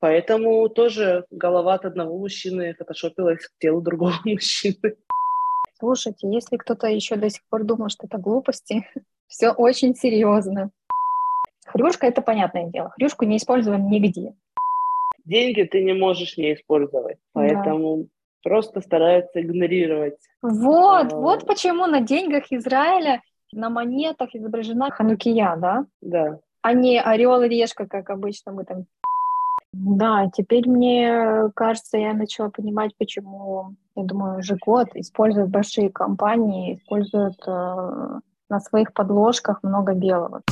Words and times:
Поэтому 0.00 0.68
тоже 0.68 1.24
голова 1.30 1.74
от 1.74 1.84
одного 1.84 2.18
мужчины 2.18 2.74
фотошопилась 2.74 3.46
к 3.46 3.58
телу 3.58 3.80
другого 3.80 4.14
мужчины. 4.24 4.96
Слушайте, 5.78 6.28
если 6.28 6.56
кто-то 6.56 6.88
еще 6.88 7.16
до 7.16 7.30
сих 7.30 7.42
пор 7.48 7.64
думал, 7.64 7.88
что 7.88 8.06
это 8.06 8.18
глупости, 8.18 8.86
все 9.28 9.50
очень 9.50 9.94
серьезно. 9.94 10.70
Хрюшка— 11.66 12.06
это 12.08 12.22
понятное 12.22 12.70
дело. 12.70 12.90
Хрюшку 12.90 13.24
не 13.24 13.36
используем 13.36 13.88
нигде. 13.90 14.34
Деньги 15.24 15.62
ты 15.64 15.84
не 15.84 15.92
можешь 15.92 16.38
не 16.38 16.54
использовать, 16.54 17.18
поэтому 17.34 18.04
да. 18.04 18.08
просто 18.42 18.80
стараются 18.80 19.42
игнорировать. 19.42 20.16
Вот, 20.40 21.12
а... 21.12 21.16
вот 21.16 21.46
почему 21.46 21.86
на 21.86 22.00
деньгах 22.00 22.44
Израиля 22.50 23.20
на 23.52 23.68
монетах 23.68 24.34
изображена 24.34 24.90
ханукия, 24.90 25.54
да? 25.56 25.86
Да. 26.00 26.38
А 26.62 26.72
не 26.72 27.00
орел 27.00 27.42
и 27.42 27.48
решка, 27.48 27.86
как 27.86 28.10
обычно 28.10 28.52
мы 28.52 28.64
там. 28.64 28.86
Да, 29.80 30.28
теперь 30.34 30.68
мне 30.68 31.52
кажется, 31.54 31.98
я 31.98 32.12
начала 32.12 32.50
понимать, 32.50 32.96
почему, 32.98 33.76
я 33.94 34.02
думаю, 34.02 34.42
Жигот 34.42 34.88
используют 34.96 35.50
большие 35.50 35.88
компании, 35.88 36.74
используют 36.74 37.36
э, 37.46 38.18
на 38.48 38.60
своих 38.60 38.92
подложках 38.92 39.62
много 39.62 39.94
белого. 39.94 40.42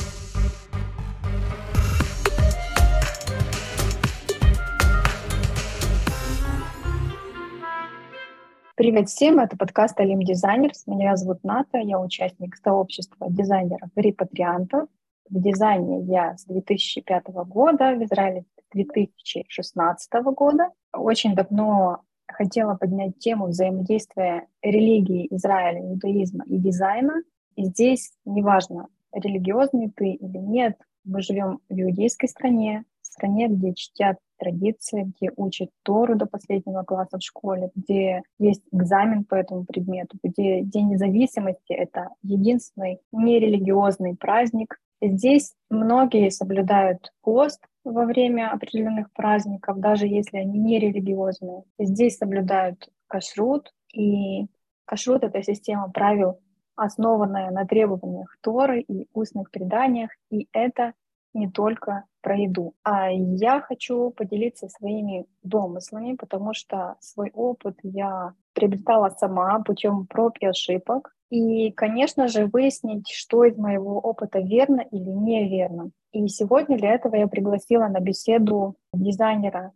Привет 8.75 9.09
всем, 9.09 9.39
это 9.39 9.57
подкаст 9.57 9.99
Алим 9.99 10.21
Дизайнерс. 10.21 10.87
Меня 10.87 11.17
зовут 11.17 11.43
Ната, 11.43 11.79
я 11.79 11.99
участник 11.99 12.55
сообщества 12.55 13.27
дизайнеров-репатриантов. 13.29 14.87
В 15.29 15.41
дизайне 15.41 16.01
я 16.03 16.37
с 16.37 16.45
2005 16.45 17.27
года, 17.47 17.95
в 17.95 18.03
Израиле 18.03 18.41
с 18.41 18.73
2016 18.73 20.13
года. 20.35 20.69
Очень 20.93 21.35
давно 21.35 22.01
хотела 22.27 22.75
поднять 22.75 23.17
тему 23.19 23.47
взаимодействия 23.47 24.47
религии 24.61 25.27
Израиля, 25.31 25.81
иудаизма 25.81 26.43
и 26.45 26.57
дизайна. 26.57 27.23
И 27.55 27.65
здесь 27.65 28.11
неважно, 28.25 28.87
религиозный 29.13 29.91
ты 29.95 30.11
или 30.11 30.37
нет, 30.37 30.77
мы 31.03 31.21
живем 31.21 31.59
в 31.69 31.73
иудейской 31.73 32.29
стране, 32.29 32.83
стране, 33.01 33.47
где 33.47 33.73
чтят 33.73 34.17
традиции, 34.37 35.03
где 35.03 35.31
учат 35.35 35.69
Тору 35.83 36.15
до 36.15 36.27
последнего 36.27 36.83
класса 36.83 37.17
в 37.17 37.23
школе, 37.23 37.71
где 37.75 38.21
есть 38.37 38.61
экзамен 38.71 39.23
по 39.23 39.35
этому 39.35 39.65
предмету, 39.65 40.17
где 40.23 40.61
День 40.61 40.89
независимости— 40.89 41.61
это 41.73 42.09
единственный 42.21 42.99
нерелигиозный 43.11 44.15
праздник. 44.15 44.79
Здесь 45.01 45.53
многие 45.69 46.29
соблюдают 46.29 47.11
пост 47.21 47.63
во 47.83 48.05
время 48.05 48.51
определенных 48.51 49.11
праздников, 49.13 49.79
даже 49.79 50.07
если 50.07 50.37
они 50.37 50.59
не 50.59 50.79
религиозные. 50.79 51.63
Здесь 51.79 52.17
соблюдают 52.17 52.89
кашрут, 53.07 53.71
и 53.93 54.47
кашрут— 54.85 55.23
это 55.25 55.43
система 55.43 55.89
правил, 55.89 56.39
основанная 56.75 57.51
на 57.51 57.65
требованиях 57.65 58.37
Торы 58.41 58.81
и 58.81 59.07
устных 59.13 59.51
преданиях, 59.51 60.11
и 60.29 60.47
это 60.51 60.93
не 61.33 61.49
только 61.49 62.05
про 62.21 62.35
еду. 62.35 62.73
А 62.83 63.09
я 63.11 63.61
хочу 63.61 64.09
поделиться 64.11 64.67
своими 64.67 65.27
домыслами, 65.43 66.15
потому 66.15 66.53
что 66.53 66.95
свой 66.99 67.31
опыт 67.33 67.77
я 67.83 68.33
приобретала 68.53 69.09
сама 69.09 69.59
путем 69.59 70.07
проб 70.07 70.37
и 70.39 70.47
ошибок. 70.47 71.15
И, 71.29 71.71
конечно 71.71 72.27
же, 72.27 72.45
выяснить, 72.45 73.09
что 73.09 73.43
из 73.43 73.57
моего 73.57 73.99
опыта 73.99 74.39
верно 74.39 74.81
или 74.91 75.09
неверно. 75.09 75.91
И 76.13 76.27
сегодня 76.29 76.77
для 76.77 76.93
этого 76.93 77.15
я 77.15 77.27
пригласила 77.27 77.87
на 77.87 77.99
беседу 77.99 78.75
дизайнера 78.93 79.73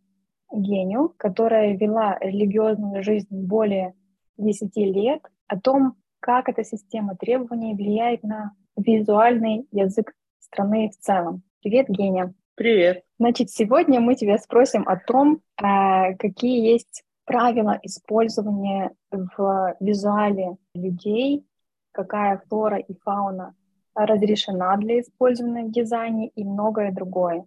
Геню, 0.52 1.14
которая 1.18 1.76
вела 1.76 2.18
религиозную 2.20 3.04
жизнь 3.04 3.28
более 3.32 3.94
10 4.38 4.76
лет, 4.78 5.22
о 5.48 5.60
том, 5.60 5.96
как 6.20 6.48
эта 6.48 6.64
система 6.64 7.16
требований 7.16 7.74
влияет 7.74 8.24
на 8.24 8.54
визуальный 8.78 9.68
язык 9.72 10.14
страны 10.40 10.90
в 10.90 11.04
целом. 11.04 11.44
Привет, 11.62 11.90
Геня. 11.90 12.34
Привет. 12.56 13.04
Значит, 13.20 13.50
сегодня 13.50 14.00
мы 14.00 14.16
тебя 14.16 14.38
спросим 14.38 14.88
о 14.88 14.98
том, 14.98 15.42
э, 15.62 16.16
какие 16.18 16.72
есть 16.72 17.04
правила 17.32 17.80
использования 17.84 18.92
в 19.10 19.76
визуале 19.80 20.58
людей, 20.76 21.46
какая 21.94 22.42
флора 22.50 22.78
и 22.78 22.94
фауна 23.06 23.56
разрешена 23.96 24.76
для 24.76 25.00
использования 25.00 25.64
в 25.64 25.72
дизайне 25.72 26.28
и 26.28 26.44
многое 26.44 26.92
другое. 26.92 27.46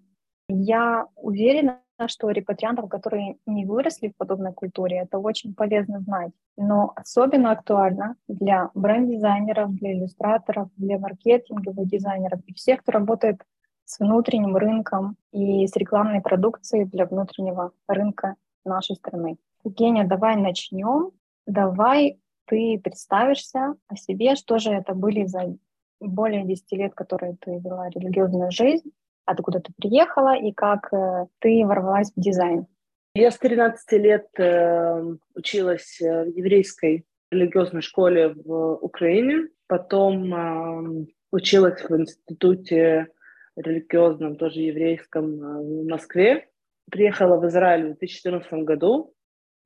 Я 0.48 1.06
уверена, 1.16 1.80
что 2.06 2.30
репатриантам, 2.30 2.88
которые 2.88 3.36
не 3.44 3.66
выросли 3.66 4.08
в 4.08 4.16
подобной 4.16 4.54
культуре, 4.54 5.00
это 5.00 5.18
очень 5.18 5.54
полезно 5.54 6.00
знать. 6.00 6.32
Но 6.56 6.92
особенно 6.96 7.50
актуально 7.50 8.16
для 8.26 8.70
бренд-дизайнеров, 8.74 9.74
для 9.74 9.92
иллюстраторов, 9.92 10.70
для 10.76 10.98
маркетинговых 10.98 11.86
дизайнеров 11.86 12.40
и 12.46 12.54
всех, 12.54 12.80
кто 12.80 12.92
работает 12.92 13.42
с 13.84 13.98
внутренним 14.00 14.56
рынком 14.56 15.16
и 15.32 15.66
с 15.66 15.76
рекламной 15.76 16.22
продукцией 16.22 16.86
для 16.86 17.04
внутреннего 17.04 17.72
рынка 17.86 18.36
нашей 18.64 18.96
страны. 18.96 19.36
Евгения, 19.64 20.04
давай 20.04 20.36
начнем. 20.36 21.12
Давай 21.46 22.20
ты 22.46 22.78
представишься 22.82 23.74
о 23.88 23.96
себе, 23.96 24.36
что 24.36 24.58
же 24.58 24.70
это 24.70 24.94
были 24.94 25.24
за 25.24 25.56
более 26.00 26.44
10 26.44 26.72
лет, 26.72 26.94
которые 26.94 27.36
ты 27.40 27.58
вела 27.58 27.88
религиозную 27.88 28.50
жизнь, 28.50 28.90
откуда 29.24 29.60
ты 29.60 29.72
приехала 29.76 30.36
и 30.36 30.52
как 30.52 30.92
э, 30.92 31.26
ты 31.38 31.64
ворвалась 31.64 32.12
в 32.14 32.20
дизайн. 32.20 32.66
Я 33.14 33.30
с 33.30 33.38
13 33.38 33.92
лет 33.92 34.26
э, 34.38 35.02
училась 35.34 36.00
э, 36.02 36.24
в 36.24 36.36
еврейской 36.36 37.06
религиозной 37.30 37.80
школе 37.80 38.34
в 38.34 38.74
Украине, 38.82 39.48
потом 39.66 40.34
э, 40.34 41.06
училась 41.30 41.82
в 41.88 41.96
институте 41.96 43.08
религиозном, 43.56 44.36
тоже 44.36 44.60
еврейском 44.60 45.36
в 45.38 45.86
Москве. 45.88 46.48
Приехала 46.90 47.40
в 47.40 47.46
Израиль 47.46 47.94
в 47.94 47.98
2014 47.98 48.52
году, 48.64 49.14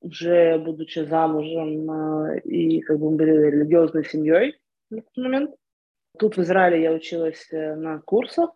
уже 0.00 0.59
будучи 0.59 1.00
замужем 1.00 1.91
э, 1.91 2.41
и 2.41 2.81
как 2.81 2.98
бы 2.98 3.10
были 3.10 3.31
религиозной 3.31 4.04
семьей 4.04 4.56
на 4.91 5.03
тот 5.03 5.16
момент. 5.16 5.54
Тут 6.19 6.36
в 6.36 6.42
Израиле 6.42 6.82
я 6.82 6.92
училась 6.92 7.48
э, 7.53 7.75
на 7.75 8.00
курсах 8.00 8.50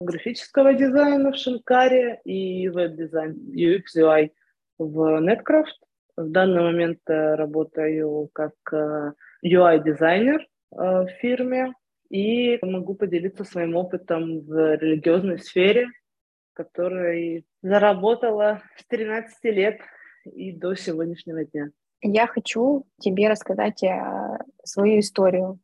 графического 0.00 0.74
дизайна 0.74 1.32
в 1.32 1.36
Шинкаре 1.36 2.20
и 2.24 2.68
веб-дизайн 2.68 3.34
UX/UI 3.54 4.30
в 4.78 5.22
Netcraft. 5.22 5.74
В 6.16 6.30
данный 6.30 6.62
момент 6.62 7.00
работаю 7.06 8.28
как 8.32 8.54
UI-дизайнер 9.44 10.46
в 10.70 11.08
фирме 11.20 11.72
и 12.10 12.58
могу 12.62 12.94
поделиться 12.94 13.44
своим 13.44 13.74
опытом 13.74 14.40
в 14.40 14.76
религиозной 14.76 15.38
сфере, 15.38 15.88
который 16.52 17.46
заработала 17.62 18.62
с 18.76 18.86
13 18.86 19.44
лет 19.44 19.80
и 20.26 20.52
до 20.52 20.74
сегодняшнего 20.74 21.44
дня. 21.44 21.70
Я 22.02 22.26
хочу 22.26 22.86
тебе 23.00 23.28
рассказать 23.28 23.82
э, 23.82 24.38
свою 24.62 25.00
историю 25.00 25.58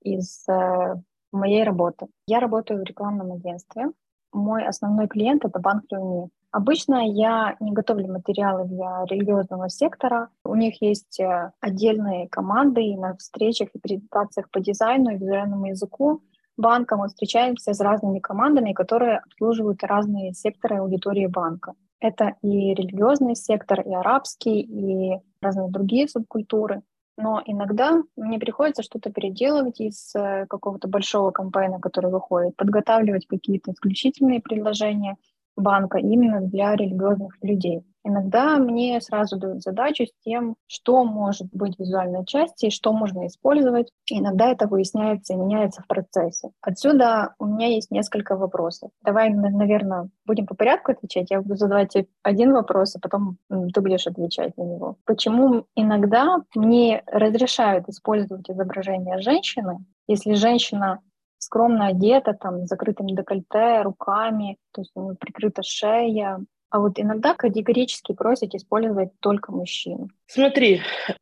из 0.00 0.48
э, 0.48 0.94
моей 1.32 1.64
работы. 1.64 2.06
Я 2.26 2.40
работаю 2.40 2.80
в 2.80 2.84
рекламном 2.84 3.32
агентстве. 3.32 3.90
Мой 4.32 4.66
основной 4.66 5.08
клиент— 5.08 5.44
это 5.44 5.58
банк 5.58 5.84
Люми. 5.90 6.30
Обычно 6.50 7.06
я 7.06 7.56
не 7.60 7.72
готовлю 7.72 8.12
материалы 8.12 8.66
для 8.68 9.04
религиозного 9.06 9.68
сектора. 9.68 10.28
У 10.44 10.54
них 10.54 10.80
есть 10.80 11.20
э, 11.20 11.52
отдельные 11.60 12.28
команды, 12.28 12.82
и 12.82 12.96
на 12.96 13.16
встречах 13.16 13.68
и 13.74 13.78
презентациях 13.78 14.50
по 14.50 14.60
дизайну 14.60 15.10
и 15.10 15.18
визуальному 15.18 15.66
языку 15.66 16.22
банка 16.56 16.96
мы 16.96 17.08
встречаемся 17.08 17.74
с 17.74 17.80
разными 17.80 18.18
командами, 18.18 18.72
которые 18.72 19.18
обслуживают 19.18 19.82
разные 19.82 20.32
секторы 20.32 20.76
аудитории 20.76 21.26
банка. 21.26 21.74
Это 22.00 22.36
и 22.42 22.74
религиозный 22.74 23.34
сектор, 23.36 23.80
и 23.80 23.92
арабский, 23.92 24.60
и 24.60 25.20
разные 25.40 25.70
другие 25.70 26.08
субкультуры. 26.08 26.82
Но 27.16 27.40
иногда 27.46 28.02
мне 28.16 28.38
приходится 28.38 28.82
что-то 28.82 29.10
переделывать 29.12 29.80
из 29.80 30.14
э, 30.16 30.46
какого-то 30.48 30.88
большого 30.88 31.30
кампейна, 31.30 31.78
который 31.78 32.10
выходит, 32.10 32.56
подготавливать 32.56 33.26
какие-то 33.26 33.72
исключительные 33.72 34.40
предложения— 34.40 35.16
банка 35.56 35.98
именно 35.98 36.40
для 36.40 36.74
религиозных 36.74 37.36
людей. 37.42 37.82
Иногда 38.06 38.58
мне 38.58 39.00
сразу 39.00 39.38
дают 39.38 39.62
задачу 39.62 40.04
с 40.04 40.12
тем, 40.24 40.56
что 40.66 41.04
может 41.04 41.48
быть 41.52 41.76
в 41.76 41.80
визуальной 41.80 42.26
части 42.26 42.66
и 42.66 42.70
что 42.70 42.92
можно 42.92 43.26
использовать. 43.26 43.88
иногда 44.10 44.48
это 44.48 44.68
выясняется 44.68 45.32
и 45.32 45.36
меняется 45.36 45.80
в 45.82 45.86
процессе. 45.86 46.50
Отсюда 46.60 47.34
у 47.38 47.46
меня 47.46 47.68
есть 47.68 47.90
несколько 47.90 48.36
вопросов. 48.36 48.90
Давай, 49.02 49.30
наверное, 49.30 50.10
будем 50.26 50.46
по 50.46 50.54
порядку 50.54 50.92
отвечать. 50.92 51.30
Я 51.30 51.40
буду 51.40 51.56
задавать 51.56 51.94
тебе 51.94 52.06
один 52.22 52.52
вопрос, 52.52 52.94
а 52.94 53.00
потом 53.00 53.38
ты 53.48 53.80
будешь 53.80 54.06
отвечать 54.06 54.54
на 54.58 54.64
него. 54.64 54.96
Почему 55.06 55.64
иногда 55.74 56.42
мне 56.54 57.02
разрешают 57.06 57.88
использовать 57.88 58.50
изображение 58.50 59.18
женщины, 59.20 59.78
если 60.06 60.34
женщина 60.34 61.00
скромно 61.44 61.86
одета, 61.86 62.34
там, 62.34 62.66
с 62.66 62.68
закрытым 62.68 63.08
декольте, 63.08 63.82
руками, 63.82 64.56
то 64.72 64.80
есть 64.80 64.92
у 64.94 65.02
нее 65.02 65.16
прикрыта 65.18 65.62
шея, 65.62 66.44
А 66.70 66.78
вот 66.80 66.98
иногда 66.98 67.34
категорически 67.34 68.14
просят 68.14 68.54
использовать 68.54 69.10
только 69.20 69.52
мужчин. 69.52 70.10
Смотри, 70.26 70.80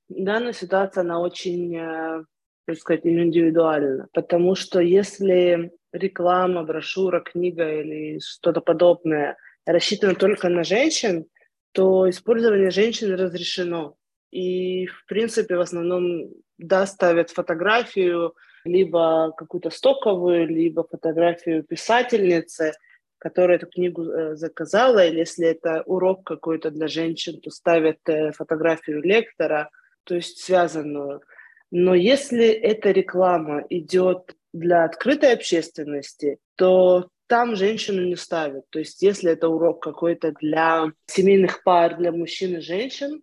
данная 0.09 0.53
ситуация, 0.53 1.03
она 1.03 1.21
очень, 1.21 1.77
э, 1.77 2.25
так 2.67 2.79
сказать, 2.79 3.05
индивидуальна, 3.05 4.09
потому 4.15 4.55
что 4.55 4.81
если 4.81 5.73
реклама, 5.93 6.63
брошюра, 6.65 7.21
книга 7.21 7.69
или 7.81 8.19
что-то 8.21 8.61
подобное 8.61 9.37
рассчитана 9.67 10.15
только 10.15 10.49
на 10.49 10.65
женщин, 10.65 11.27
то 11.73 12.09
использование 12.09 12.71
женщин 12.71 13.15
разрешено. 13.15 13.95
И, 14.31 14.87
в 14.87 15.05
принципе, 15.07 15.57
в 15.57 15.61
основном, 15.61 16.31
да, 16.59 16.87
ставят 16.87 17.31
фотографию, 17.31 18.35
либо 18.65 19.33
какую-то 19.37 19.71
стоковую, 19.71 20.47
либо 20.49 20.85
фотографию 20.85 21.65
писательницы, 21.65 22.73
которая 23.19 23.59
эту 23.59 23.69
книгу 23.69 24.05
э, 24.05 24.37
заказала, 24.37 25.07
или 25.07 25.19
если 25.21 25.47
это 25.47 25.83
урок 25.87 26.25
какой-то 26.25 26.71
для 26.71 26.89
женщин, 26.89 27.41
то 27.41 27.51
ставят 27.51 27.99
э, 28.09 28.33
фотографию 28.33 29.01
лектора, 29.03 29.71
то 30.05 30.15
есть 30.15 30.39
связанную. 30.39 31.23
Но 31.71 31.95
если 31.95 32.47
эта 32.47 32.91
реклама 32.91 33.65
идет 33.71 34.35
для 34.53 34.85
открытой 34.85 35.33
общественности, 35.33 36.39
то 36.57 37.09
там 37.29 37.57
женщину 37.57 38.05
не 38.05 38.17
ставят. 38.17 38.69
То 38.71 38.79
есть 38.79 39.01
если 39.03 39.33
это 39.33 39.49
урок 39.49 39.83
какой-то 39.83 40.33
для 40.33 40.93
семейных 41.07 41.63
пар, 41.63 41.97
для 41.97 42.13
мужчин 42.13 42.57
и 42.57 42.61
женщин, 42.61 43.23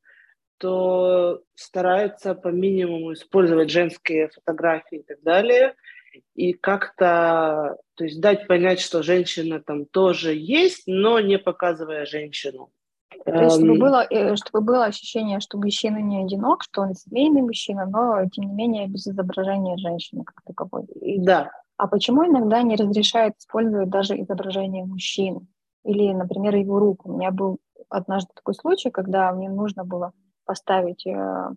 то 0.60 1.42
стараются 1.56 2.36
по 2.36 2.50
минимуму 2.50 3.14
использовать 3.14 3.72
женские 3.72 4.30
фотографии 4.30 5.00
и 5.00 5.04
так 5.04 5.22
далее, 5.24 5.74
и 6.36 6.54
как-то, 6.54 7.78
то 7.96 8.04
есть 8.04 8.20
дать 8.20 8.48
понять, 8.48 8.80
что 8.80 9.02
женщина 9.02 9.62
там 9.62 9.86
тоже 9.86 10.36
есть, 10.36 10.84
но 10.86 11.20
не 11.20 11.38
показывая 11.38 12.06
женщину. 12.06 12.70
То 13.26 13.32
есть, 13.32 13.56
чтобы 13.56 13.74
эм. 13.74 13.80
было, 13.80 14.08
э, 14.10 14.36
чтобы 14.36 14.62
было 14.62 14.86
ощущение, 14.86 15.40
что 15.40 15.58
мужчина 15.58 15.98
не 15.98 16.24
одинок, 16.24 16.64
что 16.64 16.82
он 16.82 16.94
семейный 16.94 17.42
мужчина, 17.42 17.86
но, 17.86 18.26
тем 18.30 18.46
не 18.46 18.54
менее, 18.54 18.88
без 18.88 19.08
изображения 19.08 19.78
женщины 19.78 20.24
как 20.24 20.42
таковой. 20.46 20.88
Да. 21.18 21.52
А 21.78 21.88
почему 21.88 22.26
иногда 22.26 22.62
не 22.62 22.76
разрешают 22.76 23.38
использовать 23.38 23.90
даже 23.90 24.20
изображение 24.20 24.86
мужчин? 24.86 25.48
Или, 25.84 26.14
например, 26.14 26.56
его 26.56 26.80
руку? 26.80 27.10
У 27.10 27.18
меня 27.18 27.32
был 27.32 27.58
однажды 27.90 28.32
такой 28.36 28.54
случай, 28.54 28.92
когда 28.92 29.32
мне 29.32 29.50
нужно 29.50 29.86
было 29.86 30.12
поставить 30.50 31.06
э, 31.06 31.50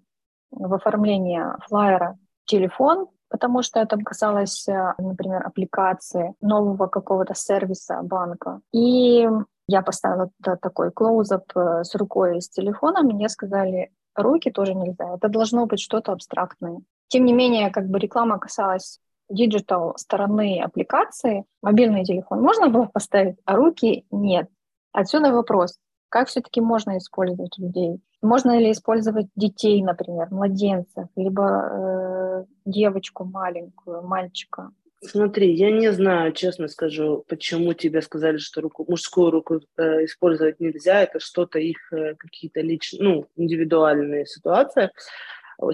в 0.50 0.74
оформление 0.74 1.56
флайера 1.66 2.18
телефон, 2.44 3.08
потому 3.30 3.62
что 3.62 3.80
это 3.80 3.96
касалось, 3.96 4.68
э, 4.68 4.92
например, 4.98 5.46
аппликации 5.46 6.34
нового 6.42 6.88
какого-то 6.88 7.34
сервиса 7.34 8.00
банка. 8.02 8.60
И 8.70 9.26
я 9.66 9.80
поставила 9.80 10.30
такой 10.60 10.90
клоузап 10.90 11.44
э, 11.56 11.84
с 11.84 11.94
рукой 11.94 12.42
с 12.42 12.50
телефоном, 12.50 13.06
мне 13.06 13.30
сказали, 13.30 13.90
руки 14.14 14.50
тоже 14.50 14.74
нельзя, 14.74 15.14
это 15.14 15.30
должно 15.30 15.64
быть 15.64 15.80
что-то 15.80 16.12
абстрактное. 16.12 16.82
Тем 17.08 17.24
не 17.24 17.32
менее, 17.32 17.70
как 17.70 17.86
бы 17.86 17.98
реклама 17.98 18.38
касалась 18.38 19.00
digital 19.31 19.94
стороны 19.96 20.60
аппликации, 20.60 21.46
мобильный 21.62 22.04
телефон 22.04 22.42
можно 22.42 22.68
было 22.68 22.84
поставить, 22.84 23.38
а 23.46 23.56
руки 23.56 24.04
нет. 24.10 24.50
Отсюда 24.92 25.32
вопрос, 25.32 25.78
как 26.12 26.29
все-таки 26.29 26.61
можно 26.61 26.99
использовать 26.99 27.56
людей? 27.56 27.99
Можно 28.20 28.59
ли 28.59 28.70
использовать 28.70 29.29
детей, 29.35 29.82
например, 29.82 30.29
младенцев, 30.31 31.09
либо 31.17 31.44
э, 31.44 32.44
девочку 32.67 33.25
маленькую, 33.25 34.03
мальчика? 34.03 34.70
Смотри, 35.00 35.55
я 35.55 35.70
не 35.70 35.91
знаю, 35.91 36.32
честно 36.32 36.69
скажу, 36.69 37.25
почему 37.26 37.73
тебе 37.73 38.03
сказали, 38.03 38.37
что 38.37 38.61
руку, 38.61 38.85
мужскую 38.87 39.31
руку 39.31 39.61
э, 39.79 40.05
использовать 40.05 40.61
нельзя. 40.61 41.03
Это 41.03 41.19
что-то 41.19 41.59
их 41.59 41.79
э, 41.94 42.14
какие-то 42.17 42.61
личные, 42.61 43.03
ну, 43.03 43.26
индивидуальные 43.37 44.26
ситуации, 44.26 44.91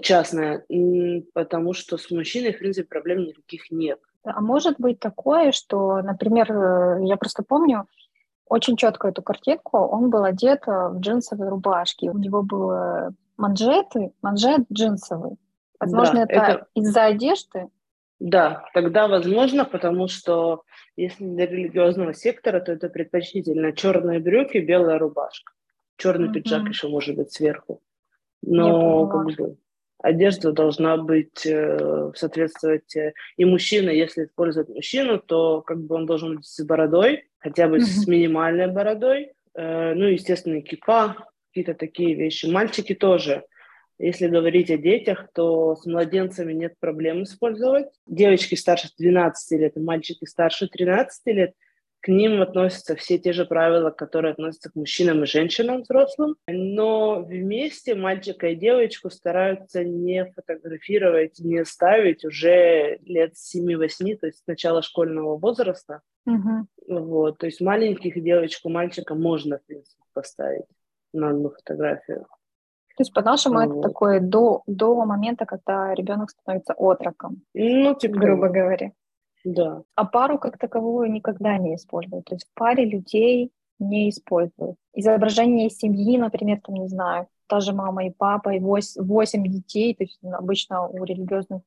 частная, 0.02 0.64
потому 1.34 1.74
что 1.74 1.98
с 1.98 2.12
мужчиной, 2.12 2.52
в 2.52 2.58
принципе, 2.58 2.86
проблем 2.86 3.24
никаких 3.24 3.72
нет. 3.72 3.98
А 4.22 4.40
может 4.40 4.76
быть 4.78 5.00
такое, 5.00 5.50
что, 5.50 6.00
например, 6.02 6.52
э, 6.52 7.06
я 7.06 7.16
просто 7.16 7.42
помню, 7.42 7.86
очень 8.48 8.76
четко 8.76 9.08
эту 9.08 9.22
картинку. 9.22 9.78
Он 9.78 10.10
был 10.10 10.24
одет 10.24 10.62
э, 10.66 10.88
в 10.88 11.00
джинсовые 11.00 11.50
рубашки. 11.50 12.08
У 12.08 12.18
него 12.18 12.42
были 12.42 13.12
манжеты, 13.36 14.12
манжет 14.22 14.62
джинсовый. 14.72 15.36
Возможно, 15.80 16.26
да, 16.26 16.32
это, 16.32 16.34
это 16.34 16.66
из-за 16.74 17.04
одежды? 17.04 17.68
Да, 18.18 18.64
тогда 18.74 19.06
возможно, 19.06 19.64
потому 19.64 20.08
что 20.08 20.64
если 20.96 21.24
для 21.24 21.46
религиозного 21.46 22.14
сектора, 22.14 22.60
то 22.60 22.72
это 22.72 22.88
предпочтительно 22.88 23.72
черные 23.72 24.18
брюки, 24.18 24.58
белая 24.58 24.98
рубашка. 24.98 25.52
Черный 25.96 26.28
mm-hmm. 26.28 26.32
пиджак 26.32 26.68
еще 26.68 26.88
может 26.88 27.16
быть 27.16 27.32
сверху. 27.32 27.80
Но 28.42 29.06
как 29.06 29.36
бы, 29.36 29.56
одежда 30.02 30.52
должна 30.52 30.96
быть 30.96 31.46
э, 31.46 32.10
соответствовать 32.14 32.96
э, 32.96 33.12
и 33.36 33.44
мужчина, 33.44 33.90
если 33.90 34.24
использовать 34.24 34.68
мужчину, 34.68 35.18
то 35.18 35.62
как 35.62 35.80
бы 35.80 35.94
он 35.94 36.06
должен 36.06 36.36
быть 36.36 36.46
с 36.46 36.64
бородой, 36.64 37.27
хотя 37.38 37.68
бы 37.68 37.78
mm-hmm. 37.78 37.80
с 37.80 38.06
минимальной 38.06 38.68
бородой, 38.68 39.32
э, 39.54 39.94
ну, 39.94 40.06
естественно, 40.06 40.60
кипа, 40.60 41.16
какие-то 41.50 41.74
такие 41.74 42.14
вещи. 42.14 42.46
Мальчики 42.46 42.94
тоже. 42.94 43.44
Если 43.98 44.28
говорить 44.28 44.70
о 44.70 44.78
детях, 44.78 45.28
то 45.34 45.74
с 45.74 45.84
младенцами 45.84 46.52
нет 46.52 46.74
проблем 46.78 47.24
использовать. 47.24 47.88
Девочки 48.06 48.54
старше 48.54 48.88
12 48.96 49.60
лет 49.60 49.76
и 49.76 49.80
мальчики 49.80 50.24
старше 50.24 50.68
13 50.68 51.26
лет– 51.34 51.52
к 52.00 52.08
ним 52.08 52.40
относятся 52.42 52.94
все 52.94 53.18
те 53.18 53.32
же 53.32 53.44
правила, 53.44 53.90
которые 53.90 54.32
относятся 54.32 54.70
к 54.70 54.76
мужчинам 54.76 55.24
и 55.24 55.26
женщинам 55.26 55.82
взрослым, 55.82 56.36
но 56.46 57.22
вместе 57.22 57.94
мальчика 57.94 58.48
и 58.48 58.54
девочку 58.54 59.10
стараются 59.10 59.84
не 59.84 60.24
фотографировать, 60.26 61.38
не 61.40 61.64
ставить 61.64 62.24
уже 62.24 62.98
лет 63.02 63.34
7-8, 63.34 64.16
то 64.16 64.26
есть 64.26 64.38
с 64.38 64.46
начала 64.46 64.82
школьного 64.82 65.36
возраста. 65.36 66.02
Угу. 66.26 66.66
Вот, 66.88 67.38
то 67.38 67.46
есть 67.46 67.60
маленьких 67.60 68.22
девочку, 68.22 68.68
мальчика 68.68 69.14
можно, 69.14 69.58
в 69.58 69.64
принципе, 69.64 70.02
поставить 70.12 70.66
на 71.12 71.30
одну 71.30 71.50
фотографию. 71.50 72.26
То 72.96 73.02
есть, 73.02 73.14
по-нашему, 73.14 73.60
вот. 73.60 73.70
это 73.70 73.88
такое 73.88 74.20
до, 74.20 74.62
до 74.66 75.04
момента, 75.04 75.46
когда 75.46 75.94
ребенок 75.94 76.30
становится 76.30 76.74
отроком. 76.76 77.42
Ну, 77.54 77.94
типа, 77.94 78.18
грубо 78.18 78.48
говоря. 78.48 78.90
Да. 79.54 79.82
А 79.94 80.04
пару 80.04 80.38
как 80.38 80.58
таковую 80.58 81.10
никогда 81.10 81.56
не 81.58 81.74
используют. 81.74 82.26
То 82.26 82.34
есть 82.34 82.46
в 82.46 82.54
паре 82.58 82.84
людей 82.84 83.50
не 83.78 84.10
используют. 84.10 84.76
Изображение 84.94 85.70
семьи, 85.70 86.18
например, 86.18 86.60
там, 86.60 86.74
не 86.74 86.88
знаю, 86.88 87.28
та 87.46 87.60
же 87.60 87.72
мама 87.72 88.06
и 88.06 88.10
папа, 88.10 88.54
и 88.54 88.60
восемь 88.60 89.44
детей, 89.44 89.94
то 89.94 90.04
есть 90.04 90.18
обычно 90.22 90.86
у 90.86 91.04
религиозных 91.04 91.62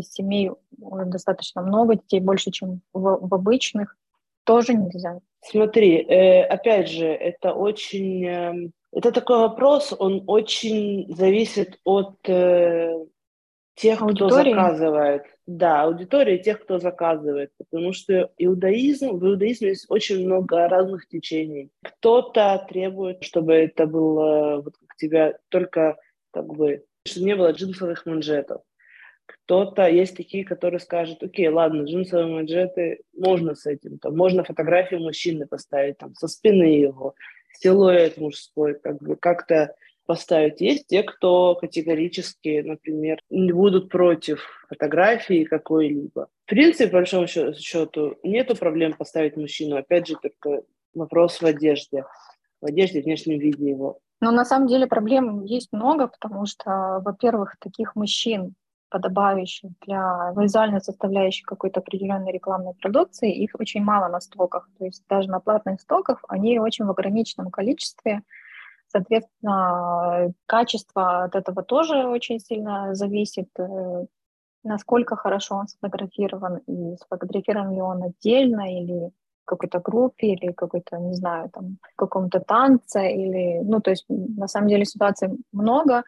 семей 0.00 0.52
достаточно 0.70 1.60
много 1.60 1.96
детей, 1.96 2.20
больше, 2.20 2.50
чем 2.50 2.80
в, 2.92 3.28
в 3.28 3.34
обычных, 3.34 3.96
тоже 4.44 4.74
нельзя. 4.74 5.20
Смотри, 5.40 6.02
э, 6.02 6.44
опять 6.44 6.88
же, 6.88 7.06
это 7.06 7.52
очень... 7.52 8.24
Э, 8.24 8.70
это 8.92 9.12
такой 9.12 9.38
вопрос, 9.38 9.94
он 9.98 10.24
очень 10.26 11.14
зависит 11.14 11.78
от 11.84 12.16
э, 12.26 12.94
тех, 13.74 14.00
Аудитории? 14.00 14.52
кто 14.52 14.62
заказывает. 14.62 15.22
Да, 15.48 15.84
аудитория 15.84 16.36
тех, 16.36 16.60
кто 16.60 16.78
заказывает, 16.78 17.52
потому 17.56 17.94
что 17.94 18.30
иудаизм, 18.36 19.16
в 19.16 19.26
иудаизме 19.26 19.68
есть 19.70 19.86
очень 19.88 20.26
много 20.26 20.68
разных 20.68 21.08
течений. 21.08 21.70
Кто-то 21.82 22.66
требует, 22.68 23.24
чтобы 23.24 23.54
это 23.54 23.86
было, 23.86 24.60
вот 24.60 24.74
как 24.76 24.96
тебя, 24.98 25.38
только 25.48 25.96
как 26.32 26.48
бы, 26.48 26.84
чтобы 27.06 27.26
не 27.26 27.34
было 27.34 27.52
джинсовых 27.52 28.04
манжетов. 28.04 28.60
Кто-то, 29.24 29.88
есть 29.88 30.18
такие, 30.18 30.44
которые 30.44 30.80
скажут, 30.80 31.22
окей, 31.22 31.48
ладно, 31.48 31.84
джинсовые 31.84 32.26
манжеты, 32.26 33.00
можно 33.16 33.54
с 33.54 33.64
этим, 33.64 33.98
там, 33.98 34.14
можно 34.14 34.44
фотографию 34.44 35.00
мужчины 35.00 35.46
поставить, 35.46 35.96
там, 35.96 36.12
со 36.14 36.28
спины 36.28 36.64
его, 36.64 37.14
силуэт 37.58 38.18
мужской, 38.18 38.78
как 38.78 38.98
бы, 38.98 39.16
как-то 39.16 39.74
поставить. 40.08 40.62
Есть 40.62 40.86
те, 40.86 41.02
кто 41.02 41.54
категорически, 41.54 42.62
например, 42.62 43.20
не 43.28 43.52
будут 43.52 43.90
против 43.90 44.42
фотографии 44.68 45.44
какой-либо. 45.44 46.28
В 46.46 46.48
принципе, 46.48 46.86
по 46.86 46.96
большому 46.96 47.26
счету, 47.26 48.16
нету 48.22 48.56
проблем 48.56 48.94
поставить 48.94 49.36
мужчину. 49.36 49.76
Опять 49.76 50.08
же, 50.08 50.16
только 50.16 50.62
вопрос 50.94 51.42
в 51.42 51.44
одежде. 51.44 52.06
В 52.62 52.66
одежде, 52.66 53.02
в 53.02 53.04
внешнем 53.04 53.38
виде 53.38 53.68
его. 53.68 53.98
Но 54.20 54.30
на 54.30 54.46
самом 54.46 54.66
деле 54.66 54.86
проблем 54.86 55.44
есть 55.44 55.68
много, 55.72 56.08
потому 56.08 56.46
что, 56.46 57.02
во-первых, 57.04 57.56
таких 57.60 57.94
мужчин, 57.94 58.54
подобающих 58.88 59.70
для 59.86 60.32
визуальной 60.34 60.80
составляющей 60.80 61.44
какой-то 61.44 61.80
определенной 61.80 62.32
рекламной 62.32 62.72
продукции, 62.80 63.30
их 63.30 63.50
очень 63.58 63.82
мало 63.82 64.08
на 64.08 64.20
стоках. 64.20 64.70
То 64.78 64.86
есть 64.86 65.04
даже 65.06 65.28
на 65.28 65.40
платных 65.40 65.82
стоках 65.82 66.24
они 66.28 66.58
очень 66.58 66.86
в 66.86 66.90
ограниченном 66.90 67.50
количестве, 67.50 68.22
Соответственно, 68.88 70.32
качество 70.46 71.24
от 71.24 71.34
этого 71.34 71.62
тоже 71.62 72.06
очень 72.06 72.40
сильно 72.40 72.94
зависит, 72.94 73.48
э, 73.58 74.06
насколько 74.64 75.16
хорошо 75.16 75.56
он 75.56 75.68
сфотографирован, 75.68 76.58
и 76.66 76.96
сфотографирован 76.96 77.74
ли 77.74 77.80
он 77.82 78.02
отдельно 78.02 78.80
или 78.80 79.10
какой-то 79.44 79.80
группе 79.80 80.28
или 80.28 80.52
какой-то, 80.52 80.98
не 80.98 81.14
знаю, 81.14 81.50
там, 81.50 81.78
каком-то 81.96 82.40
танце 82.40 83.10
или, 83.12 83.60
ну, 83.62 83.80
то 83.80 83.90
есть, 83.90 84.04
на 84.08 84.46
самом 84.48 84.68
деле 84.68 84.84
ситуаций 84.84 85.30
много, 85.52 86.04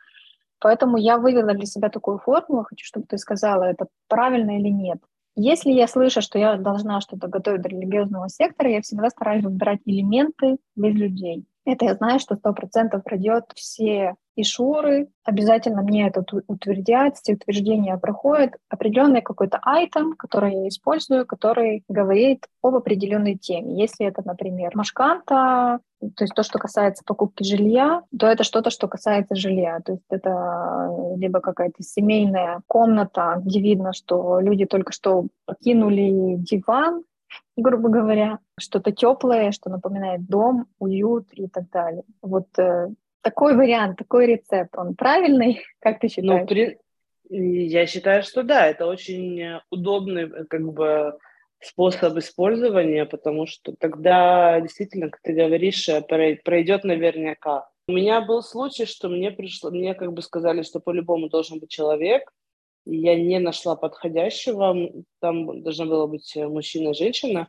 поэтому 0.61 0.99
я 0.99 1.19
вывела 1.19 1.55
для 1.55 1.67
себя 1.67 1.89
такую 1.89 2.19
формулу, 2.19 2.65
хочу, 2.65 2.85
чтобы 2.85 3.07
ты 3.07 3.19
сказала, 3.19 3.65
это 3.65 3.87
правильно 4.09 4.59
или 4.59 4.69
нет. 4.69 4.99
Если 5.37 5.71
я 5.71 5.87
слышу, 5.87 6.21
что 6.21 6.39
я 6.39 6.57
должна 6.57 7.01
что-то 7.01 7.29
готовить 7.29 7.63
для 7.63 7.79
религиозного 7.79 8.29
сектора, 8.29 8.71
я 8.71 8.83
всегда 8.83 9.11
стараюсь 9.11 9.45
выбирать 9.45 9.81
элементы 9.87 10.59
без 10.77 10.95
людей. 10.95 11.47
Это 11.73 11.85
я 11.85 11.95
знаю, 11.95 12.19
что 12.19 12.37
сто 12.37 12.53
процентов 12.53 13.05
пройдет 13.05 13.45
все 13.55 14.17
ишуры, 14.37 15.09
обязательно 15.25 15.83
мне 15.83 16.09
это 16.09 16.25
утвердят, 16.47 17.17
все 17.17 17.35
утверждения 17.35 17.97
проходят, 17.97 18.55
определенный 18.69 19.23
какой-то 19.23 19.61
айтем, 19.63 20.15
который 20.15 20.55
я 20.55 20.69
использую, 20.69 21.27
который 21.27 21.85
говорит 21.89 22.47
об 22.63 22.75
определенной 22.75 23.37
теме. 23.37 23.81
Если 23.81 24.07
это, 24.07 24.23
например, 24.25 24.73
машканта, 24.75 25.81
то 26.01 26.25
есть 26.25 26.35
то, 26.35 26.43
что 26.43 26.59
касается 26.59 27.05
покупки 27.05 27.45
жилья, 27.45 28.03
то 28.19 28.27
это 28.27 28.43
что-то, 28.43 28.71
что 28.71 28.89
касается 28.89 29.35
жилья. 29.37 29.81
То 29.85 29.93
есть 29.93 30.07
это 30.11 31.15
либо 31.17 31.41
какая-то 31.41 31.83
семейная 31.83 32.63
комната, 32.67 33.41
где 33.45 33.61
видно, 33.61 33.93
что 33.93 34.41
люди 34.41 34.65
только 34.65 34.93
что 34.93 35.27
покинули 35.45 36.37
диван, 36.37 37.03
грубо 37.57 37.89
говоря, 37.89 38.39
что-то 38.59 38.93
теплое, 38.93 39.53
что 39.53 39.71
напоминает 39.71 40.27
дом, 40.27 40.67
уют 40.79 41.29
и 41.33 41.49
так 41.49 41.71
далее. 41.71 42.05
Вот 42.23 42.47
э, 42.59 42.89
такой 43.23 43.57
вариант, 43.57 43.99
такой 43.99 44.27
рецепт, 44.27 44.77
он 44.77 44.95
правильный, 44.95 45.63
как 45.81 46.01
ты 46.01 46.07
ну, 46.07 46.11
считаешь? 46.11 46.41
Ну, 46.43 46.47
при... 46.47 46.79
Я 47.33 47.87
считаю, 47.87 48.23
что 48.23 48.43
да, 48.43 48.67
это 48.67 48.87
очень 48.87 49.61
удобный 49.71 50.25
э, 50.25 50.45
как 50.45 50.73
бы 50.73 51.19
способ 51.63 52.17
использования, 52.17 53.05
потому 53.05 53.47
что 53.47 53.75
тогда 53.79 54.61
действительно, 54.61 55.11
как 55.11 55.21
ты 55.23 55.33
говоришь, 55.33 55.89
э, 55.89 56.03
пройдет 56.03 56.85
наверняка. 56.85 57.69
У 57.89 57.93
меня 57.93 58.21
был 58.21 58.43
случай, 58.43 58.87
что 58.87 59.09
мне 59.09 59.31
пришло, 59.31 59.71
мне 59.71 59.95
как 59.95 60.13
бы 60.13 60.23
сказали, 60.23 60.63
что 60.63 60.81
по-любому 60.81 61.29
должен 61.29 61.59
быть 61.59 61.71
человек, 61.71 62.33
я 62.91 63.17
не 63.17 63.39
нашла 63.39 63.77
подходящего, 63.77 64.91
там 65.21 65.63
должна 65.63 65.87
была 65.87 66.07
быть 66.07 66.37
э, 66.37 66.47
мужчина 66.49 66.95
женщина, 66.95 67.49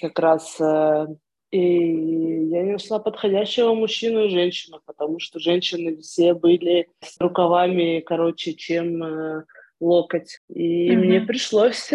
как 0.00 0.18
раз 0.18 0.60
э, 0.60 1.06
и 1.50 2.48
я 2.48 2.62
не 2.62 2.72
нашла 2.72 2.98
подходящего 2.98 3.74
мужчину 3.74 4.24
и 4.24 4.30
женщину, 4.30 4.80
потому 4.86 5.18
что 5.18 5.38
женщины 5.38 5.98
все 5.98 6.32
были 6.32 6.88
с 7.00 7.20
рукавами 7.20 8.00
короче, 8.00 8.54
чем 8.54 9.02
э, 9.02 9.44
локоть. 9.80 10.40
И 10.48 10.90
mm-hmm. 10.90 10.96
мне 10.96 11.20
пришлось 11.20 11.90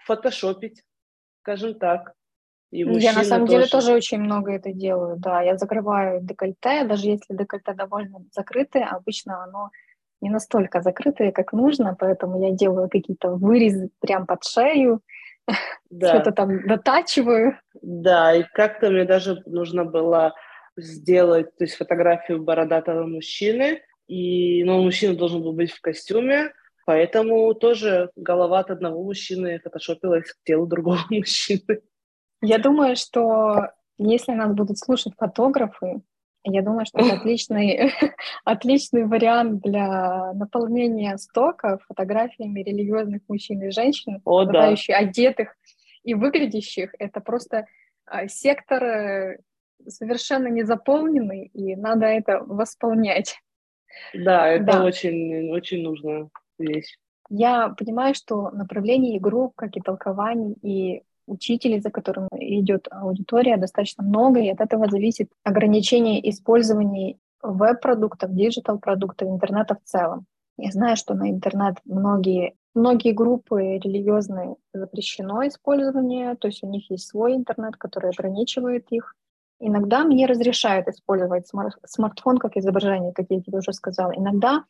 фотошопить, 0.00 0.82
скажем 1.42 1.74
так. 1.74 2.14
И 2.72 2.78
я 2.78 3.12
на 3.12 3.24
самом 3.24 3.46
тоже... 3.46 3.58
деле 3.58 3.68
тоже 3.68 3.92
очень 3.92 4.18
много 4.18 4.52
это 4.52 4.72
делаю, 4.72 5.16
да. 5.18 5.42
Я 5.42 5.56
закрываю 5.56 6.20
декольте, 6.22 6.84
даже 6.84 7.08
если 7.08 7.36
декольте 7.36 7.74
довольно 7.74 8.24
закрытое, 8.32 8.86
обычно 8.86 9.42
оно 9.42 9.70
не 10.20 10.30
настолько 10.30 10.82
закрытые, 10.82 11.32
как 11.32 11.52
нужно, 11.52 11.96
поэтому 11.98 12.40
я 12.42 12.52
делаю 12.52 12.88
какие-то 12.88 13.30
вырезы 13.30 13.90
прям 14.00 14.26
под 14.26 14.44
шею, 14.44 15.00
да. 15.90 16.08
что-то 16.08 16.32
там 16.32 16.66
дотачиваю. 16.66 17.58
Да, 17.82 18.34
и 18.34 18.44
как-то 18.54 18.90
мне 18.90 19.04
даже 19.04 19.42
нужно 19.46 19.84
было 19.84 20.34
сделать, 20.76 21.56
то 21.56 21.64
есть 21.64 21.76
фотографию 21.76 22.42
бородатого 22.42 23.06
мужчины, 23.06 23.80
и, 24.06 24.64
ну, 24.64 24.82
мужчина 24.82 25.14
должен 25.14 25.42
был 25.42 25.52
быть 25.52 25.72
в 25.72 25.80
костюме, 25.80 26.52
поэтому 26.86 27.54
тоже 27.54 28.10
голова 28.16 28.60
от 28.60 28.70
одного 28.70 29.02
мужчины 29.04 29.60
фотошопилась 29.62 30.32
к 30.32 30.36
телу 30.44 30.66
другого 30.66 30.98
мужчины. 31.10 31.82
Я 32.42 32.58
думаю, 32.58 32.96
что 32.96 33.68
если 33.98 34.32
нас 34.32 34.52
будут 34.54 34.78
слушать 34.78 35.12
фотографы, 35.16 36.02
я 36.44 36.62
думаю, 36.62 36.86
что 36.86 36.98
это 36.98 37.14
отличный, 37.20 37.92
отличный 38.44 39.04
вариант 39.04 39.62
для 39.62 40.32
наполнения 40.32 41.16
стока 41.18 41.78
фотографиями 41.88 42.60
религиозных 42.60 43.22
мужчин 43.28 43.62
и 43.62 43.70
женщин, 43.70 44.20
О, 44.24 44.44
да. 44.44 44.74
одетых 44.88 45.56
и 46.02 46.14
выглядящих. 46.14 46.94
Это 46.98 47.20
просто 47.20 47.66
а, 48.06 48.26
сектор 48.28 48.82
э, 48.82 49.38
совершенно 49.86 50.48
не 50.48 50.62
заполненный, 50.62 51.46
и 51.46 51.76
надо 51.76 52.06
это 52.06 52.40
восполнять. 52.40 53.36
Да, 54.14 54.48
это 54.48 54.64
да. 54.64 54.84
очень, 54.84 55.50
очень 55.50 55.82
нужная 55.82 56.28
вещь. 56.58 56.96
Я 57.28 57.68
понимаю, 57.68 58.14
что 58.14 58.50
направлений 58.50 59.20
групп, 59.20 59.54
как 59.54 59.76
и 59.76 59.80
толкований, 59.80 60.54
и 60.62 61.02
учителей, 61.30 61.80
за 61.80 61.90
которым 61.90 62.28
идет 62.32 62.88
аудитория, 62.90 63.56
достаточно 63.56 64.04
много, 64.04 64.40
и 64.40 64.48
от 64.48 64.60
этого 64.60 64.88
зависит 64.90 65.30
ограничение 65.44 66.28
использования 66.30 67.18
веб-продуктов, 67.42 68.34
digital-продуктов, 68.34 69.28
интернета 69.28 69.74
в 69.74 69.88
целом. 69.88 70.26
Я 70.58 70.70
знаю, 70.72 70.96
что 70.96 71.14
на 71.14 71.30
интернет 71.30 71.76
многие, 71.84 72.54
многие 72.74 73.12
группы 73.12 73.78
религиозные 73.78 74.56
запрещено 74.74 75.46
использование, 75.46 76.34
то 76.34 76.48
есть 76.48 76.62
у 76.62 76.68
них 76.68 76.90
есть 76.90 77.08
свой 77.08 77.34
интернет, 77.34 77.76
который 77.76 78.10
ограничивает 78.10 78.86
их. 78.90 79.14
Иногда 79.58 80.04
мне 80.04 80.26
разрешают 80.26 80.88
использовать 80.88 81.46
смарт 81.46 81.76
смартфон 81.86 82.38
как 82.38 82.56
изображение, 82.56 83.12
как 83.12 83.26
я 83.30 83.40
тебе 83.40 83.58
уже 83.58 83.72
сказала. 83.72 84.12
Иногда 84.14 84.64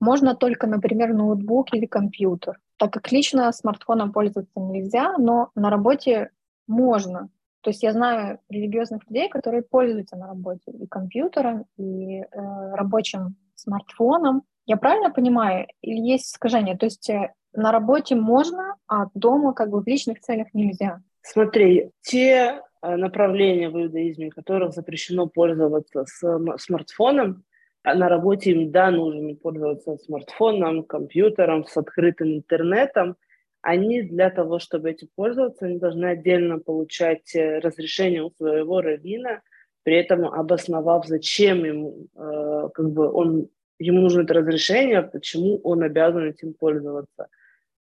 можно 0.00 0.34
только, 0.34 0.66
например, 0.66 1.12
ноутбук 1.12 1.74
или 1.74 1.86
компьютер, 1.86 2.58
так 2.76 2.92
как 2.92 3.10
лично 3.10 3.52
смартфоном 3.52 4.12
пользоваться 4.12 4.60
нельзя, 4.60 5.16
но 5.18 5.50
на 5.54 5.70
работе 5.70 6.30
можно. 6.66 7.28
То 7.62 7.70
есть 7.70 7.82
я 7.82 7.92
знаю 7.92 8.38
религиозных 8.48 9.02
людей, 9.08 9.28
которые 9.28 9.62
пользуются 9.62 10.16
на 10.16 10.28
работе 10.28 10.70
и 10.70 10.86
компьютером, 10.86 11.66
и 11.76 12.20
э, 12.20 12.24
рабочим 12.32 13.36
смартфоном. 13.56 14.42
Я 14.66 14.76
правильно 14.76 15.10
понимаю? 15.10 15.66
Или 15.82 16.00
есть 16.00 16.32
искажение? 16.32 16.76
То 16.76 16.86
есть 16.86 17.10
э, 17.10 17.34
на 17.52 17.72
работе 17.72 18.14
можно, 18.14 18.76
а 18.86 19.06
дома 19.14 19.52
как 19.54 19.70
бы 19.70 19.82
в 19.82 19.86
личных 19.86 20.20
целях 20.20 20.48
нельзя? 20.54 21.02
Смотри, 21.22 21.90
те 22.00 22.62
э, 22.80 22.96
направления 22.96 23.70
в 23.70 23.76
иудаизме, 23.76 24.30
которых 24.30 24.72
запрещено 24.72 25.26
пользоваться 25.26 26.04
смартфоном, 26.58 27.44
на 27.94 28.08
работе 28.08 28.52
им, 28.52 28.70
да, 28.70 28.90
нужно 28.90 29.34
пользоваться 29.34 29.96
смартфоном, 29.96 30.84
компьютером, 30.84 31.64
с 31.64 31.76
открытым 31.76 32.36
интернетом. 32.36 33.16
Они 33.60 34.02
для 34.02 34.30
того, 34.30 34.58
чтобы 34.58 34.90
этим 34.90 35.08
пользоваться, 35.14 35.66
они 35.66 35.78
должны 35.78 36.06
отдельно 36.06 36.58
получать 36.58 37.34
э, 37.34 37.58
разрешение 37.58 38.22
у 38.22 38.30
своего 38.30 38.80
раввина, 38.80 39.42
при 39.82 39.96
этом 39.96 40.26
обосновав, 40.26 41.06
зачем 41.06 41.64
ему, 41.64 42.06
э, 42.14 42.68
как 42.72 42.90
бы 42.90 43.10
он, 43.10 43.48
ему 43.78 44.00
нужно 44.00 44.22
это 44.22 44.34
разрешение, 44.34 45.02
почему 45.02 45.60
он 45.64 45.82
обязан 45.82 46.24
этим 46.28 46.54
пользоваться. 46.54 47.28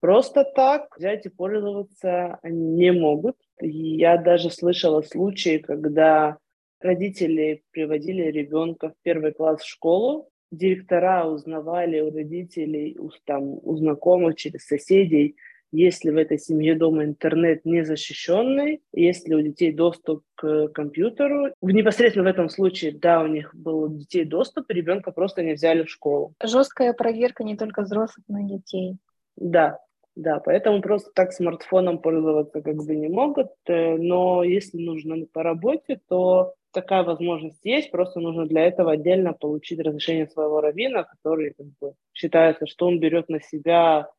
Просто 0.01 0.45
так 0.45 0.97
взять 0.97 1.27
и 1.27 1.31
пользоваться 1.31 2.39
они 2.43 2.65
не 2.65 2.93
могут. 2.93 3.37
Я 3.61 4.19
даже 4.19 4.51
слышала 4.51 5.03
случаи, 5.03 5.59
когда 5.59 6.39
Родители 6.81 7.63
приводили 7.71 8.23
ребенка 8.23 8.91
в 8.91 8.95
первый 9.03 9.33
класс 9.33 9.63
в 9.63 9.69
школу, 9.69 10.29
директора 10.51 11.27
узнавали 11.27 12.01
у 12.01 12.15
родителей, 12.15 12.97
у, 12.99 13.11
там, 13.25 13.59
у 13.63 13.77
знакомых, 13.77 14.37
через 14.37 14.67
соседей, 14.67 15.37
если 15.73 16.11
в 16.11 16.17
этой 16.17 16.39
семье 16.39 16.75
дома 16.75 17.05
интернет 17.05 17.65
не 17.65 17.85
защищенный, 17.85 18.83
если 18.93 19.35
у 19.35 19.41
детей 19.41 19.73
доступ 19.73 20.23
к 20.35 20.69
компьютеру. 20.69 21.53
В 21.61 21.71
непосредственно 21.71 22.25
в 22.25 22.33
этом 22.33 22.49
случае, 22.49 22.93
да, 22.93 23.23
у 23.23 23.27
них 23.27 23.55
был 23.55 23.83
у 23.83 23.89
детей 23.89 24.25
доступ, 24.25 24.71
ребенка 24.71 25.11
просто 25.11 25.43
не 25.43 25.55
взяли 25.55 25.83
в 25.83 25.91
школу. 25.91 26.35
Жесткая 26.43 26.93
проверка 26.93 27.45
не 27.45 27.57
только 27.57 27.83
взрослых, 27.83 28.25
но 28.29 28.41
и 28.41 28.59
детей. 28.59 28.97
Да, 29.37 29.79
да, 30.15 30.41
поэтому 30.41 30.81
просто 30.81 31.11
так 31.15 31.33
смартфоном 31.33 31.99
пользоваться 31.99 32.63
как 32.63 32.77
бы 32.77 32.95
не 32.95 33.09
могут, 33.09 33.49
э, 33.67 33.97
но 33.97 34.45
если 34.45 34.79
нужно 34.79 35.27
по 35.31 35.43
работе, 35.43 36.01
то 36.09 36.55
такая 36.77 37.05
возможность 37.05 37.65
есть, 37.65 37.91
просто 37.91 38.21
нужно 38.21 38.47
для 38.47 38.67
этого 38.67 38.93
отдельно 38.93 39.33
получить 39.33 39.81
разрешение 39.81 40.29
своего 40.29 40.61
равина, 40.61 41.05
который 41.05 41.55
как 41.55 41.67
бы, 41.81 41.95
считается, 42.13 42.67
что 42.67 42.87
он 42.87 43.01
берет 43.01 43.31
на 43.31 43.41
себя 43.41 44.11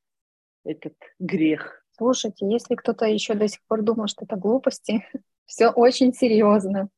этот 0.66 0.96
грех. 1.20 1.86
Слушайте, 1.96 2.48
если 2.50 2.74
кто-то 2.74 3.06
еще 3.06 3.36
до 3.36 3.48
сих 3.48 3.62
пор 3.68 3.84
думал, 3.84 4.08
что 4.08 4.26
это 4.26 4.38
глупости, 4.38 5.06
все 5.46 5.70
очень 5.70 6.14
серьезно. 6.14 6.90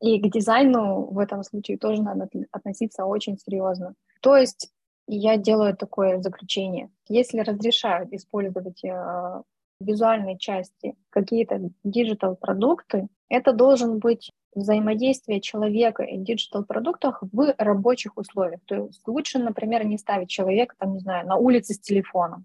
И 0.00 0.20
к 0.20 0.32
дизайну 0.32 1.06
в 1.12 1.18
этом 1.20 1.44
случае 1.44 1.78
тоже 1.78 2.02
надо 2.02 2.28
относиться 2.50 3.04
очень 3.04 3.38
серьезно. 3.38 3.94
То 4.20 4.36
есть 4.36 4.72
я 5.06 5.36
делаю 5.36 5.76
такое 5.76 6.20
заключение. 6.20 6.90
Если 7.08 7.38
разрешают 7.38 8.12
использовать 8.12 8.84
э, 8.84 9.42
визуальной 9.80 10.38
части 10.38 10.94
какие-то 11.10 11.70
digital-продукты, 11.84 13.08
это 13.28 13.52
должен 13.52 13.98
быть 13.98 14.30
взаимодействие 14.54 15.40
человека 15.40 16.02
и 16.02 16.18
digital-продуктах 16.18 17.22
в 17.22 17.54
рабочих 17.58 18.16
условиях. 18.16 18.60
То 18.66 18.86
есть 18.86 19.06
лучше, 19.06 19.38
например, 19.38 19.86
не 19.86 19.98
ставить 19.98 20.30
человека, 20.30 20.74
там, 20.78 20.94
не 20.94 21.00
знаю, 21.00 21.26
на 21.26 21.36
улице 21.36 21.74
с 21.74 21.80
телефоном. 21.80 22.44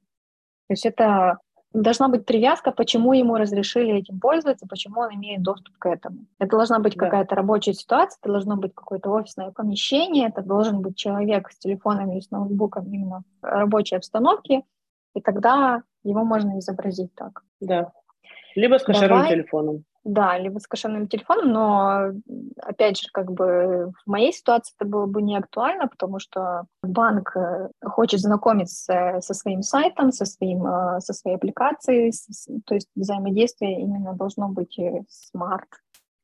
То 0.68 0.74
есть 0.74 0.86
это 0.86 1.40
должна 1.74 2.08
быть 2.08 2.26
привязка, 2.26 2.72
почему 2.72 3.14
ему 3.14 3.36
разрешили 3.36 3.96
этим 3.96 4.20
пользоваться, 4.20 4.68
почему 4.68 5.02
он 5.02 5.16
имеет 5.16 5.42
доступ 5.42 5.76
к 5.78 5.90
этому. 5.90 6.26
Это 6.38 6.52
должна 6.52 6.80
быть 6.80 6.96
да. 6.96 7.06
какая-то 7.06 7.36
рабочая 7.36 7.74
ситуация, 7.74 8.20
это 8.22 8.32
должно 8.32 8.58
быть 8.58 8.76
какое-то 8.76 9.10
офисное 9.10 9.52
помещение, 9.52 10.30
это 10.30 10.44
должен 10.44 10.82
быть 10.82 10.96
человек 10.96 11.50
с 11.52 11.58
телефоном 11.58 12.12
или 12.12 12.20
с 12.20 12.30
ноутбуком 12.30 12.86
именно 12.94 13.24
в 13.42 13.46
рабочей 13.46 13.96
обстановке, 13.96 14.64
и 15.16 15.22
тогда 15.22 15.82
его 16.04 16.24
можно 16.24 16.60
изобразить 16.60 17.14
так. 17.16 17.44
Да. 17.60 17.92
Либо 18.56 18.78
с 18.78 18.84
кошерным 18.84 19.20
Давай. 19.20 19.30
телефоном. 19.30 19.84
Да, 20.04 20.38
либо 20.38 20.60
с 20.60 20.68
кошерным 20.68 21.08
телефоном, 21.08 21.52
но, 21.54 22.12
опять 22.62 23.00
же, 23.00 23.08
как 23.14 23.32
бы 23.32 23.94
в 24.06 24.10
моей 24.10 24.34
ситуации 24.34 24.76
это 24.78 24.88
было 24.88 25.06
бы 25.06 25.22
не 25.22 25.38
актуально, 25.38 25.88
потому 25.88 26.20
что 26.20 26.66
банк 26.82 27.38
э, 27.38 27.70
хочет 27.82 28.20
знакомиться 28.20 29.20
со 29.22 29.34
своим 29.34 29.62
сайтом, 29.62 30.12
со, 30.12 30.26
своим, 30.26 30.68
э, 30.68 31.00
со 31.00 31.14
своей 31.14 31.38
аппликацией, 31.38 32.12
то 32.66 32.76
есть 32.76 32.90
взаимодействие 32.96 33.80
именно 33.80 34.14
должно 34.14 34.50
быть 34.50 34.78
смарт 35.08 35.70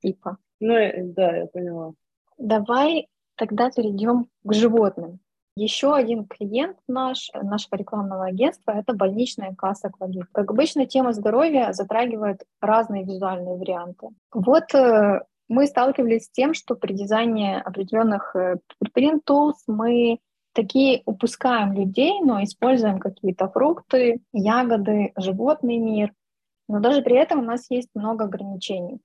типа. 0.01 0.37
Ну, 0.59 0.75
да, 1.15 1.35
я 1.37 1.47
поняла. 1.47 1.93
Давай 2.37 3.07
тогда 3.35 3.69
перейдем 3.69 4.27
к 4.43 4.53
животным. 4.53 5.19
Еще 5.59 5.93
один 5.93 6.23
клиент 6.25 6.77
наш, 6.87 7.29
нашего 7.33 7.75
рекламного 7.75 8.23
агентства– 8.23 8.71
это 8.77 8.93
больничная 8.93 9.53
касса 9.53 9.89
Квалит. 9.89 10.27
Как 10.31 10.49
обычно, 10.49 10.85
тема 10.85 11.11
здоровья 11.11 11.73
затрагивает 11.73 12.45
разные 12.61 13.03
визуальные 13.03 13.57
варианты. 13.57 14.07
Вот 14.31 14.73
э, 14.73 15.21
мы 15.49 15.67
сталкивались 15.67 16.27
с 16.27 16.31
тем, 16.31 16.53
что 16.53 16.75
при 16.75 16.93
дизайне 16.93 17.59
определенных 17.59 18.37
print 18.95 19.23
э, 19.27 19.51
мы 19.67 20.19
такие 20.53 21.01
упускаем 21.05 21.73
людей, 21.73 22.21
но 22.21 22.41
используем 22.41 22.99
какие-то 22.99 23.49
фрукты, 23.49 24.21
ягоды, 24.31 25.11
животный 25.17 25.77
мир. 25.77 26.13
Но 26.69 26.79
даже 26.79 27.01
при 27.01 27.17
этом 27.17 27.39
у 27.39 27.43
нас 27.43 27.69
есть 27.69 27.89
много 27.93 28.23
ограничений. 28.23 28.99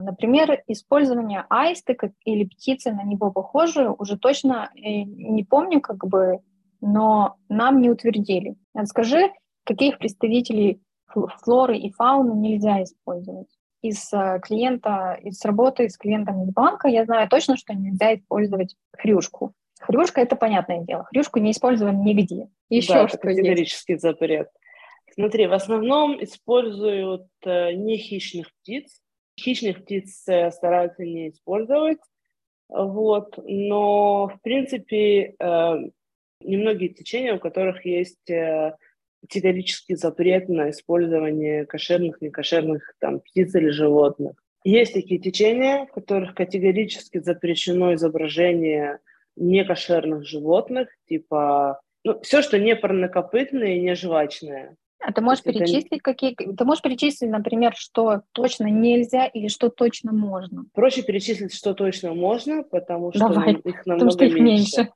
Например, 0.00 0.62
использование 0.68 1.44
аиста 1.50 1.96
или 2.24 2.44
птицы 2.44 2.92
на 2.92 3.02
него 3.02 3.32
похожую 3.32 3.96
уже 3.98 4.16
точно 4.16 4.70
э, 4.76 5.02
не 5.02 5.42
помню, 5.42 5.80
как 5.80 6.06
бы, 6.06 6.38
но 6.80 7.36
нам 7.48 7.80
не 7.80 7.90
утвердили. 7.90 8.54
Скажи, 8.84 9.32
каких 9.64 9.98
представителей 9.98 10.80
флоры 11.42 11.76
и 11.78 11.90
фауны 11.92 12.32
нельзя 12.34 12.82
использовать? 12.84 13.48
Из 13.82 14.12
э, 14.12 14.38
клиента, 14.40 15.18
из 15.20 15.44
работы 15.44 15.88
с 15.88 15.96
клиентом 15.96 16.44
из 16.44 16.52
банка 16.52 16.86
я 16.86 17.04
знаю 17.04 17.28
точно, 17.28 17.56
что 17.56 17.74
нельзя 17.74 18.14
использовать 18.14 18.76
хрюшку. 18.96 19.52
Хрюшка— 19.80 20.20
это 20.22 20.36
понятное 20.36 20.80
дело. 20.84 21.04
Хрюшку 21.04 21.40
не 21.40 21.50
используем 21.50 22.04
нигде. 22.04 22.48
Еще 22.68 22.94
да, 22.94 23.08
что 23.08 23.18
категорический 23.18 23.94
есть? 23.94 24.02
запрет. 24.02 24.48
Смотри, 25.12 25.46
в 25.48 25.52
основном 25.52 26.22
используют 26.22 27.26
э, 27.44 27.72
не 27.72 27.96
хищных 27.96 28.52
птиц, 28.60 29.00
Хищных 29.38 29.84
птиц 29.84 30.24
э, 30.28 30.50
стараются 30.50 31.04
не 31.04 31.30
использовать, 31.30 31.98
вот, 32.68 33.38
но, 33.46 34.28
в 34.28 34.40
принципе, 34.42 35.34
э, 35.38 35.76
немногие 36.40 36.90
течения, 36.90 37.34
у 37.34 37.38
которых 37.38 37.86
есть 37.86 38.28
э, 38.28 38.74
категорический 39.22 39.96
запрет 39.96 40.48
на 40.48 40.70
использование 40.70 41.66
кошерных, 41.66 42.20
некошерных 42.20 42.94
там, 43.00 43.20
птиц 43.20 43.54
или 43.54 43.68
животных. 43.68 44.32
Есть 44.64 44.92
такие 44.92 45.20
течения, 45.20 45.86
в 45.86 45.92
которых 45.92 46.34
категорически 46.34 47.18
запрещено 47.18 47.94
изображение 47.94 48.98
некошерных 49.36 50.26
животных, 50.26 50.88
типа 51.08 51.80
ну, 52.04 52.20
все, 52.20 52.42
что 52.42 52.58
не 52.58 52.76
парнокопытное 52.76 53.76
и 53.76 53.80
не 53.80 53.94
жвачное. 53.94 54.76
А 55.00 55.12
ты 55.12 55.20
можешь 55.20 55.44
перечислить 55.44 55.86
это... 55.92 56.02
какие? 56.02 56.34
Ты 56.34 56.64
можешь 56.64 56.82
перечислить, 56.82 57.30
например, 57.30 57.74
что 57.76 58.22
точно 58.32 58.66
нельзя 58.66 59.26
или 59.26 59.48
что 59.48 59.68
точно 59.68 60.12
можно? 60.12 60.64
Проще 60.74 61.02
перечислить, 61.02 61.54
что 61.54 61.74
точно 61.74 62.14
можно, 62.14 62.62
потому 62.64 63.12
что 63.12 63.26
Давай, 63.26 63.54
их 63.54 63.86
намного 63.86 63.86
потому 63.88 64.10
что 64.10 64.24
их 64.24 64.40
меньше. 64.40 64.76
меньше. 64.76 64.92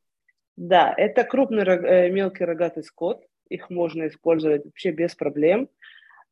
Да, 0.57 0.93
это 0.97 1.25
крупный 1.25 1.65
э, 1.65 2.11
мелкий 2.11 2.45
рогатый 2.45 2.83
скот, 2.83 3.23
их 3.49 3.71
можно 3.71 4.09
использовать 4.09 4.65
вообще 4.65 4.91
без 4.91 5.15
проблем. 5.15 5.69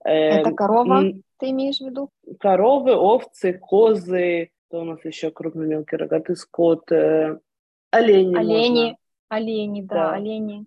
Это 0.04 0.50
эм, 0.50 0.56
корова, 0.56 1.00
М- 1.00 1.22
ты 1.38 1.50
имеешь 1.50 1.78
в 1.78 1.86
виду? 1.86 2.10
Коровы, 2.38 2.94
овцы, 2.94 3.54
козы, 3.54 4.50
что 4.68 4.80
у 4.80 4.84
нас 4.84 5.04
еще 5.04 5.30
крупный 5.30 5.66
мелкий 5.66 5.96
рогатый 5.96 6.36
скот, 6.36 6.90
э, 6.92 7.38
олени. 7.90 8.36
Олени, 8.36 8.68
можно. 8.70 8.96
олени, 9.28 9.82
да, 9.82 9.94
да, 9.94 10.14
олени. 10.14 10.66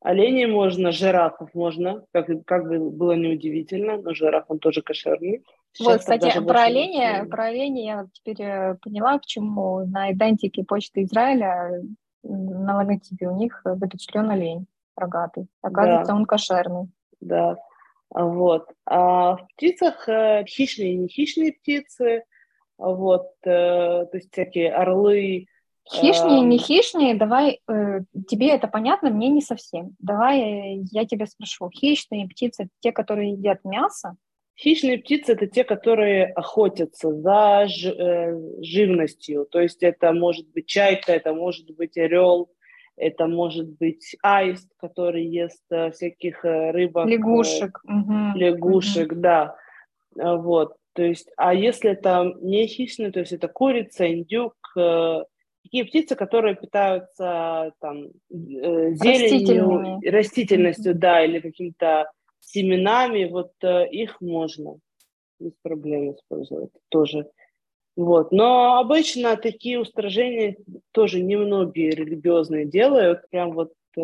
Оленей 0.00 0.46
можно, 0.46 0.92
жирафов 0.92 1.52
можно, 1.54 2.04
как, 2.12 2.28
как 2.46 2.68
бы 2.68 2.90
было 2.90 3.12
неудивительно, 3.12 3.96
но 3.96 4.14
жираф 4.14 4.44
он 4.48 4.60
тоже 4.60 4.80
кошерный. 4.80 5.44
Сейчас 5.72 5.86
вот, 5.86 5.98
кстати, 6.00 6.40
про 6.44 6.64
оленя, 6.64 7.26
про 7.28 7.46
оленя 7.46 7.84
я 7.84 8.06
теперь 8.12 8.42
э, 8.42 8.76
поняла, 8.80 9.18
почему 9.18 9.84
на 9.86 10.12
идентике 10.12 10.64
Почты 10.64 11.02
Израиля 11.02 11.82
на 12.22 12.76
логотипе 12.76 13.28
у 13.28 13.36
них 13.36 13.60
запечатлен 13.64 14.30
олень 14.30 14.66
рогатый. 14.96 15.48
Оказывается, 15.62 16.12
да. 16.12 16.18
он 16.18 16.24
кошерный. 16.26 16.88
Да, 17.20 17.56
вот. 18.10 18.68
А 18.86 19.36
в 19.36 19.46
птицах 19.54 20.08
э, 20.08 20.44
хищные 20.46 20.94
и 20.94 20.96
не 20.96 21.08
хищные 21.08 21.52
птицы, 21.52 22.24
вот, 22.78 23.30
э, 23.44 23.48
то 23.48 24.10
есть 24.12 24.32
всякие 24.32 24.72
орлы, 24.72 25.46
Хищнее, 25.90 26.40
не 26.40 26.58
хищнее, 26.58 27.14
давай, 27.14 27.60
э, 27.68 28.00
тебе 28.28 28.48
это 28.50 28.68
понятно, 28.68 29.10
мне 29.10 29.28
не 29.28 29.40
совсем. 29.40 29.96
Давай 29.98 30.80
я 30.90 31.06
тебя 31.06 31.26
спрошу, 31.26 31.70
хищные 31.70 32.28
птицы, 32.28 32.68
те, 32.80 32.92
которые 32.92 33.32
едят 33.32 33.64
мясо? 33.64 34.16
Хищные 34.60 34.98
птицы– 34.98 35.32
это 35.34 35.46
те, 35.46 35.64
которые 35.64 36.26
охотятся 36.26 37.12
за 37.12 37.66
ж, 37.68 37.86
э, 37.86 38.40
живностью, 38.60 39.46
то 39.50 39.60
есть 39.60 39.82
это 39.82 40.12
может 40.12 40.50
быть 40.50 40.66
чайка, 40.66 41.12
это 41.12 41.32
может 41.32 41.70
быть 41.76 41.96
орел, 41.96 42.50
это 42.96 43.26
может 43.28 43.68
быть 43.78 44.16
аист, 44.22 44.68
который 44.78 45.24
ест 45.24 45.62
э, 45.70 45.92
всяких 45.92 46.44
э, 46.44 46.72
рыбок. 46.72 47.06
Э, 47.06 47.10
лягушек. 47.10 47.80
Э, 47.86 47.92
угу. 47.92 48.38
Лягушек, 48.38 49.12
угу. 49.12 49.20
да. 49.20 49.56
Э, 50.16 50.34
вот, 50.36 50.74
то 50.92 51.02
есть, 51.02 51.30
а 51.36 51.54
если 51.54 51.92
это 51.92 52.34
не 52.40 52.66
хищные, 52.66 53.12
то 53.12 53.20
есть 53.20 53.32
это 53.32 53.46
курица, 53.46 54.12
индюк, 54.12 54.56
э, 54.76 55.22
такие 55.68 55.84
птицы, 55.84 56.16
которые 56.16 56.56
питаются 56.56 57.72
там 57.80 58.06
э, 58.06 58.92
зеленью, 58.94 60.00
растительностью, 60.10 60.94
да, 60.94 61.24
или 61.24 61.40
какими-то 61.40 62.10
семенами, 62.40 63.28
вот 63.30 63.52
э, 63.62 63.88
их 63.90 64.20
можно 64.20 64.78
без 65.38 65.52
проблем 65.62 66.12
использовать 66.12 66.70
тоже. 66.88 67.26
Вот. 67.96 68.32
Но 68.32 68.78
обычно 68.78 69.36
такие 69.36 69.78
устражения 69.78 70.56
тоже 70.92 71.20
немногие 71.22 71.90
религиозные 71.90 72.64
делают, 72.64 73.28
прям 73.30 73.52
вот 73.52 73.72
э, 73.96 74.00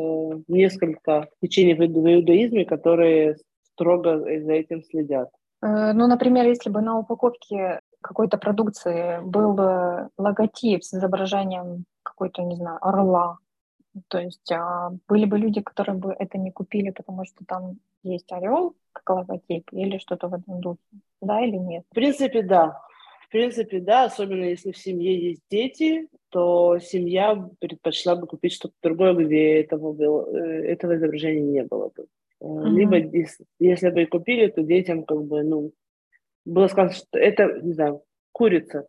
несколько 0.49 1.29
течений 1.41 1.75
в 1.75 1.81
иудаизме, 1.81 2.65
которые 2.65 3.37
строго 3.73 4.19
за 4.19 4.53
этим 4.53 4.83
следят. 4.85 5.31
Э, 5.63 5.93
ну, 5.95 6.07
например, 6.07 6.47
если 6.47 6.69
бы 6.69 6.83
на 6.83 6.99
упаковке 6.99 7.81
какой-то 8.05 8.37
продукции 8.37 9.19
был 9.25 9.55
бы 9.55 10.11
логотип 10.19 10.85
с 10.85 10.93
изображением 10.93 11.87
какой-то, 12.03 12.43
не 12.43 12.57
знаю, 12.57 12.79
орла, 12.83 13.39
то 14.09 14.19
есть 14.19 14.53
а, 14.53 14.91
были 15.09 15.25
бы 15.25 15.39
люди, 15.39 15.63
которые 15.63 15.97
бы 15.97 16.15
это 16.19 16.37
не 16.37 16.51
купили, 16.51 16.91
потому 16.91 17.25
что 17.25 17.45
там 17.47 17.79
есть 18.03 18.31
орел 18.31 18.75
как 18.93 19.09
логотип 19.09 19.73
или 19.73 19.99
что-то 19.99 20.29
в 20.29 20.35
этом 20.35 20.61
духе, 20.61 20.81
да 21.23 21.41
или 21.41 21.57
нет? 21.57 21.85
В 21.91 21.95
принципе, 21.95 22.43
да. 22.43 22.79
В 23.27 23.31
принципе, 23.31 23.81
да, 23.81 24.05
особенно 24.05 24.45
если 24.45 24.73
в 24.73 24.77
семье 24.77 25.31
есть 25.31 25.43
дети, 25.51 26.09
то 26.29 26.79
семья 26.79 27.49
предпочла 27.59 28.17
бы 28.17 28.27
купить 28.27 28.53
что-то 28.53 28.75
другое, 28.83 29.15
где 29.15 29.61
этого, 29.61 29.93
было, 29.93 30.29
э, 30.29 30.73
этого 30.73 30.97
изображения 30.97 31.41
не 31.41 31.63
было 31.63 31.91
бы. 31.97 32.07
Mm-hmm. 32.43 32.69
Либо 32.69 32.97
если 33.59 33.91
бы 33.91 34.03
и 34.03 34.07
купили, 34.07 34.49
то 34.49 34.63
детям 34.63 35.05
как 35.05 35.25
бы, 35.25 35.43
ну, 35.43 35.73
было 36.45 36.69
сказано, 36.69 36.93
что 36.95 37.19
это, 37.19 37.61
не 37.63 37.73
знаю, 37.73 38.03
курица 38.33 38.87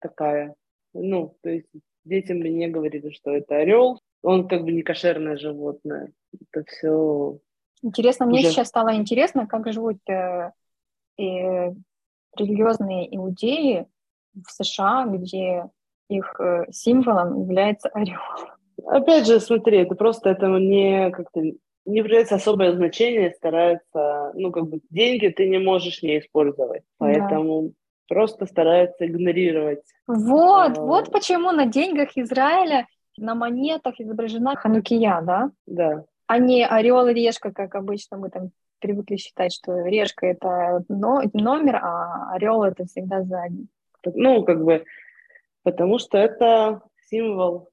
такая. 0.00 0.54
Ну, 0.94 1.36
то 1.42 1.50
есть 1.50 1.68
детям 2.04 2.40
бы 2.40 2.48
не 2.48 2.68
говорили, 2.68 3.10
что 3.10 3.32
это 3.32 3.56
орел. 3.56 4.00
Он 4.22 4.48
как 4.48 4.64
бы 4.64 4.72
не 4.72 4.82
кошерное 4.82 5.36
животное. 5.36 6.12
Это 6.32 6.64
все... 6.66 7.38
Интересно, 7.82 8.26
мне 8.26 8.40
уже... 8.40 8.50
сейчас 8.50 8.68
стало 8.68 8.96
интересно, 8.96 9.46
как 9.46 9.70
живут 9.72 9.98
э, 10.08 10.52
э, 11.18 11.72
религиозные 12.36 13.14
иудеи 13.14 13.86
в 14.34 14.50
США, 14.50 15.06
где 15.06 15.68
их 16.08 16.34
э, 16.40 16.64
символом 16.70 17.42
является 17.42 17.88
орел. 17.90 18.20
Опять 18.84 19.26
же, 19.26 19.40
смотри, 19.40 19.78
это 19.78 19.94
просто 19.94 20.30
этому 20.30 20.58
не 20.58 21.10
как-то 21.10 21.42
не 21.86 22.02
придается 22.02 22.34
особое 22.34 22.72
значение, 22.72 23.30
стараются, 23.30 24.32
ну, 24.34 24.50
как 24.50 24.68
бы 24.68 24.80
деньги 24.90 25.28
ты 25.28 25.48
не 25.48 25.58
можешь 25.58 26.02
не 26.02 26.18
использовать, 26.18 26.82
поэтому 26.98 27.62
да. 27.62 27.74
просто 28.08 28.46
стараются 28.46 29.06
игнорировать. 29.06 29.82
Вот, 30.06 30.78
а, 30.78 30.80
вот 30.80 31.12
почему 31.12 31.52
на 31.52 31.66
деньгах 31.66 32.10
Израиля 32.16 32.86
на 33.16 33.34
монетах 33.34 33.98
изображена 33.98 34.56
ханукия, 34.56 35.20
да? 35.22 35.50
Да. 35.66 36.04
А 36.26 36.38
не 36.38 36.66
орел 36.66 37.06
и 37.06 37.14
решка, 37.14 37.52
как 37.52 37.74
обычно 37.74 38.18
мы 38.18 38.30
там 38.30 38.50
привыкли 38.80 39.16
считать, 39.16 39.54
что 39.54 39.86
решка 39.86 40.26
это 40.26 40.84
номер, 40.88 41.76
а 41.76 42.32
орел 42.34 42.62
это 42.62 42.84
всегда 42.84 43.22
задний. 43.22 43.68
Ну, 44.04 44.44
как 44.44 44.62
бы, 44.62 44.84
потому 45.62 45.98
что 45.98 46.18
это 46.18 46.82
символ 47.08 47.70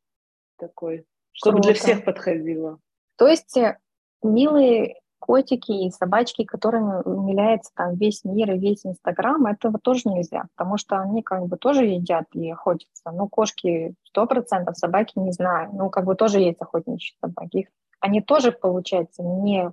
такой, 0.57 1.05
чтобы 1.31 1.57
Круто. 1.57 1.69
для 1.69 1.75
всех 1.75 2.05
подходило. 2.05 2.79
То 3.17 3.27
есть 3.27 3.57
э, 3.57 3.77
милые 4.23 4.95
котики 5.19 5.71
и 5.71 5.89
собачки, 5.89 6.43
которыми 6.43 7.01
умиляется 7.05 7.71
там 7.75 7.95
весь 7.95 8.25
мир 8.25 8.51
и 8.51 8.59
весь 8.59 8.85
Инстаграм, 8.85 9.45
этого 9.45 9.79
тоже 9.79 10.01
нельзя, 10.05 10.47
потому 10.55 10.77
что 10.77 10.99
они 10.99 11.23
как 11.23 11.47
бы 11.47 11.55
тоже 11.55 11.85
едят 11.85 12.25
и 12.33 12.51
охотятся. 12.51 13.11
Ну, 13.11 13.29
кошки 13.29 13.93
сто 14.03 14.27
процентов, 14.27 14.77
собаки 14.77 15.17
не 15.19 15.31
знаю. 15.31 15.69
Ну, 15.73 15.89
как 15.89 16.03
бы 16.03 16.15
тоже 16.15 16.39
есть 16.39 16.61
охотничьи 16.61 17.15
собаки. 17.21 17.57
Их, 17.57 17.67
они 18.01 18.19
тоже, 18.21 18.51
получается, 18.51 19.23
не 19.23 19.71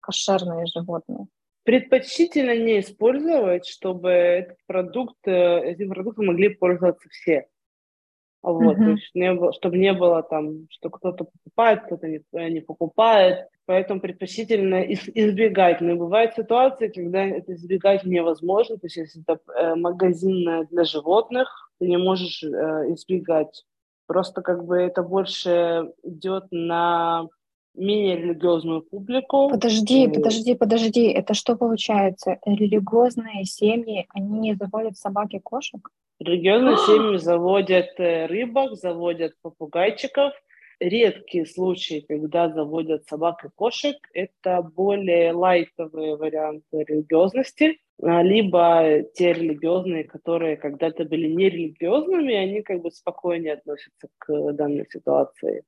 кошерные 0.00 0.66
животные. 0.66 1.28
Предпочтительно 1.62 2.56
не 2.56 2.80
использовать, 2.80 3.66
чтобы 3.66 4.08
этот 4.08 4.58
продукт, 4.66 5.18
э, 5.26 5.60
этим 5.60 5.90
продуктом 5.90 6.26
могли 6.26 6.48
пользоваться 6.48 7.08
все. 7.10 7.46
Вот, 8.42 8.76
mm-hmm. 8.76 8.84
то 8.84 8.90
есть 8.90 9.14
не 9.14 9.32
было, 9.32 9.52
чтобы 9.52 9.78
не 9.78 9.92
было 9.92 10.24
там, 10.24 10.66
что 10.70 10.90
кто-то 10.90 11.24
покупает, 11.24 11.84
кто-то 11.84 12.08
не, 12.08 12.20
не 12.32 12.60
покупает. 12.60 13.48
Поэтому 13.68 14.00
предпочтительно 14.00 14.80
избегать. 14.82 15.82
Но 15.82 15.94
бывают 15.94 16.32
ситуации, 16.32 16.88
когда 16.88 17.22
это 17.22 17.52
избегать 17.52 18.02
невозможно. 18.04 18.78
То 18.78 18.86
есть 18.86 18.96
если 18.96 19.22
это 19.22 19.40
э, 19.54 19.74
магазин 19.74 20.66
для 20.70 20.84
животных, 20.84 21.70
ты 21.78 21.86
не 21.86 21.98
можешь 21.98 22.42
э, 22.42 22.46
избегать. 22.94 23.66
Просто 24.06 24.40
как 24.40 24.64
бы 24.64 24.78
это 24.78 25.02
больше 25.02 25.92
идет 26.02 26.44
на 26.50 27.28
менее 27.74 28.16
религиозную 28.16 28.80
публику. 28.80 29.50
Подожди, 29.50 30.04
и... 30.04 30.08
подожди, 30.08 30.54
подожди. 30.54 31.04
Это 31.08 31.34
что 31.34 31.54
получается? 31.54 32.38
Религиозные 32.46 33.44
семьи, 33.44 34.06
они 34.14 34.38
не 34.38 34.54
заводят 34.54 34.96
собак 34.96 35.34
и 35.34 35.40
кошек? 35.40 35.90
Религиозные 36.20 36.78
семьи 36.78 37.18
заводят 37.18 38.00
э, 38.00 38.24
рыбок, 38.24 38.76
заводят 38.76 39.34
попугайчиков. 39.42 40.32
Редкие 40.80 41.44
случаи, 41.44 42.04
когда 42.06 42.48
заводят 42.48 43.04
собак 43.06 43.44
и 43.44 43.48
кошек, 43.54 43.96
это 44.12 44.62
более 44.62 45.32
лайтовые 45.32 46.16
варианты 46.16 46.84
религиозности, 46.84 47.78
а, 48.00 48.22
либо 48.22 49.02
те 49.14 49.32
религиозные, 49.32 50.04
которые 50.04 50.56
когда-то 50.56 51.04
были 51.04 51.26
нерелигиозными, 51.26 52.32
они 52.32 52.62
как 52.62 52.80
бы 52.80 52.92
спокойнее 52.92 53.54
относятся 53.54 54.08
к 54.18 54.52
данной 54.52 54.86
ситуации. 54.88 55.64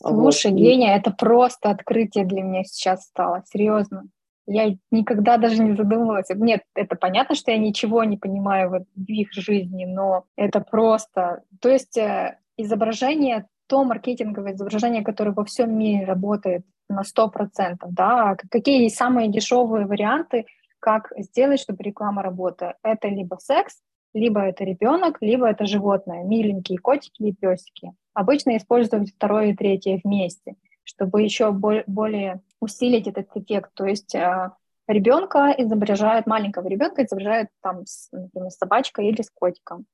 Слушай, 0.00 0.52
вот. 0.52 0.58
Геня, 0.58 0.96
это 0.96 1.10
просто 1.10 1.70
открытие 1.70 2.24
для 2.24 2.42
меня 2.42 2.64
сейчас 2.64 3.04
стало, 3.04 3.42
серьезно. 3.46 4.04
Я 4.46 4.76
никогда 4.90 5.38
даже 5.38 5.62
не 5.62 5.74
задумывалась. 5.74 6.28
Нет, 6.30 6.62
это 6.74 6.94
понятно, 6.96 7.34
что 7.34 7.50
я 7.50 7.58
ничего 7.58 8.04
не 8.04 8.16
понимаю 8.16 8.86
в 8.94 9.02
их 9.06 9.32
жизни, 9.32 9.84
но 9.84 10.24
это 10.36 10.60
просто... 10.60 11.42
То 11.60 11.68
есть 11.68 11.98
э, 11.98 12.38
изображение, 12.56 13.46
то 13.66 13.84
маркетинговое 13.84 14.54
изображение, 14.54 15.02
которое 15.02 15.32
во 15.32 15.44
всем 15.44 15.76
мире 15.76 16.04
работает 16.04 16.64
на 16.88 17.02
100%, 17.02 17.76
да, 17.90 18.30
а 18.30 18.36
какие 18.36 18.88
самые 18.88 19.28
дешевые 19.28 19.86
варианты, 19.86 20.46
как 20.78 21.12
сделать, 21.16 21.60
чтобы 21.60 21.82
реклама 21.82 22.22
работала. 22.22 22.74
Это 22.82 23.08
либо 23.08 23.38
секс, 23.40 23.80
либо 24.14 24.40
это 24.40 24.64
ребенок, 24.64 25.18
либо 25.20 25.48
это 25.48 25.66
животное, 25.66 26.24
миленькие 26.24 26.78
котики 26.78 27.22
и 27.22 27.32
песики. 27.32 27.92
Обычно 28.14 28.56
используют 28.56 29.10
второе 29.10 29.48
и 29.48 29.56
третье 29.56 30.00
вместе, 30.02 30.54
чтобы 30.84 31.22
еще 31.22 31.52
более 31.52 32.40
усилить 32.60 33.08
этот 33.08 33.28
эффект. 33.34 33.70
То 33.74 33.84
есть 33.84 34.14
э, 34.14 34.50
ребенка 34.86 35.54
изображает, 35.58 36.26
маленького 36.26 36.66
ребенка 36.68 37.04
изображает 37.04 37.48
там, 37.62 37.82
например, 38.12 38.50
с 38.50 38.56
собачкой 38.56 39.08
или 39.08 39.22
с 39.22 39.30
котиком. 39.30 39.86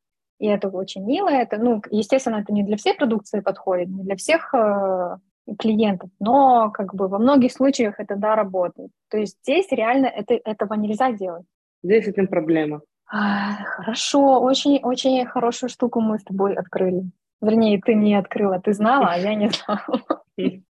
И 0.42 0.46
это 0.46 0.68
очень 0.70 1.04
мило. 1.04 1.28
Это, 1.28 1.56
ну, 1.56 1.80
естественно, 1.90 2.40
это 2.40 2.52
не 2.52 2.64
для 2.64 2.76
всей 2.76 2.94
продукции 2.94 3.38
подходит, 3.38 3.88
не 3.90 4.02
для 4.02 4.16
всех 4.16 4.52
э, 4.52 5.16
клиентов, 5.56 6.10
но 6.18 6.72
как 6.72 6.96
бы 6.96 7.06
во 7.06 7.20
многих 7.20 7.52
случаях 7.52 8.00
это 8.00 8.16
да 8.16 8.34
работает. 8.34 8.90
То 9.08 9.18
есть 9.18 9.38
здесь 9.44 9.70
реально 9.70 10.06
это, 10.06 10.34
этого 10.34 10.74
нельзя 10.74 11.12
делать. 11.12 11.44
Здесь 11.84 12.08
этим 12.08 12.26
проблема. 12.26 12.80
А, 13.08 13.62
хорошо, 13.64 14.40
очень, 14.40 14.80
очень 14.82 15.24
хорошую 15.26 15.70
штуку 15.70 16.00
мы 16.00 16.18
с 16.18 16.24
тобой 16.24 16.54
открыли. 16.54 17.04
Вернее, 17.40 17.80
ты 17.80 17.94
не 17.94 18.16
открыла, 18.16 18.60
ты 18.60 18.72
знала, 18.72 19.10
а 19.12 19.18
я 19.18 19.36
не 19.36 19.48
знала. 19.48 19.82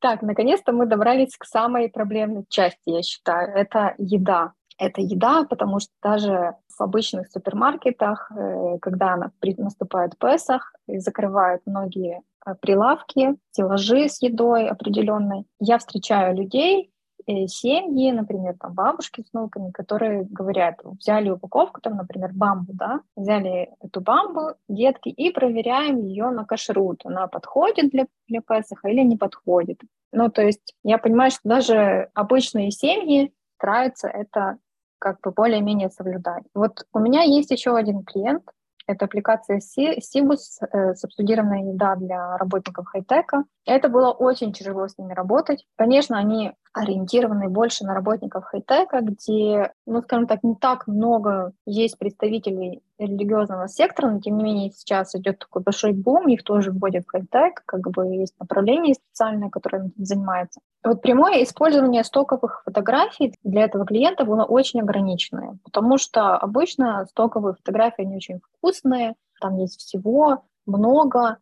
Так, 0.00 0.22
наконец-то 0.22 0.72
мы 0.72 0.86
добрались 0.86 1.36
к 1.38 1.44
самой 1.44 1.88
проблемной 1.88 2.44
части, 2.48 2.90
я 2.90 3.02
считаю. 3.02 3.54
Это 3.54 3.94
еда. 3.98 4.52
Это 4.78 5.00
еда, 5.00 5.44
потому 5.44 5.78
что 5.78 5.90
даже 6.02 6.56
в 6.76 6.82
обычных 6.82 7.28
супермаркетах, 7.28 8.30
э, 8.30 8.78
когда 8.80 9.16
наступает 9.42 10.18
Песах, 10.18 10.72
закрывают 10.86 11.62
многие 11.66 12.22
э, 12.46 12.54
прилавки, 12.60 13.36
стеллажи 13.50 14.08
с 14.08 14.22
едой 14.22 14.68
определенной, 14.68 15.46
я 15.60 15.78
встречаю 15.78 16.36
людей, 16.36 16.94
Э, 17.26 17.46
семьи, 17.46 18.10
например, 18.12 18.56
там 18.60 18.74
бабушки 18.74 19.22
с 19.22 19.32
внуками, 19.32 19.70
которые 19.70 20.24
говорят, 20.24 20.80
взяли 20.84 21.30
упаковку, 21.30 21.80
там, 21.80 21.96
например, 21.96 22.32
бамбу, 22.34 22.72
да, 22.74 23.00
взяли 23.16 23.70
эту 23.80 24.00
бамбу, 24.02 24.56
детки, 24.68 25.08
и 25.08 25.30
проверяем 25.30 25.98
ее 25.98 26.30
на 26.30 26.44
кашрут. 26.44 27.00
Она 27.04 27.26
подходит 27.26 27.90
для, 27.90 28.06
для 28.28 28.40
Песаха 28.42 28.88
или 28.88 29.00
не 29.00 29.16
подходит. 29.16 29.80
Ну, 30.12 30.28
то 30.28 30.42
есть 30.42 30.74
я 30.82 30.98
понимаю, 30.98 31.30
что 31.30 31.40
даже 31.44 32.10
обычные 32.14 32.70
семьи 32.70 33.32
стараются 33.56 34.08
это 34.08 34.58
как 35.04 35.20
бы 35.20 35.32
более-менее 35.32 35.90
соблюдать. 35.90 36.44
Вот 36.54 36.86
у 36.94 36.98
меня 36.98 37.20
есть 37.22 37.50
еще 37.50 37.76
один 37.76 38.04
клиент, 38.04 38.42
это 38.86 39.04
аппликация 39.04 39.60
Сибус, 39.60 40.58
э, 40.60 40.94
субсидированная 40.94 41.72
еда 41.72 41.94
для 41.96 42.38
работников 42.38 42.86
хай-тека. 42.86 43.44
Это 43.66 43.90
было 43.90 44.12
очень 44.12 44.52
тяжело 44.52 44.88
с 44.88 44.96
ними 44.96 45.12
работать. 45.12 45.66
Конечно, 45.76 46.18
они 46.18 46.52
ориентированы 46.74 47.48
больше 47.48 47.84
на 47.84 47.94
работников 47.94 48.44
хай-тека, 48.44 49.00
где, 49.00 49.72
ну, 49.86 50.02
скажем 50.02 50.26
так, 50.26 50.42
не 50.42 50.56
так 50.56 50.86
много 50.88 51.52
есть 51.66 51.96
представителей 51.98 52.82
религиозного 52.98 53.68
сектора, 53.68 54.10
но 54.10 54.20
тем 54.20 54.36
не 54.36 54.44
менее 54.44 54.70
сейчас 54.72 55.14
идет 55.14 55.38
такой 55.38 55.62
большой 55.62 55.92
бум, 55.92 56.28
их 56.28 56.42
тоже 56.42 56.72
вводят 56.72 57.04
в 57.04 57.10
хай-тек, 57.10 57.62
как 57.64 57.80
бы 57.90 58.06
есть 58.16 58.34
направление 58.40 58.94
специальное, 58.94 59.50
которое 59.50 59.86
этим 59.86 60.04
занимается. 60.04 60.60
Вот 60.82 61.00
прямое 61.00 61.44
использование 61.44 62.02
стоковых 62.02 62.62
фотографий 62.64 63.34
для 63.44 63.62
этого 63.62 63.86
клиента 63.86 64.24
было 64.24 64.44
очень 64.44 64.80
ограниченное, 64.80 65.56
потому 65.64 65.96
что 65.96 66.36
обычно 66.36 67.06
стоковые 67.06 67.54
фотографии, 67.54 68.02
они 68.02 68.16
очень 68.16 68.40
вкусные, 68.58 69.14
там 69.40 69.56
есть 69.58 69.80
всего 69.80 70.42
много, 70.66 71.38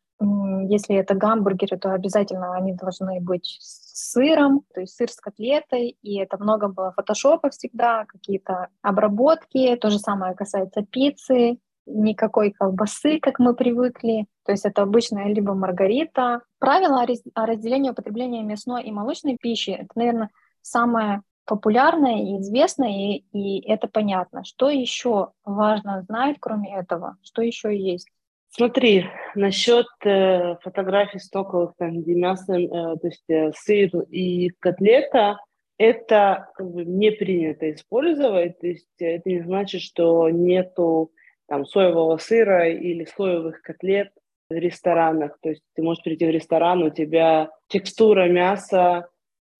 если 0.68 0.96
это 0.96 1.14
гамбургеры, 1.14 1.78
то 1.78 1.92
обязательно 1.92 2.54
они 2.54 2.74
должны 2.74 3.20
быть 3.20 3.58
с 3.60 4.12
сыром, 4.12 4.62
то 4.74 4.80
есть 4.80 4.96
сыр 4.96 5.10
с 5.10 5.16
котлетой, 5.16 5.96
и 6.02 6.18
это 6.18 6.38
много 6.38 6.68
было 6.68 6.92
фотошопа 6.92 7.50
всегда, 7.50 8.04
какие-то 8.06 8.68
обработки, 8.80 9.76
то 9.76 9.90
же 9.90 9.98
самое 9.98 10.34
касается 10.34 10.82
пиццы, 10.82 11.58
никакой 11.86 12.52
колбасы, 12.52 13.18
как 13.20 13.38
мы 13.38 13.54
привыкли, 13.54 14.26
то 14.44 14.52
есть 14.52 14.64
это 14.64 14.82
обычная 14.82 15.26
либо 15.26 15.54
маргарита. 15.54 16.42
Правило 16.58 17.04
о 17.34 17.46
разделении 17.46 17.90
употребления 17.90 18.42
мясной 18.42 18.84
и 18.84 18.92
молочной 18.92 19.36
пищи, 19.40 19.70
это, 19.70 19.90
наверное, 19.94 20.30
самое 20.60 21.22
популярное 21.44 22.22
и 22.22 22.38
известное, 22.38 22.90
и, 22.90 23.24
и 23.32 23.68
это 23.68 23.88
понятно. 23.88 24.44
Что 24.44 24.70
еще 24.70 25.32
важно 25.44 26.02
знать, 26.02 26.36
кроме 26.40 26.76
этого? 26.76 27.16
Что 27.22 27.42
еще 27.42 27.76
есть? 27.76 28.08
Смотри, 28.54 29.06
насчет 29.34 29.86
э, 30.04 30.56
фотографий 30.60 31.18
стоковых, 31.18 31.72
там, 31.78 32.02
где 32.02 32.14
мясо, 32.14 32.52
э, 32.52 32.68
то 32.68 33.06
есть 33.06 33.24
э, 33.30 33.50
сыр 33.56 34.02
и 34.10 34.50
котлета, 34.58 35.38
это 35.78 36.50
как 36.54 36.70
бы 36.70 36.84
не 36.84 37.12
принято 37.12 37.72
использовать, 37.72 38.58
то 38.60 38.66
есть 38.66 38.86
это 38.98 39.26
не 39.26 39.40
значит, 39.40 39.80
что 39.80 40.28
нету 40.28 41.12
там 41.48 41.64
соевого 41.64 42.18
сыра 42.18 42.68
или 42.68 43.06
соевых 43.06 43.62
котлет 43.62 44.12
в 44.50 44.54
ресторанах. 44.54 45.38
То 45.40 45.48
есть 45.48 45.62
ты 45.74 45.82
можешь 45.82 46.04
прийти 46.04 46.26
в 46.26 46.30
ресторан, 46.30 46.82
у 46.82 46.90
тебя 46.90 47.48
текстура 47.68 48.28
мяса, 48.28 49.08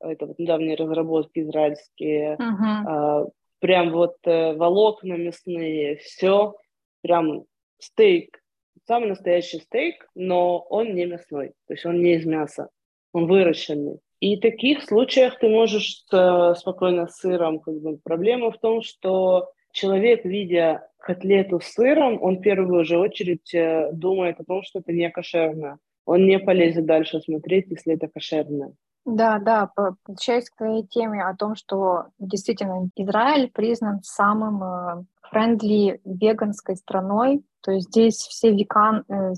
это 0.01 0.27
вот 0.27 0.39
недавние 0.39 0.77
разработки 0.77 1.41
израильские, 1.41 2.37
uh-huh. 2.37 3.25
э, 3.25 3.31
прям 3.61 3.91
вот 3.93 4.17
э, 4.25 4.53
волокна 4.53 5.15
мясные, 5.15 5.97
все, 5.97 6.57
прям 7.01 7.45
стейк 7.79 8.42
самый 8.87 9.09
настоящий 9.09 9.59
стейк, 9.59 10.07
но 10.15 10.59
он 10.59 10.95
не 10.95 11.07
мясной, 11.07 11.53
то 11.67 11.75
есть 11.75 11.87
он 11.87 12.03
не 12.03 12.15
из 12.15 12.27
мяса, 12.27 12.69
он 13.13 13.27
выращенный. 13.27 14.01
И 14.21 14.37
в 14.37 14.41
таких 14.41 14.85
случаях 14.85 15.39
ты 15.39 15.49
можешь 15.49 16.05
э, 16.13 16.55
спокойно 16.57 17.09
с 17.09 17.17
сыром, 17.17 17.59
как 17.59 17.75
бы 17.81 17.99
проблема 17.99 18.53
в 18.53 18.59
том, 18.59 18.83
что 18.83 19.51
человек, 19.73 20.25
видя 20.25 20.89
котлету 20.99 21.61
с 21.61 21.73
сыром, 21.73 22.23
он 22.23 22.37
в 22.37 22.41
первую 22.41 22.85
же 22.85 22.99
очередь 22.99 23.53
э, 23.53 23.91
думает 23.93 24.39
о 24.39 24.45
том, 24.45 24.63
что 24.63 24.79
это 24.79 24.93
не 24.93 25.11
кошерно. 25.11 25.79
Он 26.05 26.25
не 26.27 26.39
полезет 26.39 26.87
дальше 26.87 27.21
смотреть, 27.21 27.67
если 27.71 27.95
это 27.95 28.09
кошерно. 28.09 28.75
Да, 29.05 29.41
да, 29.41 29.71
получаясь 30.05 30.49
к 30.49 30.57
твоей 30.57 30.87
теме 30.87 31.25
о 31.25 31.35
том, 31.35 31.57
что 31.57 32.05
действительно 32.21 32.89
Израиль 32.95 33.51
признан 33.51 34.01
самым 34.05 35.07
френдли 35.33 36.01
веганской 36.05 36.77
страной, 36.77 37.43
то 37.63 37.73
есть 37.73 37.89
здесь 37.89 38.17
все 38.17 38.53
веган, 38.53 39.05
э, 39.09 39.33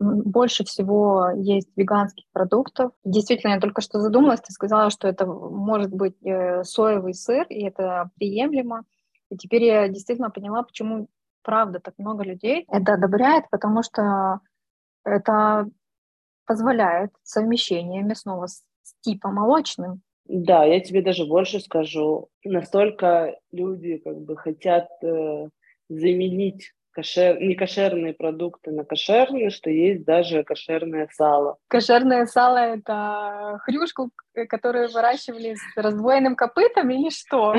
больше 0.00 0.64
всего 0.64 1.30
есть 1.36 1.68
веганских 1.76 2.24
продуктов. 2.32 2.90
Действительно, 3.04 3.52
я 3.52 3.60
только 3.60 3.80
что 3.80 4.00
задумалась, 4.00 4.40
ты 4.40 4.52
сказала, 4.52 4.90
что 4.90 5.06
это 5.06 5.26
может 5.26 5.92
быть 5.92 6.16
э, 6.24 6.64
соевый 6.64 7.14
сыр, 7.14 7.46
и 7.48 7.62
это 7.62 8.10
приемлемо. 8.16 8.82
И 9.30 9.36
теперь 9.36 9.62
я 9.64 9.88
действительно 9.88 10.30
поняла, 10.30 10.64
почему 10.64 11.08
правда 11.42 11.78
так 11.78 11.94
много 11.98 12.24
людей 12.24 12.64
это 12.68 12.94
одобряет, 12.94 13.44
потому 13.50 13.84
что 13.84 14.40
это 15.04 15.68
позволяет 16.46 17.12
совмещение 17.22 18.02
мясного 18.02 18.46
с 18.46 18.64
типа 19.02 19.28
молочным. 19.28 20.02
Да, 20.28 20.64
я 20.64 20.80
тебе 20.80 21.02
даже 21.02 21.24
больше 21.24 21.58
скажу. 21.60 22.28
Настолько 22.44 23.38
люди 23.50 23.96
как 23.96 24.20
бы 24.20 24.36
хотят 24.36 24.88
э, 25.02 25.48
заменить 25.88 26.72
кошер, 26.92 27.40
некошерные 27.40 28.12
продукты 28.12 28.70
на 28.72 28.84
кошерные, 28.84 29.48
что 29.48 29.70
есть 29.70 30.04
даже 30.04 30.44
кошерное 30.44 31.08
сало. 31.12 31.56
Кошерное 31.68 32.26
сало– 32.26 32.58
это 32.58 33.58
хрюшку, 33.62 34.10
которую 34.48 34.90
выращивали 34.90 35.54
с 35.54 35.76
раздвоенным 35.76 36.36
копытом 36.36 36.90
или 36.90 37.08
что? 37.08 37.54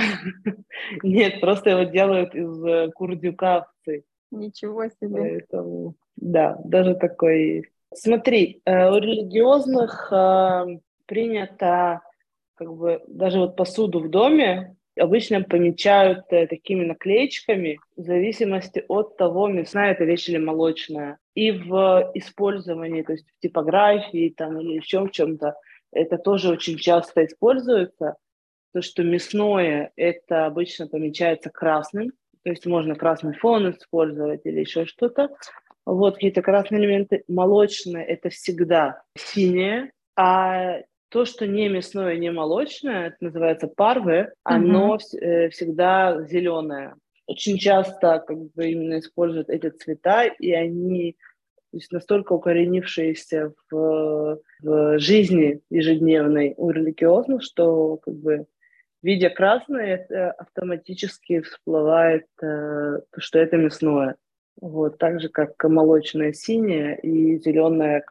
Нет, 1.04 1.42
просто 1.42 1.72
его 1.72 1.84
делают 1.84 2.36
из 2.36 2.64
э, 2.64 2.92
курдюка 2.94 3.58
овцы. 3.58 4.04
Ничего 4.30 4.86
себе. 4.90 5.40
Поэтому, 5.42 5.96
да, 6.18 6.56
даже 6.64 6.94
такое 6.94 7.36
есть. 7.36 7.72
Смотри, 7.96 8.62
э, 8.66 8.92
у 8.92 8.98
религиозных 8.98 10.12
э, 10.12 10.80
принято 11.08 12.02
как 12.60 12.76
бы 12.76 13.02
даже 13.08 13.40
вот 13.40 13.56
посуду 13.56 14.02
в 14.02 14.10
доме 14.10 14.76
обычно 15.00 15.42
помечают 15.42 16.26
э, 16.32 16.46
такими 16.46 16.84
наклеечками 16.84 17.80
в 17.96 18.02
зависимости 18.02 18.84
от 18.90 19.16
того, 19.16 19.48
мясная 19.48 19.94
это 19.94 20.04
вещь 20.04 20.28
или 20.28 20.38
молочная. 20.38 21.20
И 21.36 21.52
в 21.52 22.12
использовании, 22.16 23.02
то 23.02 23.14
есть 23.14 23.26
в 23.26 23.42
типографии 23.42 24.34
там, 24.36 24.60
или 24.60 24.80
в 24.80 24.86
чем-то, 24.86 25.56
это 25.94 26.18
тоже 26.18 26.52
очень 26.52 26.78
часто 26.78 27.26
используется. 27.26 28.18
То, 28.74 28.82
что 28.82 29.04
мясное, 29.04 29.94
это 29.96 30.46
обычно 30.46 30.88
помечается 30.88 31.50
красным, 31.50 32.12
то 32.44 32.50
есть 32.50 32.66
можно 32.66 32.94
красный 32.94 33.36
фон 33.36 33.72
использовать 33.72 34.42
или 34.44 34.60
еще 34.60 34.86
что-то. 34.86 35.30
Вот 35.86 36.16
какие-то 36.16 36.42
красные 36.42 36.82
элементы. 36.82 37.24
Молочное– 37.30 38.04
это 38.06 38.30
всегда 38.30 39.02
синее, 39.18 39.92
а 40.18 40.80
то, 41.10 41.26
что 41.26 41.48
не 41.48 41.70
мясное, 41.70 42.18
не 42.18 42.32
молочное, 42.32 43.08
это 43.08 43.18
называется 43.20 43.68
парвы, 43.68 44.32
оно 44.44 44.96
mm-hmm. 44.96 45.50
всегда 45.50 46.24
зеленое. 46.28 46.96
Очень 47.26 47.58
часто 47.58 48.24
как 48.26 48.38
бы 48.54 48.70
именно 48.70 49.00
используют 49.00 49.50
эти 49.50 49.70
цвета, 49.70 50.26
и 50.26 50.52
они 50.52 51.18
то 51.72 51.78
есть 51.78 51.92
настолько 51.92 52.34
укоренившиеся 52.34 53.54
в, 53.70 54.40
в 54.62 55.00
жизни 55.00 55.62
ежедневной 55.70 56.56
у 56.58 56.72
религиозных, 56.72 57.44
что 57.44 57.98
как 57.98 58.16
бы 58.16 58.48
видя 59.04 59.30
красное, 59.30 59.96
это 59.96 60.32
автоматически 60.32 61.42
всплывает, 61.42 62.26
э, 62.42 63.02
что 63.18 63.40
это 63.40 63.58
мясное. 63.58 64.16
Вот, 64.60 64.98
так 64.98 65.22
же, 65.22 65.30
как 65.30 65.64
молочное 65.64 66.34
синее 66.34 67.00
и 67.00 67.38
зеленое 67.38 68.04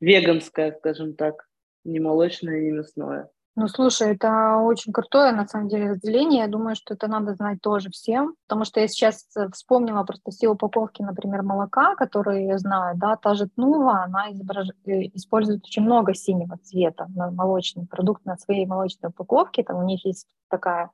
веганское, 0.00 0.72
скажем 0.72 1.14
так 1.14 1.46
ни 1.84 1.98
молочное, 1.98 2.60
ни 2.60 2.70
мясное. 2.70 3.28
Ну, 3.54 3.68
слушай, 3.68 4.12
это 4.12 4.56
очень 4.56 4.94
крутое, 4.94 5.30
на 5.32 5.46
самом 5.46 5.68
деле, 5.68 5.90
разделение. 5.90 6.40
Я 6.40 6.48
думаю, 6.48 6.74
что 6.74 6.94
это 6.94 7.06
надо 7.06 7.34
знать 7.34 7.60
тоже 7.60 7.90
всем, 7.90 8.34
потому 8.48 8.64
что 8.64 8.80
я 8.80 8.88
сейчас 8.88 9.28
э, 9.36 9.48
вспомнила 9.52 10.04
просто 10.04 10.30
все 10.30 10.48
упаковки, 10.48 11.02
например, 11.02 11.42
молока, 11.42 11.94
которые 11.94 12.46
я 12.46 12.56
знаю, 12.56 12.96
да, 12.96 13.16
та 13.16 13.34
же 13.34 13.48
Тнува, 13.48 14.04
она 14.04 14.32
изображ... 14.32 14.68
Э, 14.86 15.02
использует 15.14 15.66
очень 15.66 15.82
много 15.82 16.14
синего 16.14 16.56
цвета 16.62 17.08
на 17.14 17.30
молочный 17.30 17.86
продукт, 17.86 18.24
на 18.24 18.38
своей 18.38 18.64
молочной 18.64 19.10
упаковке, 19.10 19.64
там 19.64 19.76
у 19.76 19.84
них 19.84 20.02
есть 20.06 20.26
такая 20.48 20.90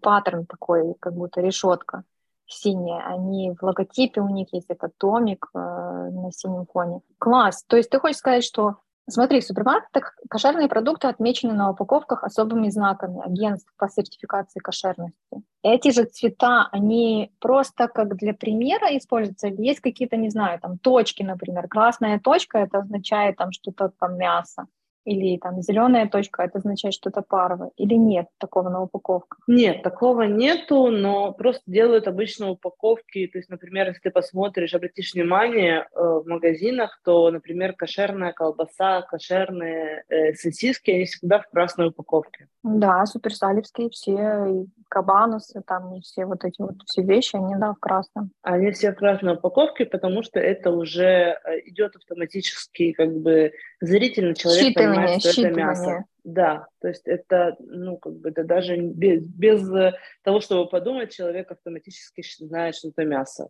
паттерн 0.00 0.46
такой, 0.46 0.94
как 0.98 1.12
будто 1.12 1.42
решетка 1.42 2.04
синяя, 2.46 3.04
они 3.06 3.52
в 3.52 3.62
логотипе 3.62 4.20
у 4.20 4.28
них 4.28 4.52
есть 4.52 4.70
этот 4.70 4.96
томик 4.96 5.48
э, 5.54 5.58
на 5.58 6.32
синем 6.32 6.66
фоне. 6.72 7.00
Класс! 7.18 7.64
То 7.66 7.76
есть 7.76 7.90
ты 7.90 7.98
хочешь 7.98 8.18
сказать, 8.18 8.44
что 8.44 8.76
Смотри, 9.08 9.40
в 9.40 9.44
супермаркетах 9.44 10.16
кошерные 10.30 10.68
продукты 10.68 11.08
отмечены 11.08 11.54
на 11.54 11.70
упаковках 11.70 12.22
особыми 12.22 12.68
знаками 12.68 13.20
агентств 13.20 13.72
по 13.76 13.88
сертификации 13.88 14.60
кошерности. 14.60 15.42
Эти 15.62 15.90
же 15.90 16.04
цвета, 16.04 16.68
они 16.70 17.32
просто 17.40 17.88
как 17.88 18.16
для 18.16 18.32
примера 18.32 18.96
используются, 18.96 19.48
есть 19.48 19.80
какие-то, 19.80 20.16
не 20.16 20.30
знаю, 20.30 20.60
там 20.60 20.78
точки, 20.78 21.22
например. 21.22 21.66
Красная 21.68 22.20
точка, 22.20 22.58
это 22.58 22.78
означает 22.78 23.36
там 23.36 23.50
что-то 23.50 23.92
там 23.98 24.16
мясо 24.16 24.66
или 25.04 25.38
там 25.38 25.60
зеленая 25.62 26.08
точка, 26.08 26.42
это 26.42 26.58
означает 26.58 26.94
что-то 26.94 27.22
паровое, 27.22 27.70
или 27.76 27.94
нет 27.94 28.26
такого 28.38 28.68
на 28.68 28.82
упаковках? 28.82 29.40
Нет, 29.46 29.82
такого 29.82 30.22
нету, 30.22 30.88
но 30.88 31.32
просто 31.32 31.62
делают 31.66 32.08
обычно 32.08 32.50
упаковки, 32.50 33.26
то 33.26 33.38
есть, 33.38 33.50
например, 33.50 33.88
если 33.88 34.00
ты 34.00 34.10
посмотришь, 34.10 34.74
обратишь 34.74 35.14
внимание 35.14 35.86
э, 35.94 36.00
в 36.00 36.24
магазинах, 36.26 37.00
то, 37.04 37.30
например, 37.30 37.74
кошерная 37.74 38.32
колбаса, 38.32 39.02
кошерные 39.02 40.04
э, 40.08 40.34
сосиски, 40.34 40.90
они 40.90 41.04
всегда 41.04 41.40
в 41.40 41.48
красной 41.50 41.88
упаковке. 41.88 42.48
Да, 42.62 43.04
суперсалевские 43.06 43.90
все, 43.90 44.46
и 44.46 44.66
кабанусы, 44.88 45.62
там, 45.66 45.96
и 45.96 46.00
все 46.00 46.26
вот 46.26 46.44
эти 46.44 46.60
вот 46.60 46.76
все 46.86 47.02
вещи, 47.02 47.34
они, 47.34 47.56
да, 47.56 47.72
в 47.72 47.80
красном. 47.80 48.30
Они 48.42 48.70
все 48.70 48.92
в 48.92 48.96
красной 48.96 49.34
упаковке, 49.34 49.84
потому 49.84 50.22
что 50.22 50.38
это 50.38 50.70
уже 50.70 51.38
э, 51.44 51.60
идет 51.64 51.96
автоматически, 51.96 52.92
как 52.92 53.12
бы, 53.16 53.52
зрительно 53.80 54.34
человек 54.34 54.76
Считывание 54.76 54.94
понимает, 54.94 55.22
что 55.22 55.42
это 55.42 55.56
мясо. 55.56 56.04
Да, 56.22 56.68
то 56.80 56.86
есть 56.86 57.08
это, 57.08 57.56
ну, 57.58 57.96
как 57.96 58.12
бы, 58.14 58.28
это 58.28 58.44
даже 58.44 58.76
без, 58.76 59.26
без 59.26 59.68
э, 59.74 59.94
того, 60.22 60.40
чтобы 60.40 60.68
подумать, 60.68 61.12
человек 61.12 61.50
автоматически 61.50 62.22
знает, 62.44 62.76
что 62.76 62.88
это 62.90 63.04
мясо. 63.04 63.48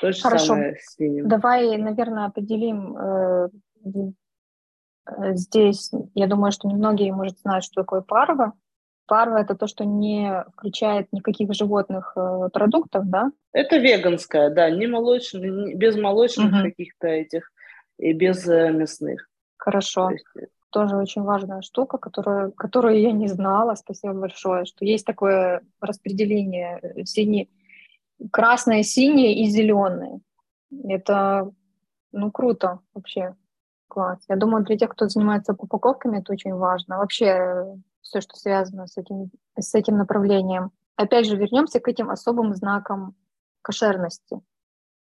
То 0.00 0.12
же 0.12 0.22
Хорошо. 0.22 0.46
самое 0.46 0.76
с 0.76 0.94
свиньем. 0.94 1.28
Давай, 1.28 1.76
наверное, 1.76 2.30
поделим 2.30 2.96
э, 2.96 3.48
э, 3.84 3.90
здесь, 5.32 5.90
я 6.14 6.26
думаю, 6.26 6.52
что 6.52 6.68
немногие, 6.68 7.12
может, 7.12 7.38
знают, 7.38 7.64
что 7.64 7.82
такое 7.82 8.00
парва. 8.00 8.52
Парва– 9.06 9.40
это 9.42 9.54
то, 9.54 9.66
что 9.66 9.84
не 9.84 10.44
включает 10.54 11.12
никаких 11.12 11.52
животных 11.52 12.14
э, 12.16 12.48
продуктов, 12.52 13.08
да? 13.10 13.30
Это 13.52 13.76
веганское, 13.76 14.48
да, 14.48 14.70
не 14.70 14.86
молочное, 14.86 15.74
без 15.74 15.96
молочных 15.96 16.52
угу. 16.52 16.62
каких-то 16.62 17.06
этих 17.08 17.52
и 17.98 18.14
без 18.14 18.48
э, 18.48 18.72
мясных. 18.72 19.28
Хорошо. 19.58 20.10
Есть... 20.10 20.24
Э, 20.36 20.46
Тоже 20.70 20.96
очень 20.96 21.22
важная 21.22 21.60
штука, 21.60 21.98
которую, 21.98 22.52
которую 22.52 22.98
я 22.98 23.12
не 23.12 23.28
знала. 23.28 23.74
Спасибо 23.74 24.14
большое, 24.14 24.64
что 24.64 24.86
есть 24.86 25.04
такое 25.04 25.60
распределение 25.80 26.80
э, 26.82 27.04
сине... 27.04 27.48
красное, 28.32 28.82
синее 28.82 29.34
и 29.34 29.44
зеленое. 29.46 30.20
Это, 30.88 31.52
ну, 32.10 32.30
круто 32.30 32.80
вообще. 32.94 33.34
Класс. 33.94 34.18
Я 34.28 34.34
думаю, 34.34 34.64
для 34.64 34.76
тех, 34.76 34.90
кто 34.90 35.06
занимается 35.06 35.54
упаковками, 35.56 36.18
это 36.18 36.32
очень 36.32 36.52
важно. 36.52 36.98
Вообще 36.98 37.26
э, 37.26 37.76
все, 38.02 38.20
что 38.20 38.34
связано 38.34 38.88
с 38.88 38.96
этим, 38.96 39.30
с 39.56 39.72
этим 39.72 39.98
направлением. 39.98 40.72
Опять 40.96 41.26
же, 41.26 41.36
вернемся 41.36 41.78
к 41.78 41.86
этим 41.86 42.10
особым 42.10 42.54
знакам 42.54 43.14
кошерности, 43.62 44.40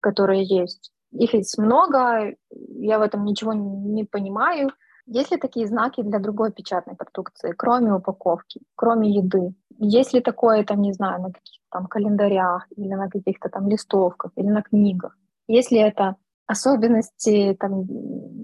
которые 0.00 0.42
есть. 0.42 0.90
Их 1.12 1.32
есть 1.32 1.58
много, 1.58 2.34
я 2.50 2.98
в 2.98 3.02
этом 3.02 3.24
ничего 3.24 3.52
не 3.52 4.02
понимаю. 4.02 4.72
Есть 5.06 5.30
ли 5.30 5.36
такие 5.36 5.68
знаки 5.68 6.02
для 6.02 6.18
другой 6.18 6.50
печатной 6.50 6.96
продукции, 6.96 7.54
кроме 7.56 7.92
упаковки, 7.92 8.62
кроме 8.74 9.10
еды? 9.10 9.54
Есть 9.78 10.12
ли 10.12 10.20
такое, 10.20 10.64
там, 10.64 10.82
не 10.82 10.92
знаю, 10.92 11.22
на 11.22 11.30
каких-то 11.30 11.66
там 11.70 11.86
календарях 11.86 12.66
или 12.76 12.94
на 12.94 13.08
каких-то 13.08 13.48
там 13.48 13.68
листовках 13.68 14.32
или 14.34 14.48
на 14.48 14.62
книгах? 14.62 15.16
Есть 15.46 15.70
ли 15.70 15.78
это 15.78 16.16
особенности, 16.52 17.56
там, 17.58 17.84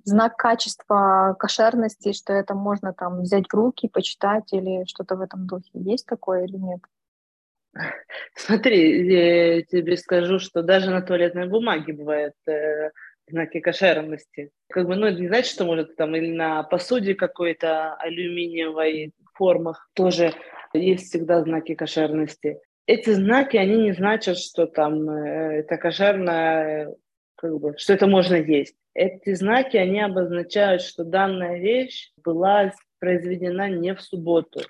знак 0.04 0.36
качества 0.36 1.36
кошерности, 1.38 2.12
что 2.12 2.32
это 2.32 2.54
можно 2.54 2.92
там 2.92 3.22
взять 3.22 3.46
в 3.48 3.54
руки, 3.54 3.88
почитать 3.88 4.52
или 4.52 4.84
что-то 4.86 5.16
в 5.16 5.20
этом 5.20 5.46
духе? 5.46 5.70
Есть 5.74 6.06
такое 6.06 6.44
или 6.44 6.56
нет? 6.56 6.80
Смотри, 8.34 9.06
я 9.06 9.62
тебе 9.62 9.96
скажу, 9.96 10.38
что 10.38 10.62
даже 10.62 10.90
на 10.90 11.02
туалетной 11.02 11.48
бумаге 11.48 11.92
бывают 11.92 12.34
э, 12.46 12.90
знаки 13.28 13.60
кошерности. 13.60 14.50
Как 14.68 14.86
бы, 14.86 14.96
ну, 14.96 15.06
это 15.06 15.20
не 15.20 15.28
значит, 15.28 15.52
что 15.52 15.64
может 15.64 15.96
там 15.96 16.16
или 16.16 16.34
на 16.34 16.62
посуде 16.62 17.14
какой-то 17.14 17.94
алюминиевой 17.94 19.12
формах 19.34 19.88
тоже 19.94 20.32
есть 20.72 21.08
всегда 21.08 21.42
знаки 21.42 21.74
кошерности. 21.74 22.58
Эти 22.86 23.10
знаки, 23.10 23.56
они 23.56 23.76
не 23.76 23.92
значат, 23.92 24.38
что 24.38 24.66
там 24.66 25.08
э, 25.10 25.60
это 25.60 25.76
кошерная 25.76 26.94
как 27.38 27.58
бы, 27.60 27.74
что 27.78 27.92
это 27.92 28.06
можно 28.06 28.34
есть. 28.34 28.74
Эти 28.94 29.32
знаки, 29.34 29.76
они 29.76 30.00
обозначают, 30.00 30.82
что 30.82 31.04
данная 31.04 31.58
вещь 31.58 32.10
была 32.24 32.72
произведена 32.98 33.70
не 33.70 33.94
в 33.94 34.02
субботу, 34.02 34.60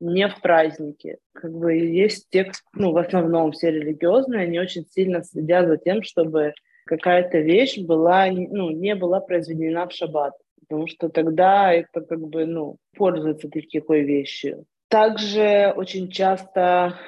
не 0.00 0.26
в 0.26 0.40
празднике. 0.40 1.18
Как 1.34 1.52
бы 1.52 1.74
есть 1.74 2.30
текст, 2.30 2.64
ну, 2.72 2.92
в 2.92 2.96
основном 2.96 3.52
все 3.52 3.70
религиозные, 3.70 4.44
они 4.44 4.58
очень 4.58 4.86
сильно 4.86 5.22
следят 5.22 5.68
за 5.68 5.76
тем, 5.76 6.02
чтобы 6.02 6.54
какая-то 6.86 7.38
вещь 7.38 7.78
была, 7.78 8.26
ну, 8.30 8.70
не 8.70 8.94
была 8.94 9.20
произведена 9.20 9.86
в 9.86 9.92
шаббат. 9.92 10.32
Потому 10.66 10.86
что 10.86 11.10
тогда 11.10 11.72
это 11.72 12.00
как 12.00 12.20
бы, 12.20 12.46
ну, 12.46 12.78
пользуется 12.96 13.48
такой 13.50 14.02
вещью. 14.02 14.64
Также 14.88 15.74
очень 15.76 16.10
часто 16.10 16.98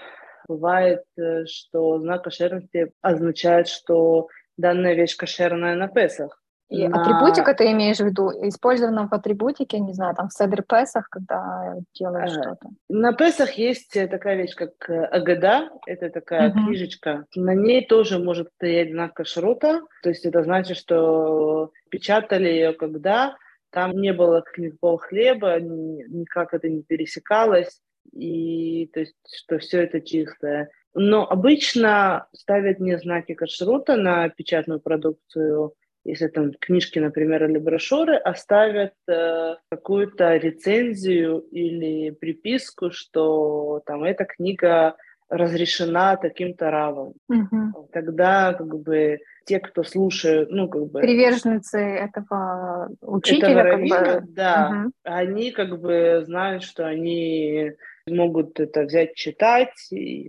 бывает, 0.46 1.04
э, 1.16 1.46
что 1.46 1.98
знак 2.00 2.24
кошерности 2.24 2.92
означает, 3.00 3.68
что 3.68 4.28
данная 4.56 4.94
вещь 4.94 5.16
кошерная 5.16 5.76
на 5.76 5.88
Песах. 5.88 6.40
И 6.70 6.86
на... 6.86 7.00
атрибутика 7.00 7.52
ты 7.52 7.72
имеешь 7.72 7.98
в 7.98 8.04
виду? 8.04 8.30
Использована 8.48 9.08
в 9.08 9.12
атрибутике, 9.12 9.80
не 9.80 9.92
знаю, 9.92 10.14
там 10.14 10.28
в 10.28 10.32
Седр 10.32 10.62
Песах, 10.62 11.08
когда 11.10 11.74
делаешь 11.98 12.30
а, 12.36 12.42
что-то? 12.42 12.68
На 12.88 13.12
Песах 13.12 13.52
есть 13.52 13.92
такая 13.92 14.36
вещь, 14.36 14.54
как 14.54 14.70
э, 14.88 15.04
Агада, 15.06 15.68
это 15.86 16.10
такая 16.10 16.50
uh-huh. 16.50 16.52
книжечка. 16.52 17.26
На 17.34 17.54
ней 17.54 17.84
тоже 17.84 18.20
может 18.20 18.50
стоять 18.54 18.92
знак 18.92 19.14
кашрута, 19.14 19.82
то 20.04 20.10
есть 20.10 20.24
это 20.24 20.44
значит, 20.44 20.76
что 20.76 21.72
печатали 21.90 22.48
ее 22.48 22.72
когда 22.72 23.36
там 23.70 24.00
не 24.00 24.12
было 24.12 24.44
никакого 24.56 24.98
хлеба, 24.98 25.60
никак 25.60 26.54
это 26.54 26.68
не 26.68 26.82
пересекалось, 26.82 27.80
и 28.12 28.90
то 28.92 29.00
есть, 29.00 29.16
что 29.26 29.58
все 29.58 29.82
это 29.82 30.00
чистое. 30.00 30.70
Но 30.94 31.28
обычно 31.28 32.26
ставят 32.32 32.80
не 32.80 32.98
знаки 32.98 33.34
кашрута 33.34 33.96
на 33.96 34.28
печатную 34.28 34.80
продукцию, 34.80 35.74
если 36.04 36.28
там 36.28 36.52
книжки, 36.52 36.98
например, 36.98 37.44
или 37.44 37.58
брошюры, 37.58 38.16
а 38.16 38.34
ставят 38.34 38.94
э, 39.08 39.56
какую-то 39.70 40.36
рецензию 40.36 41.40
или 41.52 42.10
приписку, 42.10 42.90
что 42.90 43.82
там 43.86 44.04
эта 44.04 44.24
книга 44.24 44.96
разрешена 45.28 46.16
таким-то 46.16 46.70
равом. 46.70 47.14
Угу. 47.28 47.88
Тогда 47.92 48.52
как 48.54 48.78
бы 48.80 49.20
те, 49.46 49.60
кто 49.60 49.84
слушают, 49.84 50.50
ну 50.50 50.68
как 50.68 50.90
бы... 50.90 51.00
Приверженцы 51.00 51.78
этого 51.78 52.90
учителя, 53.00 53.50
этого 53.50 53.62
раввина, 53.62 54.04
как 54.04 54.24
бы... 54.24 54.32
да, 54.32 54.70
угу. 54.70 54.92
они 55.04 55.52
как 55.52 55.80
бы 55.80 56.22
знают, 56.26 56.64
что 56.64 56.86
они 56.86 57.72
могут 58.10 58.60
это 58.60 58.82
взять, 58.82 59.14
читать 59.14 59.74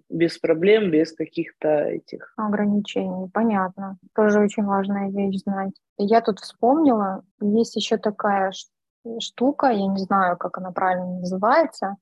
без 0.09 0.37
проблем, 0.37 0.91
без 0.91 1.13
каких-то 1.13 1.67
этих... 1.67 2.33
Ограничений, 2.37 3.29
понятно. 3.33 3.97
Тоже 4.15 4.39
очень 4.39 4.63
важная 4.63 5.09
вещь 5.09 5.41
знать. 5.43 5.73
Я 5.97 6.21
тут 6.21 6.39
вспомнила, 6.39 7.23
есть 7.41 7.75
еще 7.75 7.97
такая 7.97 8.51
штука, 9.19 9.67
я 9.67 9.87
не 9.87 9.99
знаю, 9.99 10.37
как 10.37 10.57
она 10.57 10.71
правильно 10.71 11.19
называется, 11.19 11.97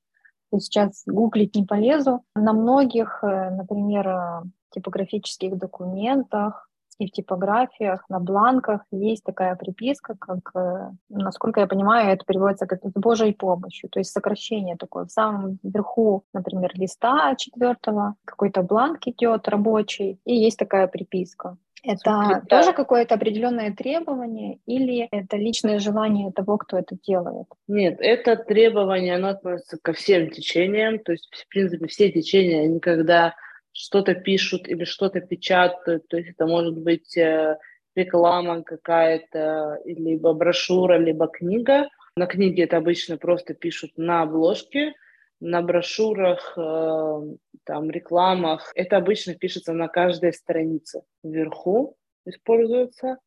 я 0.52 0.60
сейчас 0.60 1.04
гуглить 1.06 1.56
не 1.56 1.66
полезу. 1.66 2.24
На 2.36 2.54
многих, 2.54 3.20
э, 3.24 3.50
например, 3.52 4.08
э, 4.08 4.42
типографических 4.72 5.58
документах 5.58 6.69
и 7.00 7.08
в 7.08 7.12
типографиях, 7.12 8.04
на 8.10 8.20
бланках 8.20 8.82
есть 8.92 9.24
такая 9.24 9.56
приписка, 9.56 10.16
как, 10.20 10.52
э, 10.54 10.92
насколько 11.10 11.62
я 11.62 11.68
понимаю, 11.68 12.12
это 12.12 12.26
переводится 12.26 12.68
как 12.68 12.84
«с 12.84 12.94
Божьей 12.94 13.34
помощью», 13.34 13.90
то 13.90 14.00
есть 14.00 14.12
сокращение 14.12 14.76
такое. 14.76 15.06
В 15.06 15.12
самом 15.12 15.60
верху, 15.64 16.24
например, 16.34 16.72
листа 16.76 17.36
четвертого 17.36 18.16
какой-то 18.26 18.62
бланк 18.64 19.08
идет 19.08 19.48
рабочий, 19.48 20.20
и 20.26 20.36
есть 20.36 20.60
такая 20.60 20.88
приписка. 20.88 21.58
Это 21.84 22.02
да. 22.04 22.42
тоже 22.50 22.74
какое-то 22.74 23.16
определенное 23.16 23.74
требование 23.74 24.60
или 24.66 25.08
это 25.12 25.38
личное 25.38 25.80
желание 25.80 26.32
того, 26.32 26.58
кто 26.58 26.78
это 26.78 26.98
делает? 27.08 27.48
Нет, 27.70 27.98
это 28.02 28.36
требование, 28.36 29.16
оно 29.16 29.30
относится 29.30 29.78
ко 29.82 29.94
всем 29.94 30.30
течениям. 30.30 31.00
То 31.00 31.14
есть, 31.14 31.30
в 31.34 31.48
принципе, 31.48 31.88
все 31.88 32.12
течения, 32.12 32.64
они 32.64 32.82
когда 32.82 33.34
что-то 33.80 34.14
пишут 34.14 34.68
или 34.68 34.84
что-то 34.84 35.22
печатают, 35.22 36.06
то 36.10 36.18
есть 36.18 36.32
это 36.32 36.46
может 36.46 36.78
быть 36.78 37.16
э, 37.16 37.58
реклама 37.96 38.62
какая-то, 38.62 39.80
либо 39.86 40.34
брошюра, 40.34 40.98
либо 40.98 41.28
книга. 41.28 41.88
На 42.18 42.26
книге 42.26 42.64
это 42.64 42.76
обычно 42.76 43.18
просто 43.18 43.54
пишут 43.54 43.92
на 43.96 44.24
обложке, 44.24 44.94
на 45.40 45.62
брошюрах, 45.62 46.58
э, 46.58 47.22
там, 47.64 47.90
рекламах. 47.90 48.70
Это 48.76 48.98
обычно 48.98 49.36
пишется 49.36 49.72
на 49.72 49.88
каждой 49.88 50.34
странице 50.34 51.04
вверху, 51.24 51.96
используется. 52.26 53.18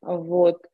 Вот. 0.00 0.64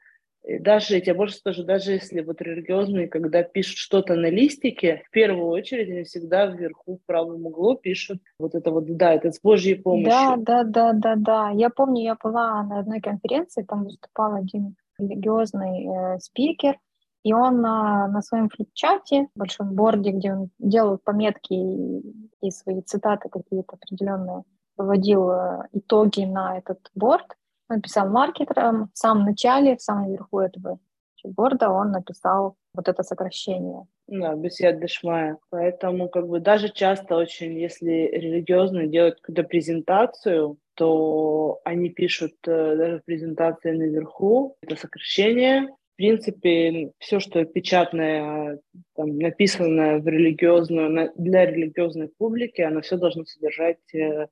И 0.47 0.61
даже, 0.61 0.95
я 0.95 1.01
тебе 1.01 1.15
больше 1.15 1.37
скажу, 1.37 1.65
даже 1.65 1.93
если 1.93 2.21
вот 2.21 2.41
религиозные, 2.41 3.09
когда 3.09 3.43
пишут 3.43 3.79
что-то 3.79 4.15
на 4.15 4.31
листике, 4.31 5.03
в 5.09 5.11
первую 5.11 5.49
очередь 5.49 5.91
они 5.91 6.05
всегда 6.05 6.47
вверху 6.47 6.99
в 6.99 7.05
правом 7.05 7.47
углу 7.47 7.75
пишут 7.75 8.21
вот 8.39 8.55
это 8.55 8.71
вот, 8.71 8.85
да, 8.97 9.13
это 9.13 9.33
с 9.33 9.41
Божьей 9.41 9.75
помощью. 9.75 10.09
Да, 10.09 10.37
да, 10.37 10.63
да, 10.63 10.93
да, 10.93 11.15
да. 11.17 11.51
Я 11.51 11.69
помню, 11.69 12.05
я 12.05 12.17
была 12.23 12.63
на 12.63 12.79
одной 12.79 13.01
конференции, 13.01 13.65
там 13.65 13.85
выступал 13.85 14.35
один 14.35 14.77
религиозный 14.99 15.85
э, 15.85 16.21
спикер, 16.21 16.79
и 17.25 17.33
он 17.33 17.61
на, 17.61 18.07
на 18.07 18.23
своем 18.23 18.49
флипчате, 18.49 19.27
большом 19.35 19.75
борде, 19.75 20.13
где 20.13 20.33
он 20.33 20.51
делал 20.61 20.97
пометки 21.03 21.55
и, 21.55 22.03
и 22.41 22.51
свои 22.53 22.83
цитаты 22.83 23.29
какие-то 23.29 23.75
определенные, 23.75 24.45
выводил 24.77 25.29
э, 25.29 25.63
итоги 25.73 26.25
на 26.25 26.57
этот 26.57 26.79
борд, 26.95 27.35
написал 27.69 28.09
маркетерам, 28.09 28.91
в 28.93 28.99
самом 28.99 29.25
начале, 29.25 29.77
в 29.77 29.83
самом 29.83 30.11
верху 30.11 30.41
этого 30.41 30.79
борда 31.27 31.71
он 31.71 31.91
написал 31.91 32.57
вот 32.75 32.89
это 32.89 33.03
сокращение. 33.03 33.87
Да, 34.07 34.35
бесед 34.35 34.81
дешмая. 34.81 35.39
Поэтому 35.51 36.09
как 36.09 36.29
бы 36.29 36.41
даже 36.41 36.69
часто 36.69 37.17
очень, 37.17 37.59
если 37.59 38.11
религиозно 38.13 38.87
делают 38.87 39.21
какую-то 39.21 39.43
презентацию, 39.45 40.59
то 40.75 41.61
они 41.65 41.89
пишут 41.89 42.35
э, 42.47 42.77
даже 42.77 42.99
в 43.01 43.05
презентации 43.05 43.73
наверху 43.73 44.57
это 44.61 44.77
сокращение, 44.77 45.69
в 45.95 45.97
принципе, 45.97 46.93
все, 46.99 47.21
что 47.21 47.43
печатное, 47.47 48.61
там, 48.95 49.17
написанное 49.17 49.99
в 49.99 50.07
религиозную, 50.07 51.11
для 51.17 51.47
религиозной 51.47 52.11
публики, 52.19 52.61
оно 52.61 52.83
все 52.83 52.99
должно 52.99 53.25
содержать 53.25 53.95
э, 53.95 54.27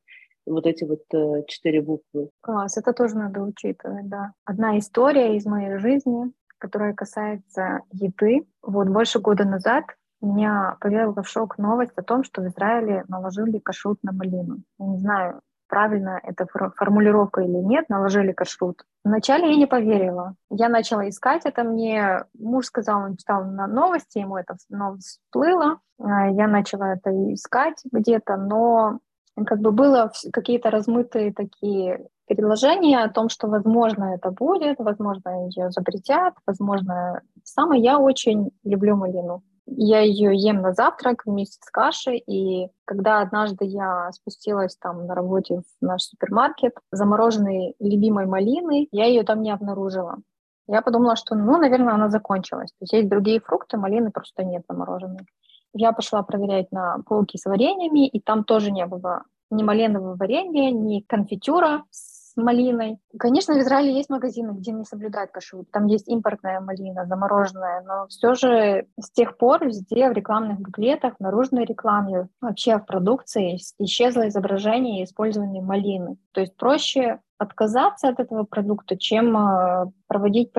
вот 0.46 0.66
эти 0.66 0.84
вот 0.84 1.02
э, 1.12 1.44
четыре 1.46 1.82
буквы. 1.82 2.30
Класс, 2.40 2.76
это 2.76 2.92
тоже 2.92 3.16
надо 3.16 3.42
учитывать, 3.42 4.08
да. 4.08 4.32
Одна 4.44 4.78
история 4.78 5.36
из 5.36 5.46
моей 5.46 5.78
жизни, 5.78 6.32
которая 6.58 6.94
касается 6.94 7.80
еды. 7.92 8.46
Вот 8.62 8.88
больше 8.88 9.20
года 9.20 9.44
назад 9.44 9.84
меня 10.20 10.76
повергла 10.80 11.22
в 11.22 11.28
шок 11.28 11.58
новость 11.58 11.96
о 11.96 12.02
том, 12.02 12.24
что 12.24 12.42
в 12.42 12.46
Израиле 12.48 13.04
наложили 13.08 13.58
кашрут 13.58 13.98
на 14.02 14.12
малину. 14.12 14.58
Я 14.78 14.86
не 14.86 14.98
знаю, 14.98 15.40
правильно 15.68 16.20
эта 16.22 16.46
формулировка 16.76 17.42
или 17.42 17.58
нет, 17.58 17.88
наложили 17.88 18.32
кашрут. 18.32 18.84
Вначале 19.04 19.50
я 19.50 19.56
не 19.56 19.66
поверила. 19.66 20.34
Я 20.50 20.68
начала 20.68 21.08
искать 21.08 21.42
это. 21.44 21.64
Мне 21.64 22.24
муж 22.38 22.66
сказал, 22.66 23.02
он 23.02 23.16
читал 23.16 23.44
на 23.44 23.66
новости, 23.66 24.18
ему 24.18 24.36
это 24.36 24.56
новость 24.70 25.20
всплыло. 25.20 25.80
А, 26.00 26.28
я 26.28 26.48
начала 26.48 26.94
это 26.94 27.10
искать 27.34 27.82
где-то, 27.90 28.36
но 28.36 29.00
как 29.46 29.60
бы 29.60 29.72
было 29.72 30.12
какие-то 30.32 30.70
размытые 30.70 31.32
такие 31.32 32.06
предложения 32.26 33.00
о 33.02 33.10
том, 33.10 33.28
что, 33.28 33.48
возможно, 33.48 34.14
это 34.14 34.30
будет, 34.30 34.78
возможно, 34.78 35.46
ее 35.48 35.70
запретят, 35.70 36.34
возможно, 36.46 37.20
самое 37.42 37.82
я 37.82 37.98
очень 37.98 38.50
люблю 38.64 38.96
малину. 38.96 39.42
Я 39.66 40.00
ее 40.00 40.36
ем 40.36 40.60
на 40.60 40.74
завтрак 40.74 41.22
вместе 41.24 41.58
с 41.62 41.70
кашей, 41.70 42.18
и 42.18 42.68
когда 42.84 43.20
однажды 43.20 43.64
я 43.64 44.12
спустилась 44.12 44.76
там 44.76 45.06
на 45.06 45.14
работе 45.14 45.62
в 45.80 45.84
наш 45.84 46.02
супермаркет, 46.02 46.74
замороженной 46.92 47.74
любимой 47.80 48.26
малины, 48.26 48.88
я 48.92 49.06
ее 49.06 49.22
там 49.22 49.42
не 49.42 49.50
обнаружила. 49.50 50.18
Я 50.66 50.82
подумала, 50.82 51.16
что, 51.16 51.34
ну, 51.34 51.56
наверное, 51.58 51.94
она 51.94 52.08
закончилась. 52.08 52.70
То 52.72 52.82
есть 52.82 52.92
есть 52.92 53.08
другие 53.08 53.40
фрукты, 53.40 53.76
малины 53.76 54.10
просто 54.10 54.44
нет 54.44 54.64
замороженной. 54.68 55.26
Я 55.74 55.92
пошла 55.92 56.22
проверять 56.22 56.70
на 56.72 56.98
полке 57.06 57.36
с 57.36 57.44
вареньями, 57.44 58.06
и 58.06 58.20
там 58.20 58.44
тоже 58.44 58.70
не 58.70 58.86
было 58.86 59.24
ни 59.50 59.62
малинового 59.62 60.16
варенья, 60.16 60.70
ни 60.70 61.00
конфитюра 61.00 61.84
с 61.90 62.36
малиной. 62.36 62.98
Конечно, 63.18 63.54
в 63.54 63.58
Израиле 63.58 63.94
есть 63.94 64.10
магазины, 64.10 64.52
где 64.52 64.72
не 64.72 64.84
соблюдают 64.84 65.30
кашрут. 65.30 65.70
Там 65.70 65.86
есть 65.86 66.08
импортная 66.08 66.60
малина, 66.60 67.06
замороженная, 67.06 67.82
но 67.82 68.06
все 68.08 68.34
же 68.34 68.86
с 69.00 69.10
тех 69.10 69.36
пор 69.36 69.66
везде 69.66 70.08
в 70.08 70.12
рекламных 70.12 70.60
буклетах, 70.60 71.14
в 71.16 71.20
наружной 71.20 71.64
рекламе, 71.64 72.28
вообще 72.40 72.78
в 72.78 72.86
продукции 72.86 73.58
исчезло 73.78 74.28
изображение 74.28 75.04
использования 75.04 75.60
малины. 75.60 76.16
То 76.32 76.40
есть 76.40 76.56
проще 76.56 77.20
отказаться 77.38 78.08
от 78.08 78.20
этого 78.20 78.44
продукта, 78.44 78.96
чем 78.96 79.36
э, 79.36 79.86
проводить 80.06 80.52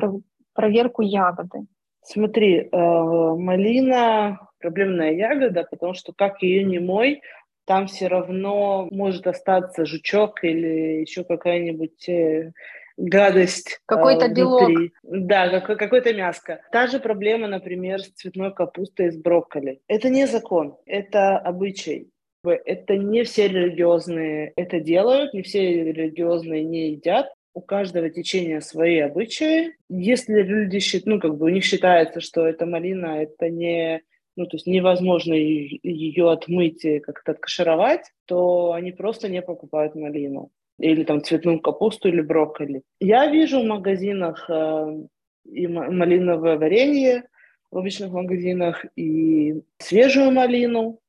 проверку 0.54 1.02
ягоды. 1.02 1.66
Смотри, 2.04 2.70
э, 2.72 2.78
малина 2.78 4.40
проблемная 4.66 5.14
ягода, 5.14 5.64
потому 5.70 5.94
что 5.94 6.12
как 6.12 6.42
ее 6.42 6.64
не 6.64 6.80
мой, 6.80 7.22
там 7.66 7.86
все 7.86 8.08
равно 8.08 8.88
может 8.92 9.28
остаться 9.28 9.86
жучок 9.86 10.44
или 10.44 11.02
еще 11.02 11.24
какая-нибудь 11.24 12.10
э, 12.10 12.52
гадость. 12.98 13.80
Какой-то 13.86 14.26
э, 14.26 14.34
белок. 14.34 14.72
Да, 15.04 15.60
как, 15.60 15.78
какой-то 15.78 16.14
мяско. 16.14 16.62
Та 16.72 16.88
же 16.88 17.00
проблема, 17.00 17.48
например, 17.48 18.02
с 18.02 18.10
цветной 18.10 18.54
капустой 18.54 19.08
и 19.08 19.12
с 19.12 19.18
брокколи. 19.18 19.82
Это 19.88 20.10
не 20.10 20.26
закон, 20.26 20.78
это 20.88 21.38
обычай. 21.38 22.10
Это 22.44 22.98
не 22.98 23.24
все 23.24 23.48
религиозные 23.48 24.54
это 24.56 24.80
делают, 24.80 25.34
не 25.34 25.42
все 25.42 25.84
религиозные 25.84 26.64
не 26.64 26.92
едят. 26.92 27.32
У 27.56 27.62
каждого 27.62 28.10
течения 28.10 28.60
свои 28.60 29.00
обычаи. 29.00 29.76
Если 29.90 30.42
люди 30.42 30.80
считают, 30.80 31.06
ну, 31.06 31.20
как 31.20 31.38
бы 31.38 31.46
у 31.46 31.50
них 31.50 31.64
считается, 31.64 32.20
что 32.20 32.46
эта 32.46 32.66
малина, 32.66 33.24
это 33.24 33.50
не 33.50 34.02
ну, 34.36 34.46
то 34.46 34.56
есть 34.58 34.68
невозможно 34.68 35.34
ее 35.34 36.32
отмыть 36.32 36.84
и 36.84 37.00
как-то 37.00 37.32
откашировать, 37.32 38.12
то 38.26 38.74
они 38.74 38.92
просто 38.92 39.30
не 39.30 39.42
покупают 39.42 39.96
малину. 39.96 40.52
Или 40.78 41.04
там 41.04 41.24
цветную 41.24 41.62
капусту 41.62 42.10
или 42.10 42.22
брокколи. 42.22 42.82
Я 43.00 43.28
вижу 43.28 43.62
в 43.62 43.66
магазинах 43.66 44.50
э, 44.50 45.04
и 45.46 45.68
малиновое 45.68 46.58
варенье 46.58 47.24
в 47.72 47.78
обычных 47.78 48.12
магазинах, 48.12 48.86
и 48.98 49.62
свежую 49.78 50.32
малину, 50.32 51.00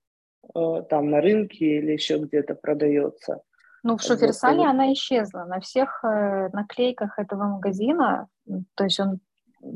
э, 0.54 0.82
там 0.88 1.10
на 1.10 1.20
рынке 1.20 1.78
или 1.78 1.92
еще 1.92 2.18
где-то 2.18 2.54
продается. 2.54 3.42
Ну, 3.82 3.96
в 3.96 4.02
Шуферсале 4.02 4.58
вот. 4.58 4.66
она 4.66 4.92
исчезла. 4.92 5.44
На 5.44 5.60
всех 5.60 6.04
э, 6.04 6.48
наклейках 6.52 7.18
этого 7.18 7.44
магазина, 7.44 8.28
то 8.74 8.84
есть 8.84 9.00
он, 9.00 9.18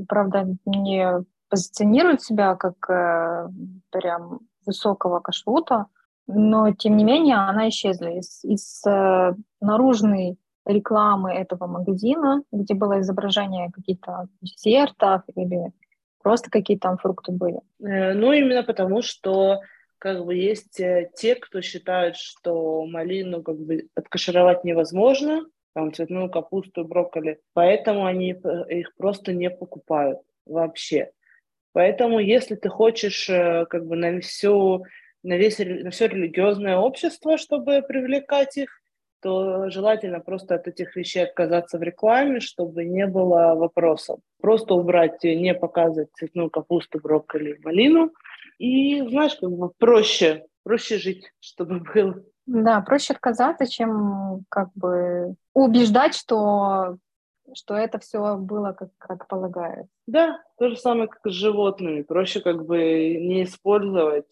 правда, 0.09 0.47
не 0.67 1.25
позиционирует 1.51 2.23
себя 2.23 2.55
как 2.55 2.89
э, 2.89 3.49
прям 3.91 4.41
высокого 4.65 5.21
кашрута, 5.21 5.87
но 6.27 6.73
тем 6.73 6.97
не 6.97 7.05
менее 7.05 7.37
она 7.37 7.69
исчезла 7.69 8.07
из, 8.07 8.45
из 8.45 8.83
э, 8.87 9.35
наружной 9.61 10.39
рекламы 10.65 11.33
этого 11.33 11.67
магазина, 11.67 12.43
где 12.53 12.75
было 12.75 13.01
изображение 13.01 13.71
каких-то 13.73 14.29
десертов 14.41 15.23
или 15.35 15.73
просто 16.23 16.51
какие 16.51 16.79
там 16.79 16.99
фрукты 16.99 17.33
были. 17.33 17.61
Э, 17.81 18.13
ну, 18.15 18.33
именно 18.33 18.63
потому, 18.63 19.03
что 19.03 19.61
как 19.99 20.25
бы 20.25 20.35
есть 20.35 20.81
э, 20.81 21.11
те, 21.15 21.35
кто 21.35 21.61
считают, 21.61 22.17
что 22.17 22.87
малину 22.87 23.43
как 23.43 23.59
бы 23.59 23.89
откашировать 23.95 24.65
невозможно, 24.65 25.45
там 25.75 25.93
цветную 25.93 26.31
капусту, 26.31 26.85
брокколи, 26.85 27.41
поэтому 27.53 28.07
они 28.07 28.33
э, 28.33 28.79
их 28.79 28.95
просто 28.97 29.33
не 29.33 29.51
покупают 29.51 30.19
вообще. 30.47 31.11
Поэтому, 31.73 32.19
если 32.19 32.57
ты 32.57 32.69
хочешь 32.69 33.29
э, 33.29 33.67
как 33.69 33.87
бы 33.87 33.97
на 33.97 34.21
всю 34.21 34.85
на, 35.23 35.37
весь, 35.37 35.59
на 35.59 35.91
все 35.91 36.09
религиозное 36.09 36.77
общество, 36.77 37.37
чтобы 37.39 37.83
привлекать 37.83 38.57
их, 38.57 38.71
то 39.23 39.69
желательно 39.69 40.21
просто 40.21 40.55
от 40.55 40.67
этих 40.67 40.97
вещей 40.97 41.25
отказаться 41.25 41.79
в 41.79 41.83
рекламе, 41.83 42.41
чтобы 42.41 42.85
не 42.85 43.07
было 43.07 43.55
вопросов. 43.55 44.21
Просто 44.41 44.75
убрать, 44.75 45.23
не 45.23 45.55
показывать 45.55 46.09
цветную 46.15 46.49
капусту, 46.49 47.01
брокколи, 47.01 47.59
малину. 47.63 48.13
И, 48.59 49.01
знаешь, 49.09 49.37
как 49.37 49.51
бы 49.51 49.71
проще, 49.79 50.47
проще 50.63 50.99
жить, 50.99 51.31
чтобы 51.41 51.81
было. 51.81 52.23
Да, 52.47 52.81
проще 52.81 53.13
отказаться, 53.13 53.67
чем 53.67 54.45
как 54.49 54.71
бы 54.75 55.35
убеждать, 55.53 56.15
что 56.15 56.97
что 57.55 57.75
это 57.75 57.99
все 57.99 58.37
было 58.37 58.73
как, 58.73 58.91
как 58.99 59.29
полагается. 59.29 59.93
Да, 60.07 60.43
то 60.59 60.69
же 60.69 60.77
самое, 60.77 61.09
как 61.09 61.21
с 61.25 61.35
животными. 61.35 62.03
Проще 62.03 62.41
как 62.41 62.65
бы 62.65 62.79
не 62.79 63.45
использовать 63.45 64.27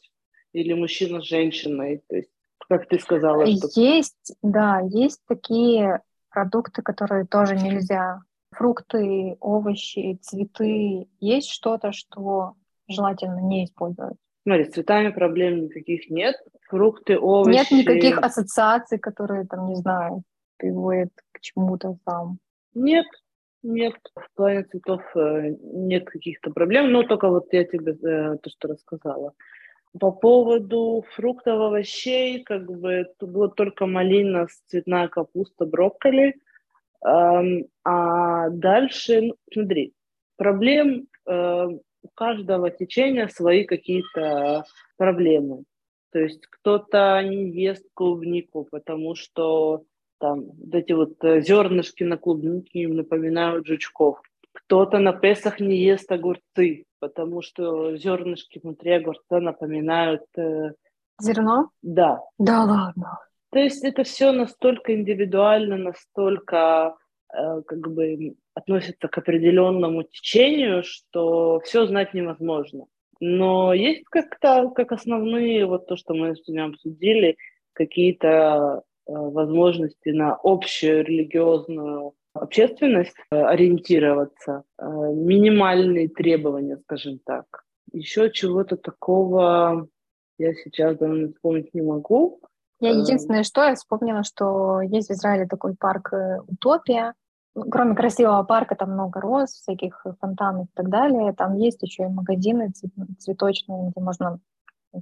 или 0.52 0.72
мужчина 0.72 1.20
с 1.20 1.24
женщиной. 1.24 2.02
То 2.08 2.16
есть, 2.16 2.30
как 2.68 2.88
ты 2.88 2.98
сказала. 2.98 3.46
Что... 3.46 3.68
Есть, 3.74 4.36
да, 4.42 4.80
есть 4.80 5.20
такие 5.26 6.02
продукты, 6.30 6.82
которые 6.82 7.26
тоже 7.26 7.56
нельзя. 7.56 8.20
Фрукты, 8.52 9.36
овощи, 9.40 10.18
цветы. 10.22 11.08
Есть 11.20 11.50
что-то, 11.50 11.92
что 11.92 12.54
желательно 12.88 13.40
не 13.40 13.64
использовать. 13.64 14.16
Смотри, 14.42 14.64
с 14.64 14.72
цветами 14.72 15.10
проблем 15.10 15.64
никаких 15.64 16.08
нет. 16.10 16.36
Фрукты, 16.68 17.18
овощи... 17.18 17.56
Нет 17.56 17.70
никаких 17.70 18.18
ассоциаций, 18.18 18.98
которые, 18.98 19.46
там, 19.46 19.66
не 19.66 19.74
знаю, 19.76 20.22
приводят 20.56 21.10
к 21.32 21.40
чему-то 21.40 21.98
там 22.04 22.38
нет, 22.82 23.06
нет, 23.62 23.94
в 24.14 24.28
плане 24.36 24.64
цветов 24.64 25.02
э, 25.16 25.56
нет 25.60 26.08
каких-то 26.08 26.50
проблем, 26.50 26.92
но 26.92 27.02
только 27.02 27.28
вот 27.28 27.52
я 27.52 27.64
тебе 27.64 27.92
э, 27.92 28.36
то, 28.38 28.50
что 28.50 28.68
рассказала. 28.68 29.34
По 29.98 30.12
поводу 30.12 31.04
фруктов, 31.14 31.60
овощей, 31.60 32.42
как 32.44 32.70
бы 32.70 33.06
тут 33.18 33.30
было 33.30 33.48
только 33.48 33.86
малина, 33.86 34.46
цветная 34.66 35.08
капуста, 35.08 35.64
брокколи. 35.64 36.34
А 37.00 38.50
дальше, 38.50 39.20
ну, 39.22 39.36
смотри, 39.52 39.94
проблем 40.36 41.06
э, 41.26 41.66
у 42.02 42.08
каждого 42.14 42.70
течения 42.70 43.28
свои 43.28 43.64
какие-то 43.64 44.64
проблемы. 44.96 45.64
То 46.10 46.20
есть 46.20 46.46
кто-то 46.46 47.20
не 47.22 47.50
ест 47.50 47.84
клубнику, 47.94 48.66
потому 48.70 49.14
что 49.14 49.84
там 50.18 50.46
вот 50.58 50.74
эти 50.74 50.92
вот 50.92 51.22
э, 51.24 51.40
зернышки 51.40 52.04
на 52.04 52.16
клубнике 52.16 52.80
им 52.80 52.96
напоминают 52.96 53.66
жучков. 53.66 54.20
Кто-то 54.52 54.98
на 54.98 55.12
Песах 55.12 55.60
не 55.60 55.76
ест 55.76 56.10
огурцы, 56.10 56.84
потому 56.98 57.42
что 57.42 57.96
зернышки 57.96 58.60
внутри 58.62 58.92
огурца 58.92 59.40
напоминают... 59.40 60.24
Э... 60.36 60.72
Зерно? 61.20 61.70
Да. 61.82 62.20
Да 62.38 62.64
ладно. 62.64 63.18
То 63.50 63.58
есть 63.58 63.84
это 63.84 64.02
все 64.02 64.32
настолько 64.32 64.94
индивидуально, 64.94 65.76
настолько 65.76 66.96
э, 67.32 67.62
как 67.62 67.90
бы 67.90 68.34
относится 68.54 69.08
к 69.08 69.18
определенному 69.18 70.02
течению, 70.02 70.82
что 70.84 71.60
все 71.60 71.86
знать 71.86 72.12
невозможно. 72.14 72.86
Но 73.20 73.72
есть 73.72 74.04
как-то, 74.04 74.70
как 74.70 74.92
основные, 74.92 75.66
вот 75.66 75.86
то, 75.86 75.96
что 75.96 76.14
мы 76.14 76.36
сегодня 76.36 76.66
обсудили, 76.66 77.36
какие-то 77.72 78.82
возможности 79.08 80.10
на 80.10 80.38
общую 80.42 81.04
религиозную 81.04 82.14
общественность 82.34 83.16
э, 83.30 83.36
ориентироваться, 83.36 84.64
э, 84.78 84.84
минимальные 84.86 86.08
требования, 86.08 86.76
скажем 86.78 87.18
так. 87.24 87.64
Еще 87.92 88.30
чего-то 88.30 88.76
такого 88.76 89.88
я 90.38 90.54
сейчас 90.54 90.96
даже 90.98 91.32
вспомнить 91.32 91.74
не 91.74 91.82
могу. 91.82 92.40
Я 92.80 92.90
единственное, 92.90 93.42
что 93.42 93.64
я 93.64 93.74
вспомнила, 93.74 94.22
что 94.22 94.80
есть 94.82 95.08
в 95.08 95.12
Израиле 95.12 95.46
такой 95.46 95.74
парк 95.74 96.12
Утопия. 96.46 97.14
Ну, 97.56 97.64
кроме 97.68 97.96
красивого 97.96 98.44
парка, 98.44 98.76
там 98.76 98.92
много 98.92 99.20
роз, 99.20 99.50
всяких 99.50 100.06
фонтанов 100.20 100.66
и 100.66 100.70
так 100.74 100.88
далее. 100.88 101.32
Там 101.32 101.56
есть 101.56 101.82
еще 101.82 102.04
и 102.04 102.08
магазины 102.08 102.70
цветочные, 103.18 103.90
где 103.90 104.00
можно 104.00 104.38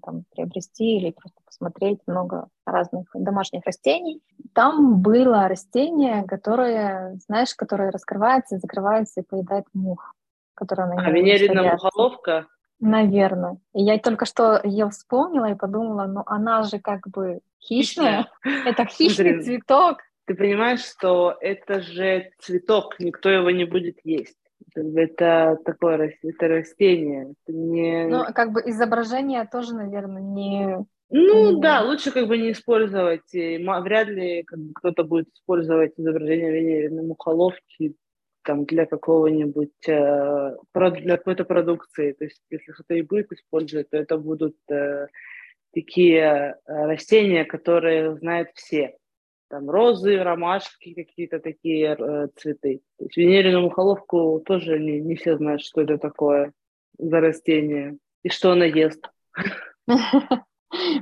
там, 0.03 0.25
приобрести 0.35 0.97
или 0.97 1.11
просто 1.11 1.41
посмотреть 1.45 2.01
много 2.07 2.49
разных 2.65 3.07
домашних 3.15 3.65
растений. 3.65 4.23
Там 4.55 5.01
было 5.01 5.49
растение, 5.49 6.25
которое, 6.25 7.19
знаешь, 7.27 7.55
которое 7.55 7.91
раскрывается, 7.91 8.59
закрывается 8.59 9.21
и 9.21 9.25
поедает 9.25 9.65
мух, 9.73 10.15
которое 10.55 10.89
на 10.89 11.07
А 11.07 11.11
венерина 11.11 11.63
мухоловка? 11.63 12.47
Наверное. 12.79 13.59
И 13.75 13.83
я 13.83 13.99
только 13.99 14.27
что 14.27 14.61
ее 14.63 14.91
вспомнила 14.91 15.51
и 15.51 15.55
подумала, 15.55 16.07
ну 16.07 16.23
она 16.27 16.63
же 16.63 16.79
как 16.79 17.09
бы 17.09 17.41
хищная. 17.61 18.29
Это 18.43 18.85
хищный 18.85 19.43
цветок. 19.43 19.99
Ты 20.27 20.35
понимаешь, 20.35 20.85
что 20.85 21.37
это 21.41 21.81
же 21.81 22.31
цветок, 22.39 22.99
никто 22.99 23.31
его 23.31 23.51
не 23.51 23.65
будет 23.65 23.99
есть. 24.05 24.37
Это 24.77 25.59
такое 25.65 26.13
это 26.23 26.49
растение. 26.49 27.33
Это 27.47 27.57
не... 27.57 28.07
Ну, 28.07 28.25
как 28.35 28.53
бы 28.53 28.61
изображение 28.67 29.49
тоже, 29.51 29.75
наверное, 29.75 30.23
не... 30.23 30.87
Ну 31.09 31.61
да, 31.61 31.83
лучше 31.83 32.11
как 32.11 32.27
бы 32.27 32.37
не 32.37 32.53
использовать. 32.53 33.33
И 33.33 33.59
вряд 33.59 34.09
ли 34.09 34.43
как 34.43 34.59
бы, 34.59 34.73
кто-то 34.75 35.05
будет 35.05 35.29
использовать 35.29 35.93
изображение 35.97 36.53
венериной 36.53 37.05
мухоловки 37.05 37.95
там, 38.43 38.65
для 38.65 38.87
какого-нибудь, 38.87 39.89
э, 39.89 40.57
для 40.75 41.17
какой-то 41.17 41.45
продукции. 41.45 42.13
То 42.13 42.25
есть 42.25 42.43
если 42.51 42.73
кто-то 42.73 42.95
и 42.95 43.03
будет 43.03 43.33
использовать, 43.33 43.91
то 43.91 43.97
это 43.97 44.19
будут 44.19 44.57
э, 44.71 45.07
такие 45.73 46.21
э, 46.21 46.55
растения, 46.67 47.45
которые 47.45 48.17
знают 48.17 48.49
все 48.55 48.97
там 49.49 49.71
розы, 49.71 50.23
ромашки, 50.23 50.95
какие-то 50.95 51.39
такие 51.39 51.97
э, 51.99 52.29
цветы. 52.37 52.83
То 52.99 53.05
есть 53.05 53.17
венерину 53.17 53.63
мухоловку 53.63 54.43
тоже 54.45 54.79
не, 54.79 55.01
не 55.01 55.15
все 55.15 55.37
знают, 55.37 55.63
что 55.63 55.83
это 55.83 55.99
такое 55.99 56.53
за 56.99 57.21
растение 57.21 57.99
и 58.23 58.29
что 58.29 58.53
она 58.53 58.65
ест. 58.65 59.11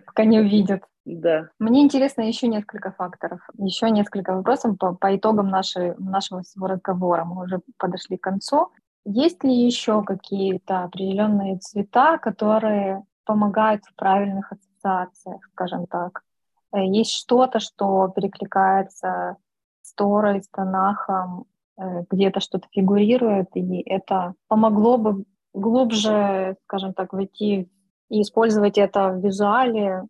Пока 0.06 0.24
не 0.24 0.40
увидят. 0.40 0.82
Да. 1.04 1.50
Мне 1.58 1.82
интересно 1.82 2.22
еще 2.22 2.48
несколько 2.48 2.90
факторов, 2.92 3.40
еще 3.58 3.90
несколько 3.90 4.34
вопросов 4.34 4.78
по, 4.78 4.94
по 4.94 5.14
итогам 5.14 5.48
нашей, 5.48 5.94
нашего 5.98 6.42
всего 6.42 6.66
разговора. 6.66 7.24
Мы 7.24 7.44
уже 7.44 7.60
подошли 7.78 8.16
к 8.16 8.22
концу. 8.22 8.70
Есть 9.04 9.44
ли 9.44 9.54
еще 9.54 10.02
какие-то 10.02 10.84
определенные 10.84 11.58
цвета, 11.58 12.16
которые 12.18 13.02
помогают 13.26 13.84
в 13.84 13.94
правильных 13.94 14.50
ассоциациях, 14.52 15.42
скажем 15.52 15.86
так? 15.86 16.22
Э, 16.74 16.84
есть 16.84 17.12
что-то, 17.12 17.60
что 17.60 18.12
перекликается 18.14 19.36
с 19.82 19.94
Торой, 19.94 20.42
с 20.42 20.48
Танахом, 20.48 21.46
э, 21.78 22.04
где-то 22.10 22.40
что-то 22.40 22.66
фигурирует, 22.72 23.48
и 23.54 23.82
это 23.82 24.34
помогло 24.48 24.98
бы 24.98 25.24
глубже, 25.52 26.56
скажем 26.64 26.94
так, 26.94 27.12
войти 27.12 27.68
и 28.08 28.22
использовать 28.22 28.76
это 28.76 29.10
в 29.10 29.24
визуале, 29.24 30.02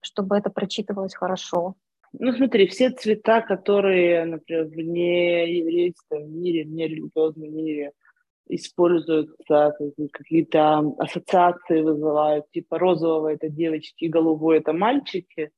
чтобы 0.00 0.36
это 0.36 0.50
прочитывалось 0.50 1.14
хорошо. 1.14 1.74
Ну, 2.12 2.32
смотри, 2.32 2.66
все 2.66 2.90
цвета, 2.90 3.40
которые, 3.40 4.24
например, 4.24 4.64
в 4.64 4.76
нееврейском 4.76 6.28
мире, 6.28 6.64
в 6.64 6.70
нерелигиозном 6.72 7.54
мире 7.54 7.92
используются, 8.48 9.76
какие-то 10.12 10.78
ассоциации 10.98 11.82
вызывают, 11.82 12.50
типа 12.50 12.78
розового 12.80 13.28
это 13.32 13.48
девочки, 13.48 14.06
голубой 14.06 14.58
это 14.58 14.72
мальчики, 14.72 15.52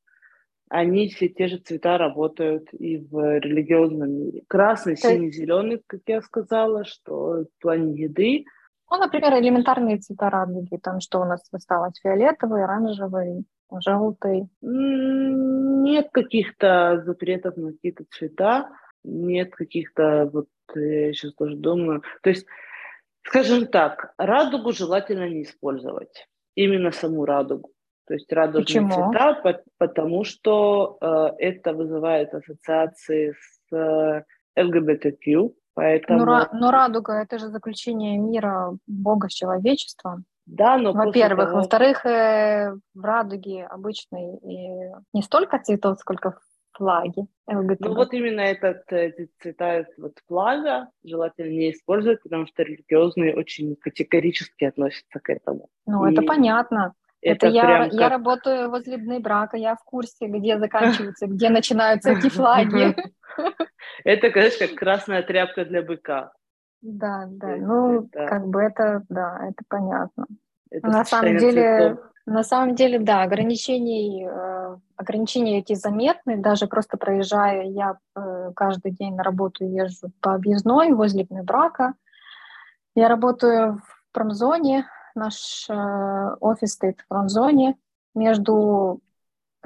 они 0.75 1.09
все 1.09 1.29
те 1.29 1.49
же 1.49 1.59
цвета 1.59 1.99
работают 1.99 2.73
и 2.73 2.97
в 2.97 3.39
религиозном 3.41 4.11
мире. 4.11 4.43
Красный, 4.49 4.97
синий, 4.97 5.31
зеленый, 5.31 5.83
как 5.87 6.01
я 6.07 6.23
сказала, 6.23 6.85
что 6.85 7.45
в 7.45 7.61
плане 7.61 7.93
еды. 7.93 8.47
Ну, 8.91 8.97
например, 8.97 9.35
элементарные 9.35 9.99
цвета 9.99 10.31
радуги, 10.31 10.79
там 10.83 11.01
что 11.01 11.21
у 11.21 11.25
нас 11.27 11.47
осталось, 11.53 12.01
фиолетовый, 12.03 12.65
оранжевый, 12.65 13.45
желтый. 13.85 14.49
Нет 14.63 16.09
каких-то 16.11 17.03
запретов 17.05 17.59
на 17.59 17.73
какие-то 17.73 18.05
цвета, 18.09 18.71
нет 19.05 19.55
каких-то, 19.55 20.31
вот 20.33 20.47
я 20.75 21.13
сейчас 21.13 21.35
тоже 21.35 21.57
думаю, 21.57 22.03
то 22.23 22.31
есть, 22.31 22.47
скажем 23.25 23.67
так, 23.67 24.15
радугу 24.17 24.73
желательно 24.73 25.29
не 25.29 25.43
использовать, 25.43 26.29
именно 26.55 26.93
саму 26.93 27.27
радугу. 27.27 27.72
То 28.07 28.15
есть 28.15 28.33
радужные 28.33 28.65
Почему? 28.65 29.13
цвета, 29.13 29.63
потому 29.79 30.25
что 30.25 30.99
э, 31.01 31.31
это 31.39 31.73
вызывает 31.73 32.35
ассоциации 32.35 33.33
с 33.33 33.77
э, 33.77 34.25
ЛГБТQ, 34.61 35.55
поэтому... 35.75 36.25
Но, 36.25 36.49
но 36.53 36.71
радуга– 36.71 37.13
это 37.23 37.39
же 37.39 37.49
заключение 37.49 38.19
мира 38.19 38.77
Бога 38.87 39.29
с 39.29 39.33
человечеством. 39.33 40.25
Да, 40.47 40.77
но 40.77 40.93
Во-первых. 40.93 41.47
Того... 41.47 41.59
Во-вторых, 41.59 42.05
э, 42.05 42.75
в 42.95 43.05
радуге 43.05 43.65
обычной 43.67 44.37
и 44.39 44.93
не 45.13 45.23
столько 45.23 45.59
цветов, 45.61 45.99
сколько 46.01 46.37
флаги 46.73 47.27
ЛГБТ. 47.47 47.81
Ну 47.81 47.95
вот 47.95 48.13
именно 48.13 48.41
этот, 48.41 48.91
эти 48.93 49.31
цвета 49.41 49.87
вот 49.99 50.15
флага 50.27 50.89
желательно 51.05 51.51
не 51.51 51.71
использовать, 51.71 52.23
потому 52.23 52.47
что 52.47 52.63
религиозные 52.63 53.37
очень 53.37 53.77
категорически 53.77 54.65
относятся 54.65 55.21
к 55.21 55.31
этому. 55.31 55.69
Ну, 55.87 56.07
и... 56.07 56.13
это 56.13 56.23
понятно. 56.23 56.95
Это, 57.23 57.47
это 57.47 57.55
я, 57.55 57.85
как... 57.85 57.93
я 57.93 58.09
работаю 58.09 58.69
возле 58.69 58.99
брака, 59.21 59.57
я 59.57 59.77
в 59.77 59.85
курсе, 59.85 60.27
где 60.27 60.59
заканчиваются, 60.59 61.27
где 61.27 61.51
начинаются 61.51 62.11
эти 62.19 62.29
флаги. 62.29 62.97
Это, 64.05 64.31
конечно, 64.31 64.67
как 64.67 64.77
красная 64.77 65.23
тряпка 65.23 65.65
для 65.65 65.83
быка. 65.83 66.33
Да, 66.83 67.27
да, 67.29 67.57
ну, 67.57 68.09
как 68.13 68.47
бы 68.49 68.61
это, 68.61 69.05
да, 69.09 69.39
это 69.49 69.63
понятно. 69.69 70.27
На 70.83 71.05
самом 71.05 71.37
деле, 71.37 71.97
на 72.27 72.43
самом 72.43 72.75
деле, 72.75 72.99
да, 72.99 73.23
ограничений, 73.23 74.27
э, 74.29 74.77
ограничения 74.97 75.59
эти 75.59 75.75
заметны, 75.75 76.37
даже 76.37 76.67
просто 76.67 76.97
проезжая, 76.97 77.65
я 77.65 77.99
э, 78.17 78.53
каждый 78.57 78.91
день 78.93 79.15
на 79.15 79.23
работу 79.23 79.65
езжу 79.65 80.11
по 80.21 80.35
объездной 80.35 80.93
возле 80.93 81.25
брака. 81.29 81.95
Я 82.95 83.09
работаю 83.09 83.79
в 83.79 84.13
промзоне, 84.13 84.87
наш 85.15 85.67
э, 85.69 86.37
офис 86.41 86.73
стоит 86.73 87.01
в 87.01 87.09
промзоне 87.09 87.77
между 88.15 89.01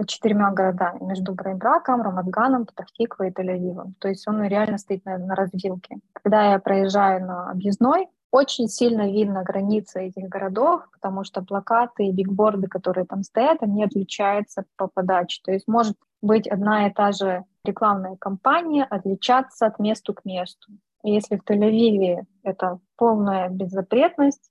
четырьмя 0.07 0.51
городами, 0.51 1.03
между 1.03 1.33
Брайбраком, 1.33 2.03
Рамадганом, 2.03 2.67
Патахтиквой 2.67 3.29
и 3.29 3.33
Тель-Авивом. 3.33 3.95
То 3.99 4.09
есть 4.09 4.29
он 4.29 4.43
реально 4.43 4.79
стоит 4.79 5.05
на, 5.05 5.17
на 5.17 5.35
развилке. 5.35 5.97
Когда 6.13 6.53
я 6.53 6.59
проезжаю 6.59 7.25
на 7.25 7.51
объездной, 7.51 8.09
очень 8.31 8.69
сильно 8.69 9.11
видно 9.11 9.43
границы 9.43 10.09
этих 10.09 10.29
городов, 10.29 10.83
потому 10.93 11.25
что 11.25 11.43
плакаты 11.43 12.05
и 12.05 12.13
бигборды, 12.13 12.67
которые 12.67 13.07
там 13.07 13.23
стоят, 13.23 13.63
они 13.63 13.83
отличаются 13.83 14.65
по 14.77 14.89
подаче. 14.89 15.41
То 15.45 15.53
есть 15.53 15.67
может 15.67 15.97
быть 16.21 16.47
одна 16.47 16.89
и 16.89 16.93
та 16.93 17.13
же 17.13 17.45
рекламная 17.65 18.17
кампания 18.17 18.85
отличаться 18.85 19.67
от 19.67 19.79
месту 19.79 20.13
к 20.13 20.25
месту. 20.25 20.73
И 21.03 21.13
если 21.13 21.37
в 21.37 21.45
Тель-Авиве 21.49 22.25
это 22.43 22.79
полная 22.97 23.49
беззапретность, 23.49 24.51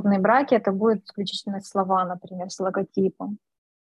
в 0.00 0.20
браке 0.20 0.56
это 0.56 0.72
будет 0.72 1.04
исключительно 1.04 1.60
слова, 1.60 2.04
например, 2.04 2.50
с 2.50 2.58
логотипом 2.60 3.38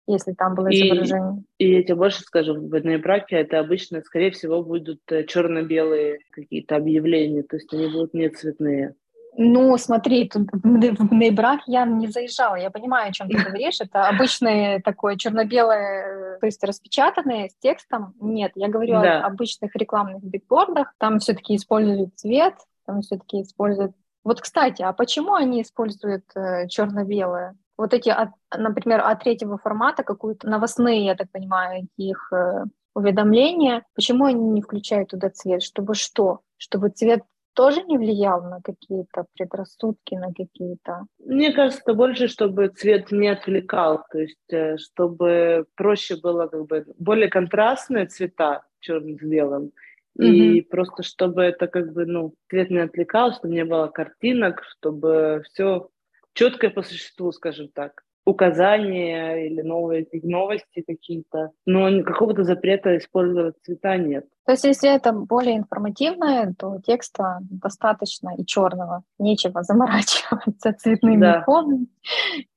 если 0.07 0.33
там 0.33 0.55
было 0.55 0.67
изображение. 0.67 1.43
И, 1.57 1.65
и 1.65 1.75
я 1.77 1.83
тебе 1.83 1.95
больше 1.95 2.21
скажу, 2.21 2.53
в 2.53 2.69
браке 2.69 3.37
это 3.37 3.59
обычно, 3.59 4.01
скорее 4.01 4.31
всего, 4.31 4.63
будут 4.63 5.01
э, 5.09 5.23
черно-белые 5.23 6.19
какие-то 6.31 6.75
объявления, 6.75 7.43
то 7.43 7.55
есть 7.55 7.73
они 7.73 7.87
будут 7.87 8.13
не 8.13 8.29
цветные. 8.29 8.95
Ну, 9.37 9.77
смотри, 9.77 10.29
тут 10.29 10.47
в 10.53 11.13
нейбрак 11.13 11.61
я 11.67 11.85
не 11.85 12.07
заезжала, 12.07 12.55
я 12.55 12.69
понимаю, 12.69 13.09
о 13.09 13.11
чем 13.11 13.29
ты 13.29 13.37
говоришь. 13.37 13.81
Это 13.81 14.07
обычное 14.07 14.79
такое 14.79 15.17
черно-белое, 15.17 16.37
то 16.39 16.45
есть 16.45 16.63
распечатанное 16.63 17.49
с 17.49 17.55
текстом. 17.57 18.13
Нет, 18.21 18.53
я 18.55 18.69
говорю 18.69 18.93
да. 18.93 19.21
о 19.21 19.27
обычных 19.27 19.75
рекламных 19.75 20.23
бигбордах. 20.23 20.93
Там 20.97 21.19
все-таки 21.19 21.57
используют 21.57 22.17
цвет, 22.17 22.55
там 22.85 23.01
все-таки 23.01 23.41
используют... 23.41 23.91
Вот, 24.26 24.41
кстати, 24.41 24.82
а 24.82 24.91
почему 24.91 25.36
они 25.36 25.61
используют 25.61 26.26
э, 26.36 26.67
черно-белое? 26.67 27.55
вот 27.78 27.93
эти, 27.93 28.13
например, 28.55 29.01
от 29.01 29.23
третьего 29.23 29.57
формата, 29.57 30.03
какую-то 30.03 30.47
новостные, 30.47 31.05
я 31.05 31.15
так 31.15 31.30
понимаю, 31.32 31.88
их 31.97 32.32
э, 32.32 32.63
уведомления, 32.93 33.84
почему 33.93 34.26
они 34.26 34.49
не 34.49 34.61
включают 34.61 35.09
туда 35.09 35.30
цвет? 35.30 35.61
Чтобы 35.61 35.95
что? 35.95 36.41
Чтобы 36.57 36.89
цвет 36.89 37.23
тоже 37.53 37.84
не 37.84 37.97
влиял 37.97 38.41
на 38.41 38.61
какие-то 38.61 39.26
предрассудки, 39.38 40.15
на 40.15 40.34
какие-то... 40.34 41.05
Мне 41.19 41.53
кажется, 41.53 41.93
больше, 41.93 42.28
чтобы 42.28 42.67
цвет 42.67 43.11
не 43.11 43.30
отвлекал, 43.30 44.03
то 44.11 44.19
есть 44.19 44.53
э, 44.53 44.78
чтобы 44.78 45.65
проще 45.76 46.17
было 46.17 46.47
как 46.47 46.65
бы 46.65 46.86
более 46.97 47.30
контрастные 47.30 48.07
цвета 48.07 48.63
черным 48.80 49.17
с 49.17 49.23
белым, 49.23 49.71
и 50.18 50.59
mm-hmm. 50.59 50.70
просто 50.70 51.03
чтобы 51.03 51.43
это 51.43 51.68
как 51.68 51.93
бы, 51.93 52.05
ну, 52.05 52.34
цвет 52.49 52.70
не 52.70 52.80
отвлекал, 52.80 53.34
чтобы 53.34 53.53
не 53.53 53.66
было 53.66 53.88
картинок, 53.88 54.63
чтобы 54.63 55.43
все 55.45 55.89
четкое 56.34 56.70
по 56.70 56.84
существу, 56.84 57.32
скажем 57.32 57.70
так, 57.70 58.03
указания 58.26 59.47
или 59.47 59.61
новые 59.61 60.07
новости 60.24 60.84
какие-то, 60.86 61.51
но 61.66 62.03
какого-то 62.03 62.43
запрета 62.43 62.97
использовать 62.97 63.55
цвета 63.63 63.97
нет. 63.97 64.26
То 64.45 64.53
есть, 64.53 64.63
если 64.63 64.93
это 64.93 65.11
более 65.11 65.57
информативное, 65.57 66.53
то 66.57 66.80
текста 66.86 67.39
достаточно 67.41 68.34
и 68.38 68.45
черного, 68.45 69.03
нечего 69.20 69.63
заморачиваться 69.63 70.74
цветными 70.74 71.22
да. 71.22 71.43
фонами 71.43 71.88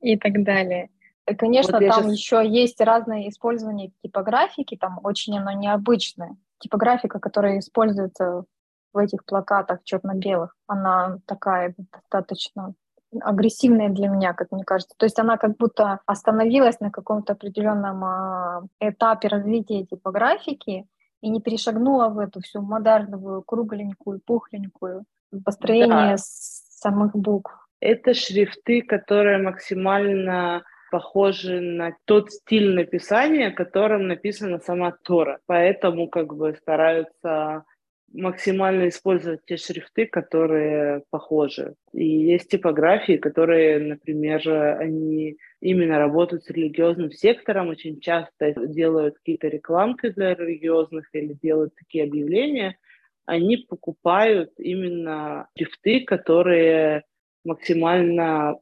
и 0.01 0.17
так 0.17 0.43
далее. 0.43 0.91
И, 1.27 1.35
конечно, 1.35 1.79
вот 1.79 1.89
там 1.89 2.05
сейчас... 2.05 2.19
еще 2.19 2.49
есть 2.49 2.81
разное 2.81 3.29
использование 3.29 3.93
типографики, 4.03 4.77
там 4.77 4.99
очень 5.03 5.39
оно 5.39 5.53
необычное. 5.53 6.37
Типографика, 6.59 7.19
которая 7.19 7.59
используется 7.59 8.45
в 8.93 8.99
этих 8.99 9.25
плакатах 9.25 9.83
черно-белых, 9.85 10.55
она 10.67 11.19
такая 11.27 11.75
достаточно 11.77 12.75
агрессивная 13.21 13.89
для 13.89 14.09
меня, 14.09 14.35
как 14.35 14.53
мне 14.53 14.65
кажется. 14.65 14.95
То 14.99 15.07
есть 15.07 15.19
она 15.19 15.37
как 15.37 15.57
будто 15.57 16.01
остановилась 16.07 16.81
на 16.81 16.91
каком-то 16.91 17.33
определенном 17.33 18.05
а, 18.05 18.63
этапе 18.81 19.29
развития 19.29 19.87
типографики 19.87 20.87
и 21.23 21.31
не 21.31 21.41
перешагнула 21.41 22.09
в 22.09 22.19
эту 22.19 22.41
всю 22.41 22.61
модерновую, 22.61 23.43
кругленькую, 23.43 24.21
пухленькую 24.25 25.05
построение 25.45 26.17
да. 26.17 26.19
самых 26.19 27.15
букв. 27.15 27.53
Это 27.81 28.15
шрифты, 28.15 28.83
которые 28.83 29.39
максимально 29.39 30.63
похожи 30.91 31.61
на 31.61 31.97
тот 32.05 32.31
стиль 32.33 32.75
написания, 32.75 33.51
которым 33.51 34.09
написана 34.09 34.59
сама 34.59 34.93
Тора. 35.03 35.39
Поэтому 35.47 36.09
как 36.09 36.35
бы 36.35 36.55
стараются 36.55 37.65
максимально 38.13 38.89
использовать 38.89 39.45
те 39.45 39.57
шрифты, 39.57 40.07
которые 40.07 41.03
похожи. 41.11 41.75
И 41.93 42.07
есть 42.07 42.49
типографии, 42.49 43.19
которые, 43.19 43.79
например, 43.79 44.49
они 44.79 45.37
именно 45.61 45.99
работают 45.99 46.45
с 46.45 46.51
религиозным 46.51 47.11
сектором, 47.13 47.69
очень 47.69 48.01
часто 48.01 48.55
делают 48.67 49.17
какие-то 49.19 49.49
рекламки 49.49 50.09
для 50.09 50.35
религиозных 50.35 51.09
или 51.13 51.35
делают 51.35 51.75
такие 51.75 52.05
объявления, 52.05 52.79
они 53.27 53.59
покупают 53.59 54.53
именно 54.57 55.49
шрифты, 55.57 56.01
которые 56.01 57.03
максимально 57.45 58.57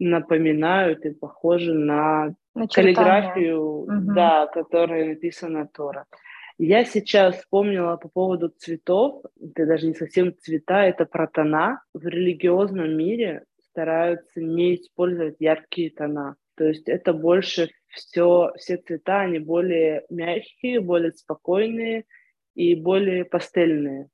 напоминают 0.00 1.04
и 1.04 1.10
похожи 1.10 1.72
на 1.72 2.34
Начертание. 2.54 2.94
каллиграфию, 2.94 3.62
угу. 3.62 4.14
да, 4.14 4.46
которая 4.46 5.08
написана 5.08 5.68
Тора. 5.72 6.06
Я 6.58 6.84
сейчас 6.84 7.36
вспомнила 7.36 7.96
по 7.96 8.08
поводу 8.08 8.48
цветов, 8.48 9.22
это 9.40 9.66
даже 9.66 9.86
не 9.86 9.94
совсем 9.94 10.34
цвета, 10.36 10.84
это 10.84 11.06
протона. 11.06 11.82
В 11.94 12.06
религиозном 12.06 12.96
мире 12.96 13.44
стараются 13.70 14.42
не 14.42 14.74
использовать 14.74 15.36
яркие 15.38 15.90
тона. 15.90 16.36
То 16.56 16.64
есть 16.64 16.88
это 16.88 17.14
больше 17.14 17.70
все, 17.88 18.52
все 18.56 18.76
цвета, 18.76 19.20
они 19.20 19.38
более 19.38 20.04
мягкие, 20.10 20.80
более 20.80 21.12
спокойные 21.12 22.04
и 22.54 22.74
более 22.74 23.24
пастельные. 23.24 24.08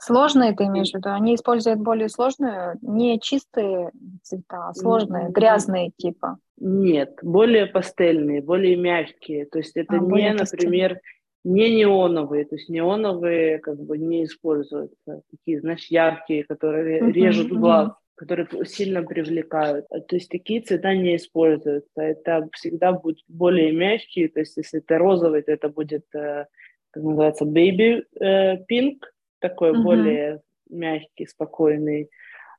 Сложные 0.00 0.54
ты 0.54 0.64
имеешь 0.64 0.92
в 0.92 0.94
виду? 0.94 1.10
Они 1.10 1.34
используют 1.34 1.80
более 1.80 2.08
сложные, 2.08 2.76
не 2.82 3.18
чистые 3.20 3.90
цвета, 4.22 4.68
а 4.68 4.74
сложные, 4.74 5.30
грязные 5.30 5.90
типа? 5.96 6.38
Нет, 6.56 7.18
более 7.22 7.66
пастельные, 7.66 8.42
более 8.42 8.76
мягкие. 8.76 9.46
То 9.46 9.58
есть 9.58 9.76
это 9.76 9.96
а, 9.96 9.98
не, 9.98 10.32
например, 10.32 11.00
не 11.44 11.74
неоновые. 11.74 12.44
То 12.44 12.56
есть 12.56 12.68
неоновые 12.68 13.58
как 13.58 13.80
бы 13.80 13.98
не 13.98 14.24
используются. 14.24 15.22
Такие, 15.30 15.60
знаешь, 15.60 15.86
яркие, 15.86 16.44
которые 16.44 17.00
uh-huh, 17.00 17.12
режут 17.12 17.52
глаз. 17.52 17.88
Uh-huh 17.88 17.92
которые 18.18 18.48
сильно 18.66 19.04
привлекают. 19.04 19.86
То 19.88 20.16
есть 20.16 20.28
такие 20.28 20.60
цвета 20.60 20.92
не 20.92 21.14
используются. 21.14 22.02
Это 22.02 22.48
всегда 22.52 22.90
будет 22.90 23.20
более 23.28 23.70
мягкие. 23.70 24.28
То 24.28 24.40
есть 24.40 24.56
если 24.56 24.80
это 24.80 24.98
розовый, 24.98 25.42
то 25.42 25.52
это 25.52 25.68
будет, 25.68 26.04
э, 26.14 26.46
как 26.90 27.02
называется, 27.04 27.44
baby 27.44 28.02
э, 28.20 28.56
pink, 28.68 28.96
такой 29.40 29.70
uh-huh. 29.70 29.82
более 29.82 30.40
мягкий, 30.70 31.26
спокойный. 31.26 32.10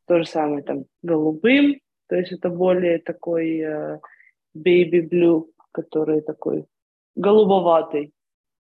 То 0.07 0.19
же 0.19 0.25
самое 0.25 0.63
там 0.63 0.85
голубым, 1.03 1.79
то 2.07 2.15
есть 2.15 2.31
это 2.31 2.49
более 2.49 2.99
такой 2.99 3.59
э, 3.59 3.99
baby 4.57 5.07
blue, 5.07 5.45
который 5.71 6.21
такой 6.21 6.65
голубоватый. 7.15 8.11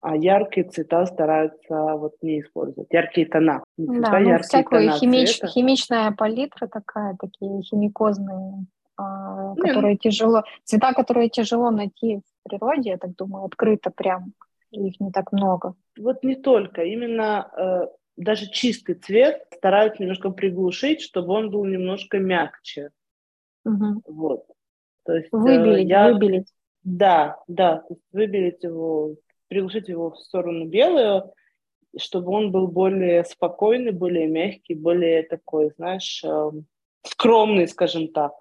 А 0.02 0.16
яркие 0.16 0.68
цвета 0.68 1.06
стараются 1.06 1.96
вот 1.96 2.14
не 2.22 2.42
использовать. 2.42 2.88
Яркие 2.92 3.28
тона. 3.28 3.64
Не 3.78 3.88
цвета, 3.88 4.12
да, 4.12 4.20
ну, 4.20 4.30
яркие 4.30 4.44
всякую 4.44 4.82
тона 4.88 5.00
химич, 5.00 5.38
цвета. 5.38 5.48
химичная 5.48 6.12
палитра 6.12 6.68
такая, 6.68 7.16
такие 7.20 7.62
химикозные, 7.64 8.66
ну, 8.98 9.56
которые 9.56 9.94
ну, 9.94 9.98
тяжело, 9.98 10.44
цвета, 10.64 10.94
которые 10.94 11.30
тяжело 11.30 11.72
найти 11.72 12.18
в 12.18 12.50
природе, 12.50 12.92
я 12.92 12.98
так 12.98 13.16
думаю, 13.16 13.46
открыто 13.46 13.92
прям, 13.92 14.34
их 14.72 15.00
не 15.00 15.12
так 15.12 15.32
много. 15.32 15.74
Вот 15.98 16.24
не 16.24 16.36
только, 16.36 16.84
именно 16.84 17.50
э, 17.58 17.88
даже 18.18 18.50
чистый 18.50 18.96
цвет 18.96 19.46
стараются 19.54 20.02
немножко 20.02 20.30
приглушить, 20.30 21.02
чтобы 21.02 21.34
он 21.34 21.50
был 21.50 21.66
немножко 21.66 22.20
мягче. 22.20 22.92
Угу. 23.66 24.04
Вот. 24.08 24.46
То 25.06 25.16
есть, 25.16 25.34
э, 25.34 25.38
выбелить, 25.38 25.90
я... 25.90 26.12
выбелить. 26.12 26.48
Да, 26.84 27.38
да, 27.48 27.78
то 27.78 27.96
есть 27.96 28.04
выбелить 28.12 28.64
его, 28.64 29.16
приглушить 29.48 29.88
его 29.88 30.12
в 30.12 30.20
сторону 30.20 30.66
белую, 30.66 31.34
чтобы 31.98 32.32
он 32.32 32.52
был 32.52 32.68
более 32.68 33.24
спокойный, 33.26 33.92
более 33.92 34.28
мягкий, 34.28 34.76
более 34.76 35.24
такой, 35.24 35.72
знаешь, 35.78 36.24
эм, 36.24 36.68
скромный, 37.04 37.68
скажем 37.68 38.10
так. 38.10 38.34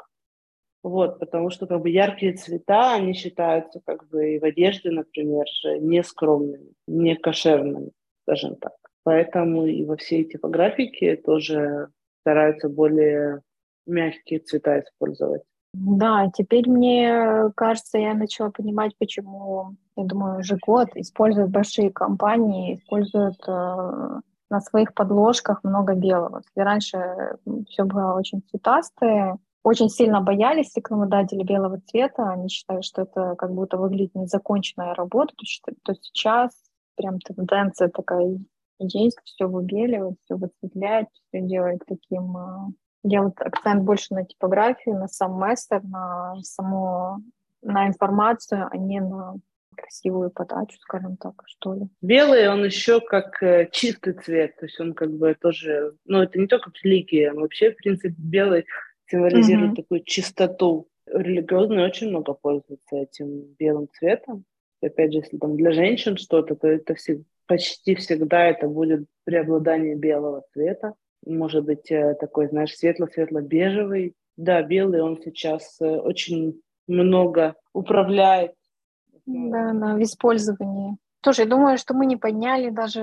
Вот, 0.82 1.18
потому 1.18 1.48
что 1.48 1.66
как 1.66 1.80
бы 1.80 1.88
яркие 1.88 2.34
цвета, 2.34 2.92
они 2.92 3.14
считаются 3.14 3.80
как 3.86 4.06
бы 4.08 4.34
и 4.34 4.38
в 4.38 4.44
одежде, 4.44 4.90
например, 4.90 5.46
же 5.62 5.78
не 5.78 6.02
скромными, 6.02 6.74
не 6.86 7.16
кошерными, 7.16 7.92
скажем 8.24 8.56
так. 8.56 8.74
Поэтому 9.04 9.66
и 9.66 9.84
во 9.84 9.96
всей 9.96 10.24
типографике 10.24 11.16
тоже 11.16 11.88
стараются 12.22 12.68
более 12.68 13.42
мягкие 13.86 14.40
цвета 14.40 14.80
использовать. 14.80 15.42
Да, 15.74 16.30
теперь 16.32 16.68
мне 16.68 17.50
кажется, 17.56 17.98
я 17.98 18.14
начала 18.14 18.50
понимать, 18.50 18.96
почему, 18.98 19.76
я 19.96 20.04
думаю, 20.04 20.38
уже 20.38 20.56
год 20.64 20.88
используют 20.94 21.50
большие 21.50 21.90
компании, 21.90 22.76
используют 22.76 23.36
э, 23.46 24.20
на 24.50 24.60
своих 24.60 24.94
подложках 24.94 25.64
много 25.64 25.94
белого. 25.94 26.42
Если 26.44 26.64
раньше 26.64 27.36
все 27.68 27.84
было 27.84 28.14
очень 28.14 28.42
цветастое, 28.48 29.38
очень 29.64 29.88
сильно 29.88 30.20
боялись 30.20 30.76
рекламодатели 30.76 31.42
белого 31.42 31.80
цвета, 31.86 32.30
они 32.30 32.48
считали, 32.48 32.82
что 32.82 33.02
это 33.02 33.34
как 33.36 33.52
будто 33.52 33.76
выглядит 33.76 34.14
незаконченная 34.14 34.94
работа, 34.94 35.34
то, 35.36 35.72
то 35.82 35.94
сейчас 35.94 36.52
прям 36.96 37.18
тенденция 37.18 37.88
такая 37.88 38.38
есть, 38.78 39.18
все 39.24 39.46
выбеливать, 39.46 40.16
все 40.24 40.36
высветлять, 40.36 41.08
все 41.28 41.40
делать 41.40 41.80
таким 41.86 42.36
э, 42.36 42.72
делать 43.04 43.34
акцент 43.38 43.84
больше 43.84 44.14
на 44.14 44.24
типографию, 44.24 44.96
на 44.96 45.08
сам 45.08 45.32
мастер, 45.32 45.82
на 45.84 46.36
саму, 46.42 47.22
на 47.62 47.86
информацию, 47.86 48.68
а 48.70 48.76
не 48.76 49.00
на 49.00 49.36
красивую 49.76 50.30
подачу, 50.30 50.76
скажем 50.80 51.16
так, 51.16 51.34
что 51.46 51.74
ли. 51.74 51.82
Белый, 52.00 52.48
он 52.48 52.64
еще 52.64 53.00
как 53.00 53.42
э, 53.42 53.68
чистый 53.72 54.14
цвет, 54.14 54.56
то 54.56 54.66
есть 54.66 54.80
он 54.80 54.94
как 54.94 55.10
бы 55.10 55.34
тоже, 55.34 55.94
ну 56.04 56.22
это 56.22 56.38
не 56.38 56.46
только 56.46 56.70
религия, 56.82 57.32
вообще, 57.32 57.72
в 57.72 57.76
принципе, 57.76 58.14
белый 58.16 58.66
символизирует 59.06 59.72
mm-hmm. 59.72 59.82
такую 59.82 60.04
чистоту. 60.04 60.88
Религиозные 61.06 61.86
очень 61.86 62.08
много 62.08 62.34
пользуются 62.34 62.96
этим 62.96 63.54
белым 63.58 63.88
цветом. 63.92 64.44
И 64.80 64.86
опять 64.86 65.12
же, 65.12 65.18
если 65.18 65.36
там 65.38 65.56
для 65.56 65.72
женщин 65.72 66.16
что-то, 66.16 66.56
то 66.56 66.68
это 66.68 66.94
всегда, 66.94 67.24
почти 67.46 67.94
всегда 67.94 68.46
это 68.46 68.68
будет 68.68 69.06
преобладание 69.24 69.94
белого 69.94 70.42
цвета 70.52 70.94
может 71.26 71.64
быть 71.64 71.90
э, 71.90 72.14
такой, 72.14 72.48
знаешь, 72.48 72.76
светло-светло-бежевый. 72.76 74.14
Да, 74.36 74.62
белый 74.62 75.02
он 75.02 75.20
сейчас 75.22 75.80
э, 75.80 75.86
очень 75.86 76.60
много 76.86 77.54
управляет. 77.72 78.52
Да, 79.26 79.72
да, 79.72 79.94
в 79.94 80.02
использовании. 80.02 80.96
Тоже, 81.22 81.42
я 81.42 81.48
думаю, 81.48 81.78
что 81.78 81.94
мы 81.94 82.04
не 82.04 82.16
подняли 82.16 82.68
даже, 82.68 83.00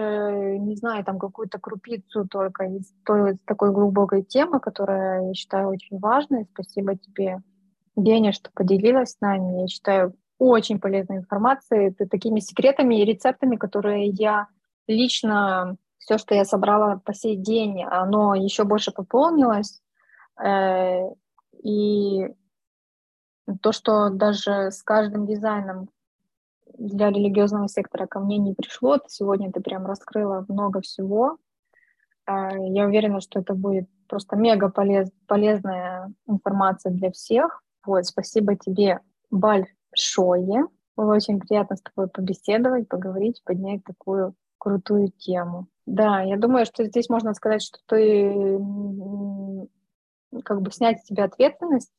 не 0.60 0.76
знаю, 0.76 1.04
там 1.04 1.18
какую-то 1.18 1.58
крупицу 1.60 2.28
только 2.28 2.66
из 2.66 2.94
той 3.04 3.38
такой 3.46 3.72
глубокой 3.72 4.22
темы, 4.22 4.60
которая, 4.60 5.28
я 5.30 5.34
считаю, 5.34 5.70
очень 5.70 5.98
важной. 5.98 6.48
Спасибо 6.54 6.96
тебе, 6.96 7.40
Деня, 7.96 8.32
что 8.32 8.52
поделилась 8.54 9.14
с 9.14 9.22
нами. 9.22 9.62
Я 9.62 9.68
считаю, 9.68 10.14
очень 10.44 10.80
полезной 10.80 11.18
информацией, 11.18 11.92
такими 11.92 12.40
секретами 12.40 12.96
и 12.96 13.06
рецептами, 13.06 13.58
которые 13.58 14.08
я 14.08 14.48
лично 14.88 15.78
все, 16.00 16.18
что 16.18 16.34
я 16.34 16.46
собрала 16.46 17.00
по 17.06 17.14
сей 17.14 17.36
день, 17.36 17.84
оно 17.84 18.34
еще 18.34 18.64
больше 18.64 18.92
пополнилось. 18.92 19.82
Э, 20.44 21.10
и 21.62 22.28
то, 23.62 23.72
что 23.72 24.10
даже 24.10 24.72
с 24.72 24.82
каждым 24.82 25.28
дизайном 25.28 25.90
для 26.76 27.10
религиозного 27.10 27.68
сектора 27.68 28.08
ко 28.08 28.20
мне 28.20 28.40
не 28.40 28.56
пришло, 28.56 28.98
сегодня 29.08 29.52
ты 29.52 29.62
прям 29.62 29.86
раскрыла 29.86 30.44
много 30.50 30.82
всего. 30.82 31.38
Э, 32.26 32.50
я 32.58 32.88
уверена, 32.88 33.22
что 33.22 33.42
это 33.42 33.54
будет 33.54 33.88
просто 34.08 34.36
мега 34.36 34.70
полез, 34.70 35.12
полезная 35.28 36.12
информация 36.26 36.92
для 36.92 37.12
всех. 37.12 37.62
Вот, 37.86 38.08
спасибо 38.08 38.56
тебе 38.56 39.02
большое. 39.92 40.68
Было 40.96 41.16
очень 41.16 41.40
приятно 41.40 41.76
с 41.76 41.82
тобой 41.82 42.08
побеседовать, 42.08 42.88
поговорить, 42.88 43.42
поднять 43.44 43.84
такую 43.84 44.36
крутую 44.58 45.12
тему. 45.12 45.68
Да, 45.86 46.22
я 46.22 46.38
думаю, 46.38 46.66
что 46.66 46.84
здесь 46.86 47.10
можно 47.10 47.34
сказать, 47.34 47.64
что 47.64 47.80
ты 47.88 48.60
как 50.44 50.62
бы 50.62 50.72
снять 50.72 51.02
с 51.02 51.08
себя 51.08 51.26
ответственность 51.26 51.92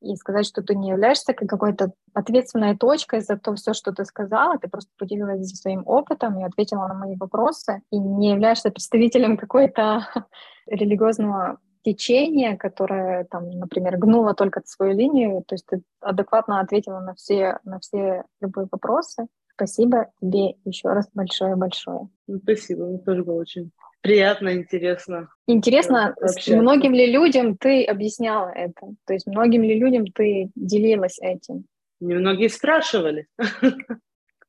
и 0.00 0.14
сказать, 0.16 0.46
что 0.46 0.62
ты 0.62 0.74
не 0.74 0.90
являешься 0.90 1.34
какой-то 1.34 1.92
ответственной 2.14 2.76
точкой 2.76 3.20
за 3.20 3.36
то 3.36 3.54
все, 3.54 3.74
что 3.74 3.92
ты 3.92 4.04
сказала, 4.04 4.58
ты 4.58 4.68
просто 4.68 4.90
поделилась 4.96 5.48
своим 5.48 5.82
опытом 5.86 6.38
и 6.38 6.44
ответила 6.44 6.86
на 6.86 6.94
мои 6.94 7.16
вопросы, 7.16 7.82
и 7.90 7.98
не 7.98 8.30
являешься 8.30 8.70
представителем 8.70 9.36
какой-то 9.36 10.06
религиозного 10.66 11.58
течения, 11.92 12.56
которое, 12.56 13.24
там, 13.24 13.50
например, 13.50 13.96
гнуло 13.98 14.34
только 14.34 14.62
свою 14.64 14.96
линию, 14.96 15.42
то 15.46 15.54
есть 15.54 15.66
ты 15.66 15.82
адекватно 16.00 16.60
ответила 16.60 17.00
на 17.00 17.14
все, 17.14 17.58
на 17.64 17.78
все 17.80 18.24
любые 18.40 18.68
вопросы. 18.70 19.26
Спасибо 19.54 20.10
тебе 20.20 20.54
еще 20.64 20.88
раз 20.88 21.08
большое-большое. 21.14 22.08
Ну, 22.26 22.38
спасибо, 22.38 22.86
мне 22.86 22.98
тоже 22.98 23.24
было 23.24 23.40
очень 23.40 23.72
приятно, 24.00 24.54
интересно. 24.54 25.28
Интересно, 25.46 26.14
общаться. 26.20 26.56
многим 26.56 26.94
ли 26.94 27.10
людям 27.10 27.56
ты 27.56 27.84
объясняла 27.84 28.48
это? 28.48 28.94
То 29.06 29.12
есть 29.12 29.26
многим 29.26 29.62
ли 29.62 29.78
людям 29.78 30.06
ты 30.06 30.50
делилась 30.54 31.18
этим? 31.20 31.64
Немногие 32.00 32.48
спрашивали. 32.48 33.26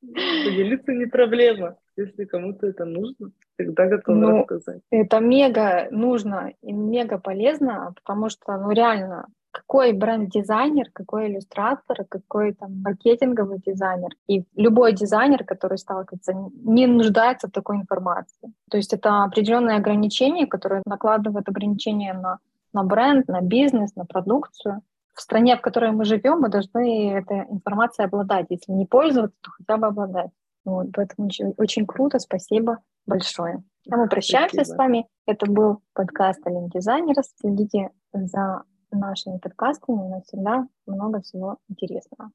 Поделиться 0.00 0.92
не 0.92 1.06
проблема. 1.06 1.76
Если 1.96 2.24
кому-то 2.24 2.66
это 2.66 2.84
нужно, 2.84 3.32
всегда 3.62 3.86
готова 3.86 4.16
ну, 4.16 4.38
рассказать. 4.40 4.80
Это 4.90 5.20
мега 5.20 5.88
нужно 5.90 6.52
и 6.62 6.72
мега 6.72 7.18
полезно, 7.18 7.92
потому 7.94 8.28
что, 8.28 8.56
ну 8.56 8.70
реально, 8.70 9.26
какой 9.50 9.92
бренд-дизайнер, 9.92 10.90
какой 10.92 11.28
иллюстратор, 11.28 12.04
какой 12.08 12.54
там 12.54 12.82
маркетинговый 12.82 13.58
дизайнер. 13.58 14.10
И 14.28 14.44
любой 14.54 14.92
дизайнер, 14.92 15.44
который 15.44 15.78
сталкивается, 15.78 16.34
не 16.64 16.86
нуждается 16.86 17.48
в 17.48 17.52
такой 17.52 17.76
информации. 17.76 18.52
То 18.70 18.76
есть 18.76 18.92
это 18.92 19.24
определенные 19.24 19.76
ограничения, 19.76 20.46
которые 20.46 20.82
накладывают 20.86 21.48
ограничения 21.48 22.14
на, 22.14 22.38
на 22.72 22.84
бренд, 22.84 23.28
на 23.28 23.40
бизнес, 23.40 23.96
на 23.96 24.04
продукцию. 24.04 24.82
В 25.14 25.20
стране, 25.20 25.56
в 25.56 25.60
которой 25.60 25.90
мы 25.90 26.04
живем, 26.04 26.40
мы 26.40 26.48
должны 26.48 27.12
этой 27.12 27.40
информацией 27.50 28.06
обладать. 28.06 28.46
Если 28.50 28.72
не 28.72 28.86
пользоваться, 28.86 29.36
то 29.40 29.50
хотя 29.50 29.76
бы 29.76 29.88
обладать. 29.88 30.30
Вот, 30.64 30.88
поэтому 30.92 31.26
очень, 31.28 31.54
очень 31.56 31.86
круто, 31.86 32.18
спасибо 32.18 32.78
большое. 33.06 33.62
А 33.90 33.96
мы 33.96 34.08
прощаемся 34.08 34.56
спасибо. 34.56 34.74
с 34.74 34.78
вами. 34.78 35.06
Это 35.26 35.50
был 35.50 35.80
подкаст 35.94 36.46
Алим 36.46 36.68
Дизайнера. 36.68 37.22
Следите 37.40 37.90
за 38.12 38.62
нашими 38.90 39.38
подкастами. 39.38 39.96
У 39.96 40.08
нас 40.10 40.24
всегда 40.24 40.66
много 40.86 41.20
всего 41.22 41.58
интересного. 41.68 42.30